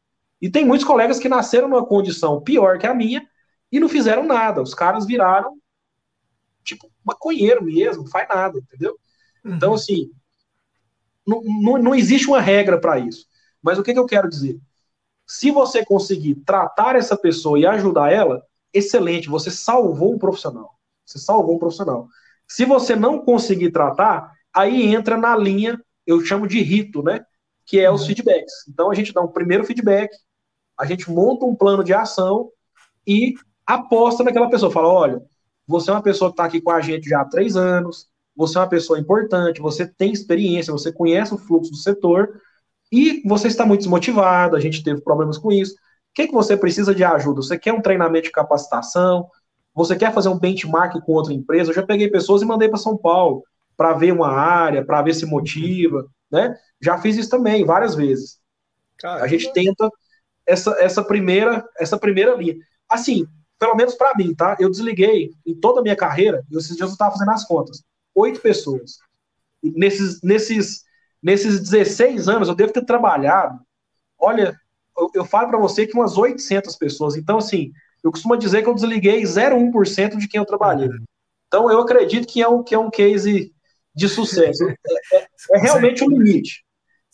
[0.42, 3.28] E tem muitos colegas que nasceram numa condição pior que a minha
[3.72, 4.62] e não fizeram nada.
[4.62, 5.58] Os caras viraram
[6.64, 8.96] tipo maconheiro mesmo, não faz nada, entendeu?
[9.44, 9.56] Uhum.
[9.56, 10.12] Então, assim,
[11.26, 13.26] não, não, não existe uma regra para isso.
[13.62, 14.60] Mas o que, que eu quero dizer?
[15.28, 18.44] Se você conseguir tratar essa pessoa e ajudar ela,
[18.74, 20.76] excelente, você salvou um profissional.
[21.06, 22.08] Você salvou um profissional.
[22.48, 27.24] Se você não conseguir tratar, aí entra na linha, eu chamo de rito, né?
[27.66, 28.08] Que é os uhum.
[28.08, 28.54] feedbacks.
[28.68, 30.10] Então a gente dá um primeiro feedback,
[30.78, 32.50] a gente monta um plano de ação
[33.06, 34.72] e aposta naquela pessoa.
[34.72, 35.22] Fala, olha,
[35.68, 38.58] você é uma pessoa que está aqui com a gente já há três anos, você
[38.58, 42.42] é uma pessoa importante, você tem experiência, você conhece o fluxo do setor
[42.92, 45.74] e você está muito desmotivado, a gente teve problemas com isso.
[45.74, 47.42] O que, que você precisa de ajuda?
[47.42, 49.30] Você quer um treinamento de capacitação?
[49.74, 51.72] Você quer fazer um benchmark com outra empresa?
[51.72, 53.44] Eu já peguei pessoas e mandei para São Paulo
[53.76, 56.58] para ver uma área, para ver se motiva, né?
[56.82, 58.40] Já fiz isso também várias vezes.
[58.98, 59.26] Caramba.
[59.26, 59.90] A gente tenta
[60.46, 62.56] essa, essa primeira essa primeira linha.
[62.90, 63.26] Assim,
[63.60, 64.58] pelo menos para mim, tá?
[64.60, 67.84] Eu desliguei em toda a minha carreira, e esses dias eu estava fazendo as contas,
[68.16, 68.98] oito pessoas.
[69.62, 70.84] E nesses, nesses,
[71.22, 73.60] nesses 16 anos, eu devo ter trabalhado,
[74.18, 74.60] olha,
[74.98, 77.16] eu, eu falo para você que umas 800 pessoas.
[77.16, 77.72] Então, assim,
[78.04, 80.90] eu costumo dizer que eu desliguei 0,1% de quem eu trabalhei.
[81.48, 83.54] Então, eu acredito que é um, que é um case
[83.94, 84.68] de sucesso.
[84.68, 84.76] É,
[85.14, 86.64] é, é realmente o um limite.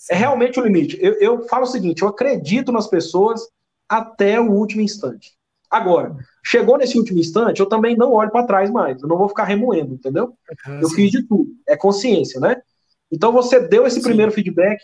[0.09, 0.97] É realmente o um limite.
[1.01, 3.41] Eu, eu falo o seguinte: eu acredito nas pessoas
[3.89, 5.37] até o último instante.
[5.69, 9.01] Agora, chegou nesse último instante, eu também não olho para trás mais.
[9.01, 10.33] Eu não vou ficar remoendo, entendeu?
[10.65, 10.95] Uhum, eu sim.
[10.95, 11.49] fiz de tudo.
[11.67, 12.61] É consciência, né?
[13.11, 14.03] Então você deu esse sim.
[14.03, 14.79] primeiro feedback,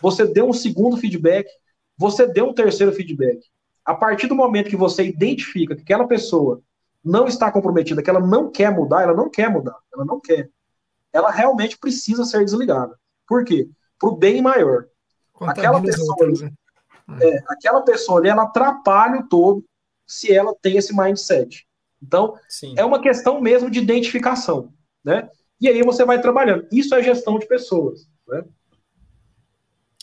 [0.00, 1.48] você deu um segundo feedback,
[1.96, 3.40] você deu um terceiro feedback.
[3.84, 6.60] A partir do momento que você identifica que aquela pessoa
[7.04, 10.50] não está comprometida, que ela não quer mudar, ela não quer mudar, ela não quer.
[11.16, 12.98] Ela realmente precisa ser desligada.
[13.26, 13.68] Por quê?
[13.98, 14.86] Para o bem maior.
[15.40, 16.52] aquela pessoa, né?
[17.22, 19.64] é, aquela pessoa ali, ela atrapalha o todo
[20.06, 21.66] se ela tem esse mindset.
[22.02, 22.74] Então, Sim.
[22.76, 24.72] é uma questão mesmo de identificação,
[25.02, 25.30] né?
[25.58, 26.68] E aí você vai trabalhando.
[26.70, 28.44] Isso é gestão de pessoas, né?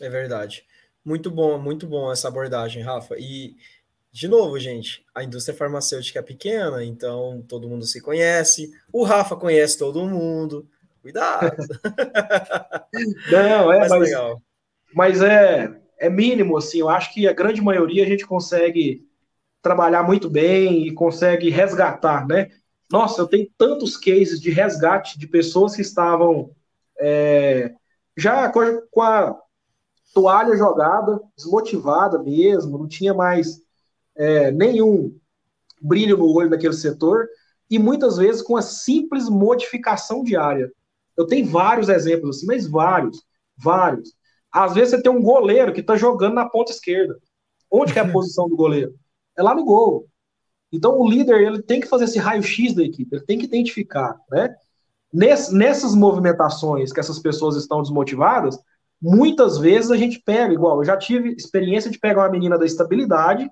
[0.02, 0.66] É verdade.
[1.06, 3.16] Muito bom, muito bom essa abordagem, Rafa.
[3.20, 3.56] E
[4.14, 8.72] de novo, gente, a indústria farmacêutica é pequena, então todo mundo se conhece.
[8.92, 10.70] O Rafa conhece todo mundo.
[11.04, 11.58] Cuidado.
[13.30, 14.42] Não, é, mas, mas, legal.
[14.94, 16.80] mas é, é mínimo, assim.
[16.80, 19.06] Eu acho que a grande maioria a gente consegue
[19.62, 22.50] trabalhar muito bem e consegue resgatar, né?
[22.90, 26.52] Nossa, eu tenho tantos cases de resgate de pessoas que estavam
[26.98, 27.74] é,
[28.16, 29.38] já com a,
[30.14, 33.62] toalha jogada, desmotivada mesmo, não tinha mais
[34.16, 35.18] é, nenhum
[35.82, 37.28] brilho no olho naquele setor,
[37.70, 40.72] e muitas vezes com a simples modificação diária.
[41.18, 43.24] Eu tenho vários exemplos assim, mas vários,
[43.58, 44.14] vários.
[44.52, 47.18] Às vezes você tem um goleiro que está jogando na ponta esquerda.
[47.72, 48.94] Onde que é a posição do goleiro?
[49.38, 50.08] É lá no gol.
[50.72, 54.18] Então o líder ele tem que fazer esse raio-x da equipe, ele tem que identificar,
[54.32, 54.56] né?
[55.14, 58.58] nessas movimentações que essas pessoas estão desmotivadas,
[59.00, 62.66] muitas vezes a gente pega, igual, eu já tive experiência de pegar uma menina da
[62.66, 63.48] estabilidade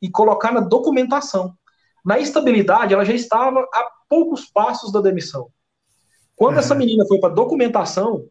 [0.00, 1.54] e colocar na documentação.
[2.02, 5.50] Na estabilidade, ela já estava a poucos passos da demissão.
[6.42, 6.58] Quando uhum.
[6.58, 8.24] essa menina foi para documentação,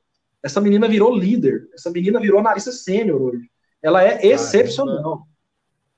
[0.43, 3.49] essa menina virou líder, essa menina virou analista sênior hoje.
[3.81, 5.25] Ela é excepcional.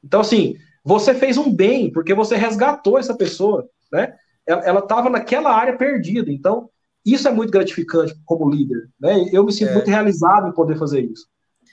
[0.04, 4.14] Então, assim, você fez um bem porque você resgatou essa pessoa, né?
[4.46, 6.32] Ela estava naquela área perdida.
[6.32, 6.70] Então,
[7.04, 9.28] isso é muito gratificante como líder, né?
[9.32, 9.74] Eu me sinto é.
[9.74, 11.26] muito realizado em poder fazer isso.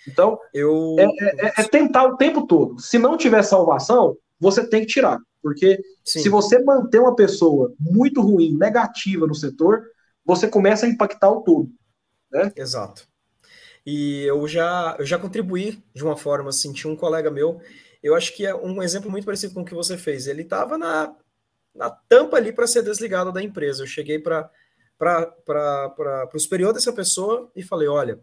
[0.09, 0.97] Então, eu...
[0.99, 1.05] É,
[1.49, 2.81] é, é, tentar o tempo todo.
[2.81, 5.19] Se não tiver salvação, você tem que tirar.
[5.43, 6.21] Porque Sim.
[6.21, 9.83] se você manter uma pessoa muito ruim, negativa no setor,
[10.25, 11.71] você começa a impactar o todo.
[12.31, 12.53] Né?
[12.57, 13.09] Exato.
[13.85, 17.61] E eu já, eu já contribuí de uma forma assim, tinha um colega meu,
[18.03, 20.27] eu acho que é um exemplo muito parecido com o que você fez.
[20.27, 21.15] Ele estava na,
[21.75, 23.83] na tampa ali para ser desligado da empresa.
[23.83, 24.51] Eu cheguei para
[26.35, 28.21] o superior dessa pessoa e falei: olha,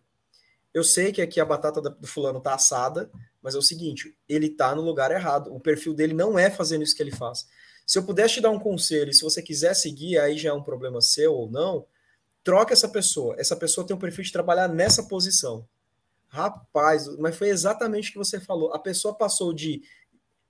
[0.73, 3.09] eu sei que aqui a batata do fulano tá assada,
[3.41, 5.53] mas é o seguinte, ele tá no lugar errado.
[5.53, 7.47] O perfil dele não é fazendo isso que ele faz.
[7.87, 10.61] Se eu pudesse te dar um conselho, se você quiser seguir, aí já é um
[10.61, 11.85] problema seu ou não,
[12.43, 13.35] troca essa pessoa.
[13.39, 15.65] Essa pessoa tem um perfil de trabalhar nessa posição.
[16.27, 18.73] Rapaz, mas foi exatamente o que você falou.
[18.73, 19.81] A pessoa passou de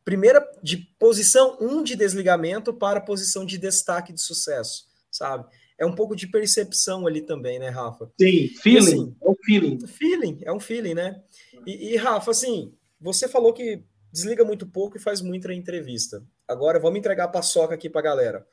[0.04, 5.46] primeira de posição 1 um de desligamento para posição de destaque de sucesso, sabe?
[5.78, 8.12] é um pouco de percepção ali também, né, Rafa?
[8.20, 9.88] Sim, feeling, assim, é um feeling.
[9.88, 11.22] Feeling, é um feeling, né?
[11.66, 13.84] E, e, Rafa, assim, você falou que
[14.18, 16.24] desliga muito pouco e faz muita entrevista.
[16.48, 18.48] Agora, vamos entregar a paçoca aqui para a galera.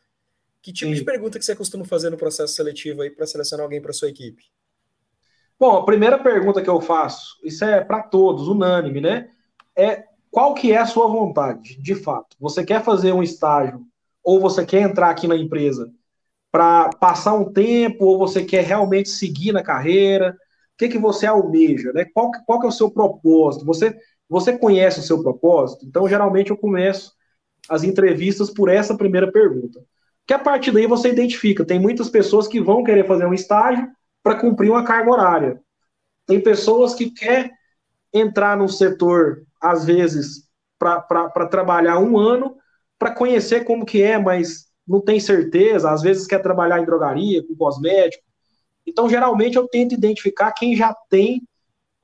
[0.60, 0.98] Que tipo Sim.
[0.98, 4.08] de pergunta que você costuma fazer no processo seletivo aí para selecionar alguém para sua
[4.08, 4.44] equipe?
[5.58, 9.30] Bom, a primeira pergunta que eu faço, isso é para todos, unânime, né?
[9.76, 12.36] É qual que é a sua vontade, de fato?
[12.40, 13.86] Você quer fazer um estágio
[14.22, 15.92] ou você quer entrar aqui na empresa
[16.50, 20.36] para passar um tempo ou você quer realmente seguir na carreira?
[20.74, 21.92] O que, que você almeja?
[21.92, 22.04] Né?
[22.06, 23.64] Qual, qual que é o seu propósito?
[23.64, 23.96] Você,
[24.28, 25.84] você conhece o seu propósito?
[25.86, 27.12] Então, geralmente, eu começo
[27.68, 29.80] as entrevistas por essa primeira pergunta.
[30.26, 31.64] Que a partir daí você identifica.
[31.64, 33.88] Tem muitas pessoas que vão querer fazer um estágio
[34.22, 35.60] para cumprir uma carga horária.
[36.26, 37.51] Tem pessoas que querem
[38.12, 40.48] entrar no setor, às vezes,
[40.78, 42.56] para trabalhar um ano,
[42.98, 47.46] para conhecer como que é, mas não tem certeza, às vezes quer trabalhar em drogaria,
[47.46, 48.24] com cosmético.
[48.86, 51.42] Então, geralmente, eu tento identificar quem já tem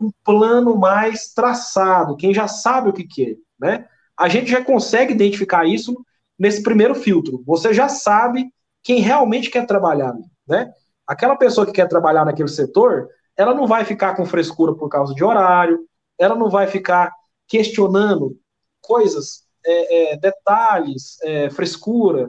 [0.00, 3.86] um plano mais traçado, quem já sabe o que quer, né?
[4.16, 5.94] A gente já consegue identificar isso
[6.38, 7.42] nesse primeiro filtro.
[7.46, 8.52] Você já sabe
[8.82, 10.14] quem realmente quer trabalhar,
[10.48, 10.72] né?
[11.06, 15.14] Aquela pessoa que quer trabalhar naquele setor, ela não vai ficar com frescura por causa
[15.14, 15.86] de horário,
[16.18, 17.12] ela não vai ficar
[17.48, 18.38] questionando
[18.80, 22.28] coisas, é, é, detalhes, é, frescura.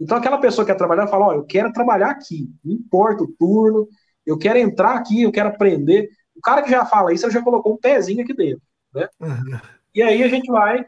[0.00, 3.32] Então, aquela pessoa que quer trabalhar fala: Ó, eu quero trabalhar aqui, não importa o
[3.38, 3.88] turno,
[4.24, 6.08] eu quero entrar aqui, eu quero aprender.
[6.42, 8.62] Cara que já fala isso, ele já colocou um pezinho aqui dentro,
[8.94, 9.08] né?
[9.20, 9.60] Uhum.
[9.94, 10.86] E aí a gente vai,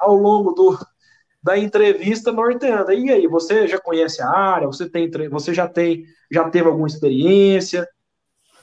[0.00, 0.78] ao longo do,
[1.42, 2.92] da entrevista, norteando.
[2.92, 4.66] E aí, você já conhece a área?
[4.66, 7.86] Você, tem, você já, tem, já teve alguma experiência?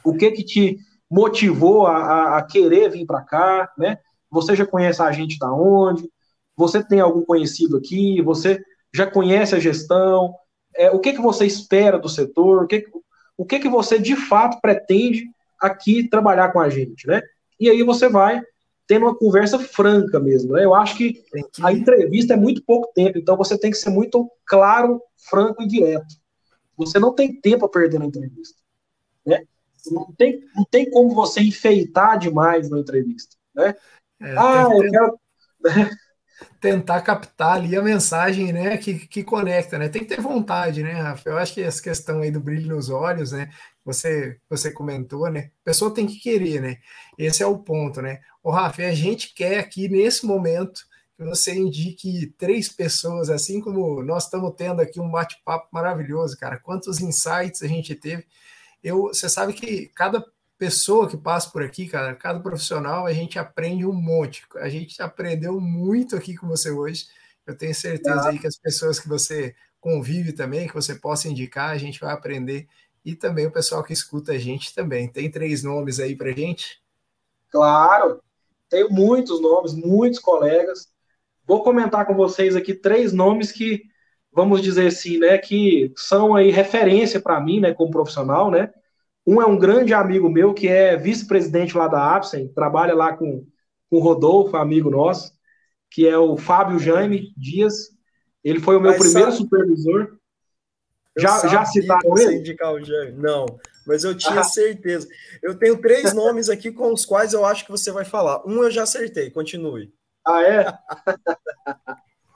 [0.04, 0.78] O que que te
[1.10, 4.00] motivou a, a, a querer vir para cá, né?
[4.30, 6.10] Você já conhece a gente da onde?
[6.58, 8.22] Você tem algum conhecido aqui?
[8.22, 8.62] Você
[8.94, 10.34] já conhece a gestão,
[10.76, 12.86] é, o que, que você espera do setor, o, que,
[13.38, 15.26] o que, que você de fato pretende
[15.60, 17.22] aqui trabalhar com a gente, né?
[17.60, 18.42] E aí você vai
[18.88, 20.64] tendo uma conversa franca mesmo, né?
[20.64, 21.24] Eu acho que,
[21.62, 25.68] a entrevista é muito pouco tempo, então você tem que ser muito claro, franco e
[25.68, 26.16] direto.
[26.78, 28.62] Você não tem tempo a perder na entrevista,
[29.26, 29.44] né?
[29.92, 33.76] Não tem, não tem como você enfeitar demais na entrevista, né?
[34.20, 35.20] É, ah, eu quero
[36.60, 39.90] tentar captar ali a mensagem, né, que, que conecta, né?
[39.90, 41.30] Tem que ter vontade, né, Rafa?
[41.30, 43.50] Eu acho que essa questão aí do brilho nos olhos, né,
[43.86, 45.52] você você comentou, né?
[45.62, 46.78] A pessoa tem que querer, né?
[47.18, 48.22] Esse é o ponto, né?
[48.44, 50.86] O Rafa, a gente quer aqui nesse momento
[51.18, 56.60] que você indique três pessoas, assim como nós estamos tendo aqui um bate-papo maravilhoso, cara.
[56.60, 58.26] Quantos insights a gente teve.
[58.84, 60.24] Eu, você sabe que cada
[60.58, 64.44] pessoa que passa por aqui, cara, cada profissional, a gente aprende um monte.
[64.58, 67.08] A gente aprendeu muito aqui com você hoje.
[67.46, 71.70] Eu tenho certeza aí que as pessoas que você convive também, que você possa indicar,
[71.70, 72.68] a gente vai aprender.
[73.06, 75.08] E também o pessoal que escuta a gente também.
[75.08, 76.82] Tem três nomes aí para gente?
[77.52, 78.20] Claro,
[78.68, 80.92] tenho muitos nomes, muitos colegas.
[81.46, 83.84] Vou comentar com vocês aqui três nomes que,
[84.34, 88.74] vamos dizer assim, né, que são aí referência para mim, né, como profissional, né.
[89.26, 93.46] Um é um grande amigo meu que é vice-presidente lá da Apsen, trabalha lá com,
[93.90, 95.32] com o Rodolfo, amigo nosso,
[95.90, 97.90] que é o Fábio Jaime Dias.
[98.44, 100.18] Ele foi o meu mas primeiro sabe, supervisor.
[101.18, 102.36] Já, já citaram ele?
[102.38, 103.14] Indicar o Jaime.
[103.14, 103.46] Não,
[103.86, 104.44] mas eu tinha ah.
[104.44, 105.08] certeza.
[105.42, 108.46] Eu tenho três nomes aqui com os quais eu acho que você vai falar.
[108.46, 109.94] Um eu já acertei, continue.
[110.28, 110.66] Ah, é?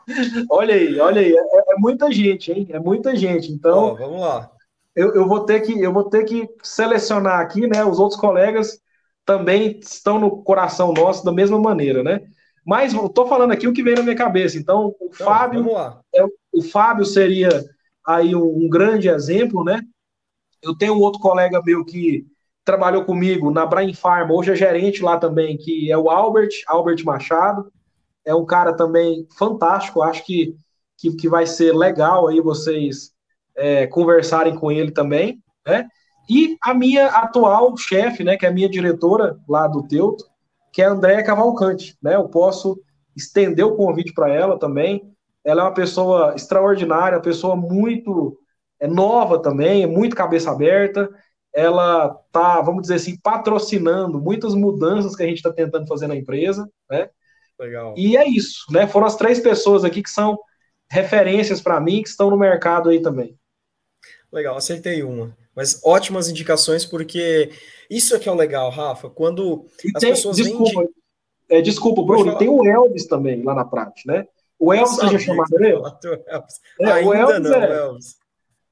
[0.50, 2.68] olha aí, olha aí, é, é, muita gente, hein?
[2.72, 3.52] É muita gente.
[3.52, 4.52] Então, vamos lá.
[4.96, 7.84] Eu, eu, vou ter que eu vou ter que selecionar aqui, né?
[7.84, 8.80] Os outros colegas
[9.26, 12.22] também estão no coração nosso da mesma maneira, né?
[12.66, 14.58] Mas eu tô falando aqui o que vem na minha cabeça.
[14.58, 15.66] Então, o então, Fábio,
[16.14, 17.50] é, o Fábio seria
[18.10, 19.82] aí um, um grande exemplo, né?
[20.62, 22.26] Eu tenho um outro colega meu que
[22.66, 27.04] trabalhou comigo na Brain Farm, hoje é gerente lá também, que é o Albert, Albert
[27.06, 27.72] Machado
[28.26, 30.02] é um cara também fantástico.
[30.02, 30.56] Acho que,
[30.98, 33.12] que, que vai ser legal aí vocês
[33.56, 35.88] é, conversarem com ele também, né?
[36.30, 40.24] E a minha atual chefe, né, que é a minha diretora lá do Teuto,
[40.72, 42.16] que é a Andréa Cavalcante, né?
[42.16, 42.80] Eu posso
[43.16, 45.12] estender o convite para ela também.
[45.44, 48.38] Ela é uma pessoa extraordinária, uma pessoa muito
[48.80, 51.10] é, nova também, muito cabeça aberta.
[51.54, 56.16] Ela tá, vamos dizer assim, patrocinando muitas mudanças que a gente está tentando fazer na
[56.16, 57.10] empresa, né?
[57.60, 57.94] Legal.
[57.98, 58.88] E é isso, né?
[58.88, 60.40] Foram as três pessoas aqui que são
[60.90, 63.38] referências para mim, que estão no mercado aí também.
[64.32, 65.36] Legal, acertei uma.
[65.56, 67.52] Mas ótimas indicações, porque
[67.90, 69.10] isso é que é o legal, Rafa.
[69.10, 70.90] Quando e as tem, pessoas desculpa, de...
[71.50, 74.28] é, desculpa, Bruno, tem o Elvis também lá na prática, né?
[74.60, 75.82] O Elvis, já chamou ele?
[76.82, 77.78] É, Ainda o Elvis não, é...
[77.78, 78.20] Elvis.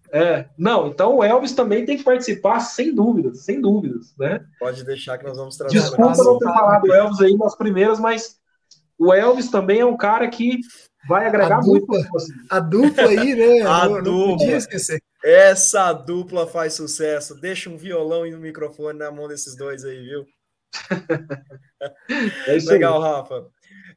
[0.09, 4.45] É, não, então o Elvis também tem que participar, sem dúvidas, sem dúvidas, né?
[4.57, 5.79] Pode deixar que nós vamos trazer.
[5.79, 8.37] Desculpa não ter falado do Elvis aí nas primeiras, mas
[8.97, 10.59] o Elvis também é um cara que
[11.07, 12.09] vai agregar a dupla, muito.
[12.49, 13.61] A dupla aí, né?
[13.67, 14.47] a não, dupla.
[14.47, 15.01] Não esquecer.
[15.23, 17.35] Essa dupla faz sucesso.
[17.35, 20.25] Deixa um violão e um microfone na mão desses dois aí, viu?
[22.47, 23.11] é Legal, aí.
[23.11, 23.47] Rafa.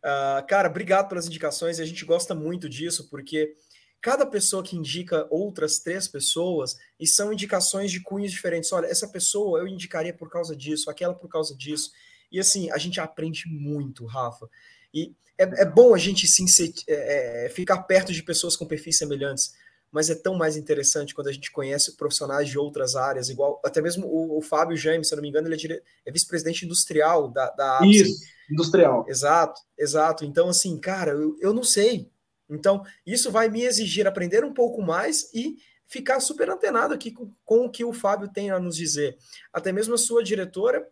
[0.05, 1.79] Uh, cara, obrigado pelas indicações.
[1.79, 3.55] A gente gosta muito disso, porque
[4.01, 8.73] cada pessoa que indica outras três pessoas e são indicações de cunhos diferentes.
[8.73, 11.91] Olha, essa pessoa eu indicaria por causa disso, aquela por causa disso.
[12.33, 14.49] E assim, a gente aprende muito, Rafa.
[14.93, 16.47] E é, é bom a gente sim,
[16.87, 19.55] é, é, ficar perto de pessoas com perfis semelhantes,
[19.93, 23.83] mas é tão mais interessante quando a gente conhece profissionais de outras áreas, igual até
[23.83, 25.83] mesmo o, o Fábio James, se eu não me engano, ele é, dire...
[26.07, 29.05] é vice-presidente industrial da, da Isso, industrial.
[29.09, 30.25] Exato, exato.
[30.25, 32.09] Então, assim, cara, eu, eu não sei.
[32.49, 35.57] Então, isso vai me exigir aprender um pouco mais e
[35.87, 39.17] ficar super antenado aqui com, com o que o Fábio tem a nos dizer.
[39.53, 40.87] Até mesmo a sua diretora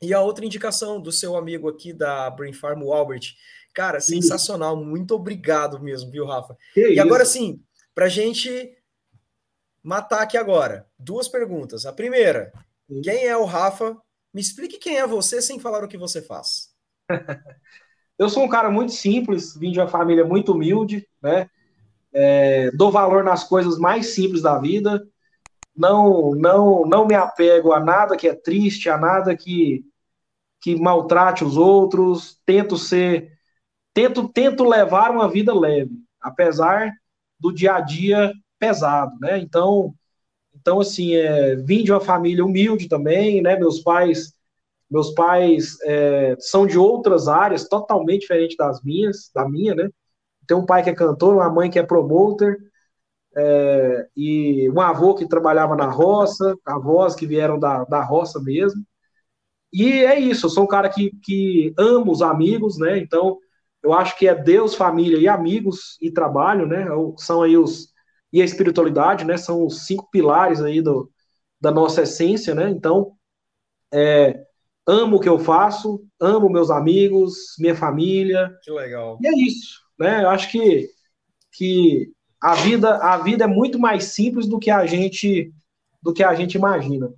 [0.00, 3.34] e a outra indicação do seu amigo aqui da Brain Farm, o Albert.
[3.72, 4.76] Cara, sensacional.
[4.76, 6.56] Muito obrigado mesmo, viu, Rafa?
[6.74, 7.02] Que e isso?
[7.02, 7.62] agora sim,
[7.94, 8.76] para gente
[9.82, 11.86] matar aqui agora, duas perguntas.
[11.86, 12.52] A primeira,
[13.02, 13.96] quem é o Rafa?
[14.32, 16.70] Me explique quem é você sem falar o que você faz.
[18.18, 21.48] Eu sou um cara muito simples, vim de uma família muito humilde, né?
[22.12, 25.02] É, dou valor nas coisas mais simples da vida.
[25.74, 29.84] Não, não, não me apego a nada que é triste, a nada que
[30.62, 33.36] que maltrate os outros, tento ser,
[33.92, 35.90] tento, tento levar uma vida leve,
[36.20, 36.92] apesar
[37.42, 39.38] do dia a dia pesado, né?
[39.38, 39.94] Então,
[40.54, 43.58] então assim, é, vim de uma família humilde também, né?
[43.58, 44.32] Meus pais,
[44.90, 49.90] meus pais é, são de outras áreas totalmente diferentes das minhas, da minha, né?
[50.46, 52.58] Tem um pai que é cantor, uma mãe que é promoter,
[53.36, 58.84] é, e um avô que trabalhava na roça, avós que vieram da, da roça mesmo.
[59.72, 62.98] E é isso, eu sou um cara que, que amo os amigos, né?
[62.98, 63.38] Então,
[63.82, 66.86] eu acho que é Deus, família e amigos e trabalho, né?
[67.18, 67.92] São aí os.
[68.32, 69.36] E a espiritualidade, né?
[69.36, 71.10] São os cinco pilares aí do,
[71.60, 72.70] da nossa essência, né?
[72.70, 73.12] Então,
[73.92, 74.42] é,
[74.86, 78.50] amo o que eu faço, amo meus amigos, minha família.
[78.62, 79.18] Que legal.
[79.20, 80.24] E é isso, né?
[80.24, 80.88] Eu acho que,
[81.52, 82.10] que
[82.40, 85.52] a vida a vida é muito mais simples do que a gente
[86.02, 87.12] do que a gente imagina.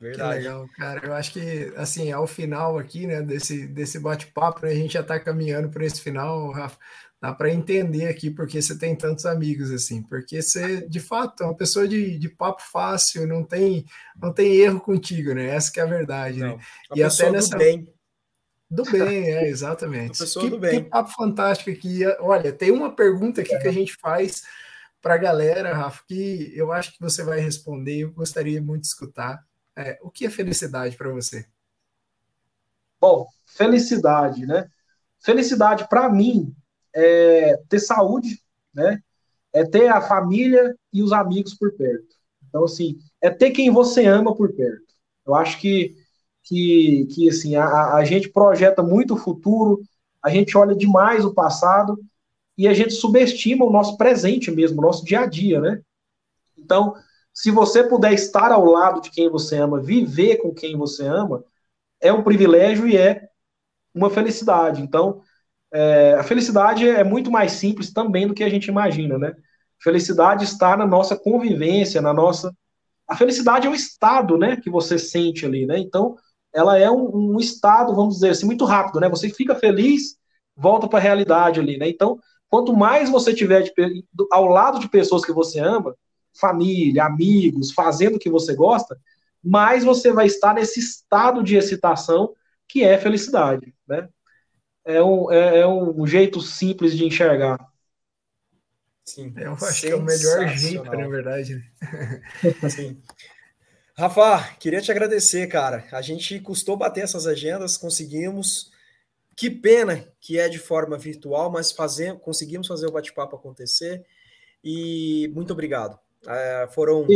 [0.00, 0.38] Verdade.
[0.38, 1.06] Que legal, cara.
[1.06, 5.00] Eu acho que, assim, ao final aqui, né, desse, desse bate-papo, né, a gente já
[5.00, 6.76] está caminhando para esse final, Rafa.
[7.20, 10.02] Dá para entender aqui porque você tem tantos amigos, assim.
[10.02, 13.86] Porque você, de fato, é uma pessoa de, de papo fácil, não tem,
[14.20, 15.48] não tem erro contigo, né?
[15.48, 16.48] Essa que é a verdade, né?
[16.48, 16.62] não, né?
[16.94, 17.50] E até nessa.
[17.50, 17.92] Do bem.
[18.68, 20.24] Do bem, é, exatamente.
[20.24, 20.82] que, do bem.
[20.82, 22.04] que papo fantástico aqui.
[22.20, 23.58] Olha, tem uma pergunta aqui é.
[23.60, 24.42] que a gente faz
[25.00, 28.88] para a galera, Rafa, que eu acho que você vai responder, eu gostaria muito de
[28.88, 29.40] escutar.
[29.76, 31.46] É, o que é felicidade para você?
[32.98, 34.68] Bom, felicidade, né?
[35.20, 36.54] Felicidade para mim
[36.94, 38.40] é ter saúde,
[38.72, 39.02] né?
[39.52, 42.16] É ter a família e os amigos por perto.
[42.48, 44.94] Então, assim, é ter quem você ama por perto.
[45.26, 45.94] Eu acho que,
[46.42, 49.82] que, que assim, a, a gente projeta muito o futuro,
[50.22, 51.98] a gente olha demais o passado
[52.56, 55.82] e a gente subestima o nosso presente mesmo, o nosso dia a dia, né?
[56.56, 56.94] Então,
[57.36, 61.44] se você puder estar ao lado de quem você ama, viver com quem você ama,
[62.00, 63.28] é um privilégio e é
[63.94, 64.80] uma felicidade.
[64.80, 65.20] Então,
[65.70, 69.34] é, a felicidade é muito mais simples também do que a gente imagina, né?
[69.78, 72.50] Felicidade está na nossa convivência, na nossa.
[73.06, 75.78] A felicidade é o estado, né, que você sente ali, né?
[75.78, 76.16] Então,
[76.54, 79.10] ela é um, um estado, vamos dizer assim, muito rápido, né?
[79.10, 80.16] Você fica feliz,
[80.56, 81.86] volta para a realidade ali, né?
[81.86, 82.18] Então,
[82.48, 83.72] quanto mais você tiver de,
[84.32, 85.94] ao lado de pessoas que você ama,
[86.38, 88.98] família, amigos, fazendo o que você gosta,
[89.42, 92.34] mais você vai estar nesse estado de excitação
[92.68, 94.08] que é felicidade, né?
[94.84, 97.58] É um, é, é um jeito simples de enxergar.
[99.04, 99.32] Sim.
[99.36, 101.64] Eu acho que é o melhor jeito, na verdade.
[102.70, 103.00] Sim.
[103.96, 105.86] Rafa, queria te agradecer, cara.
[105.92, 108.70] A gente custou bater essas agendas, conseguimos.
[109.36, 114.04] Que pena que é de forma virtual, mas fazer, conseguimos fazer o bate-papo acontecer.
[114.64, 115.98] E muito obrigado.
[116.28, 117.06] É, foram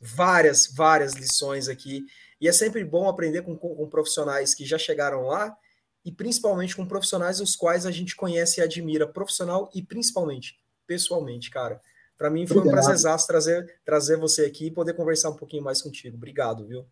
[0.00, 2.04] várias, várias lições aqui.
[2.40, 5.56] E é sempre bom aprender com, com, profissionais que já chegaram lá
[6.04, 11.50] e principalmente com profissionais os quais a gente conhece e admira, profissional e principalmente pessoalmente,
[11.50, 11.80] cara.
[12.16, 12.78] Para mim foi Obrigado.
[12.78, 16.16] um prazer trazer, trazer você aqui e poder conversar um pouquinho mais contigo.
[16.16, 16.84] Obrigado, viu?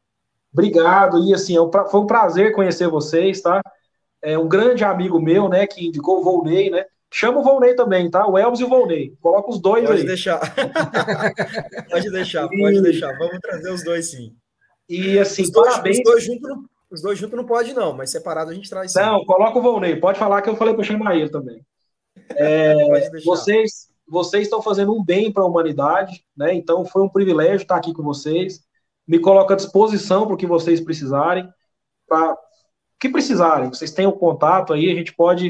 [0.52, 1.22] Obrigado.
[1.24, 3.62] E assim, é foi um prazer conhecer vocês, tá?
[4.20, 6.84] É um grande amigo meu, né, que indicou o Volney, né?
[7.14, 8.26] Chama o Volney também, tá?
[8.26, 9.14] O Elvis e o Volney.
[9.20, 10.06] Coloca os dois pode aí.
[10.06, 10.40] Deixar.
[11.90, 12.48] pode deixar.
[12.48, 13.18] Pode deixar.
[13.18, 14.34] Vamos trazer os dois sim.
[14.88, 15.98] E assim, os dois, parabéns.
[15.98, 18.92] Os dois juntos não, os dois juntos não pode não, mas separado a gente traz
[18.92, 18.98] sim.
[18.98, 19.96] Não, coloca o Volney.
[19.96, 21.62] Pode falar que eu falei para chamar ele também.
[22.30, 26.54] É, vocês, vocês estão fazendo um bem para a humanidade, né?
[26.54, 28.60] Então foi um privilégio estar aqui com vocês.
[29.06, 31.46] Me coloco à disposição para o que vocês precisarem,
[32.08, 32.38] para
[32.98, 33.68] que precisarem.
[33.68, 35.48] Vocês têm o contato aí, a gente pode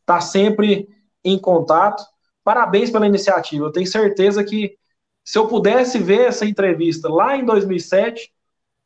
[0.00, 0.88] estar tá sempre
[1.30, 2.04] em contato.
[2.44, 3.66] Parabéns pela iniciativa.
[3.66, 4.76] Eu tenho certeza que
[5.24, 8.32] se eu pudesse ver essa entrevista lá em 2007,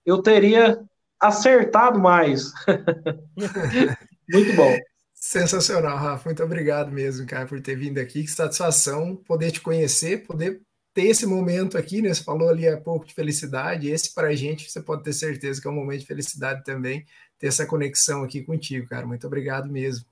[0.06, 0.82] eu teria
[1.20, 2.50] acertado mais.
[4.32, 4.74] Muito bom.
[5.12, 6.24] Sensacional, Rafa.
[6.24, 8.22] Muito obrigado mesmo, cara, por ter vindo aqui.
[8.22, 10.62] Que satisfação poder te conhecer, poder
[10.94, 12.14] ter esse momento aqui, né?
[12.14, 13.90] Você falou ali há pouco de felicidade.
[13.90, 17.04] Esse, para a gente, você pode ter certeza que é um momento de felicidade também,
[17.38, 19.06] ter essa conexão aqui contigo, cara.
[19.06, 20.06] Muito obrigado mesmo.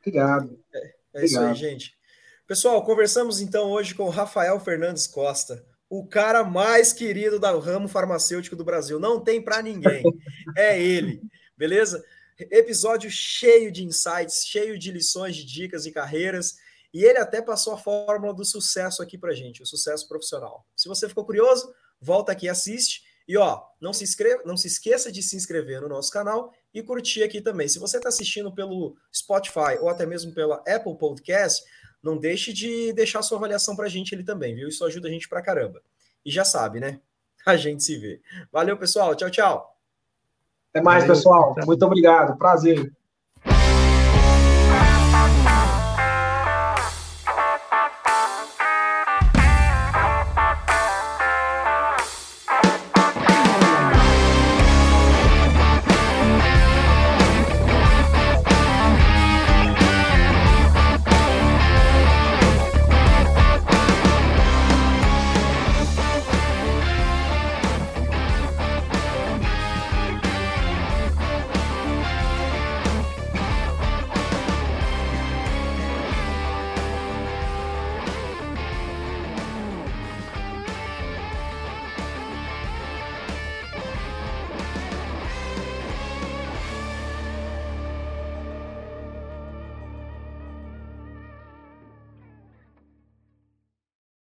[0.00, 0.58] Obrigado.
[1.16, 1.96] É, é isso aí, gente.
[2.46, 7.88] Pessoal, conversamos então hoje com o Rafael Fernandes Costa, o cara mais querido do ramo
[7.88, 9.00] farmacêutico do Brasil.
[9.00, 10.02] Não tem para ninguém.
[10.56, 11.20] É ele,
[11.56, 12.02] beleza?
[12.38, 16.56] Episódio cheio de insights, cheio de lições, de dicas e carreiras.
[16.94, 20.64] E ele até passou a fórmula do sucesso aqui para gente, o sucesso profissional.
[20.74, 23.02] Se você ficou curioso, volta aqui, assiste.
[23.28, 26.82] E ó, não se inscreva, não se esqueça de se inscrever no nosso canal e
[26.82, 27.66] curtir aqui também.
[27.66, 31.64] Se você está assistindo pelo Spotify ou até mesmo pela Apple Podcast,
[32.02, 34.68] não deixe de deixar sua avaliação para a gente ali também, viu?
[34.68, 35.80] Isso ajuda a gente para caramba.
[36.22, 37.00] E já sabe, né?
[37.46, 38.20] A gente se vê.
[38.50, 39.14] Valeu, pessoal.
[39.14, 39.78] Tchau, tchau.
[40.70, 41.54] Até mais, pessoal.
[41.64, 42.36] Muito obrigado.
[42.36, 42.92] Prazer.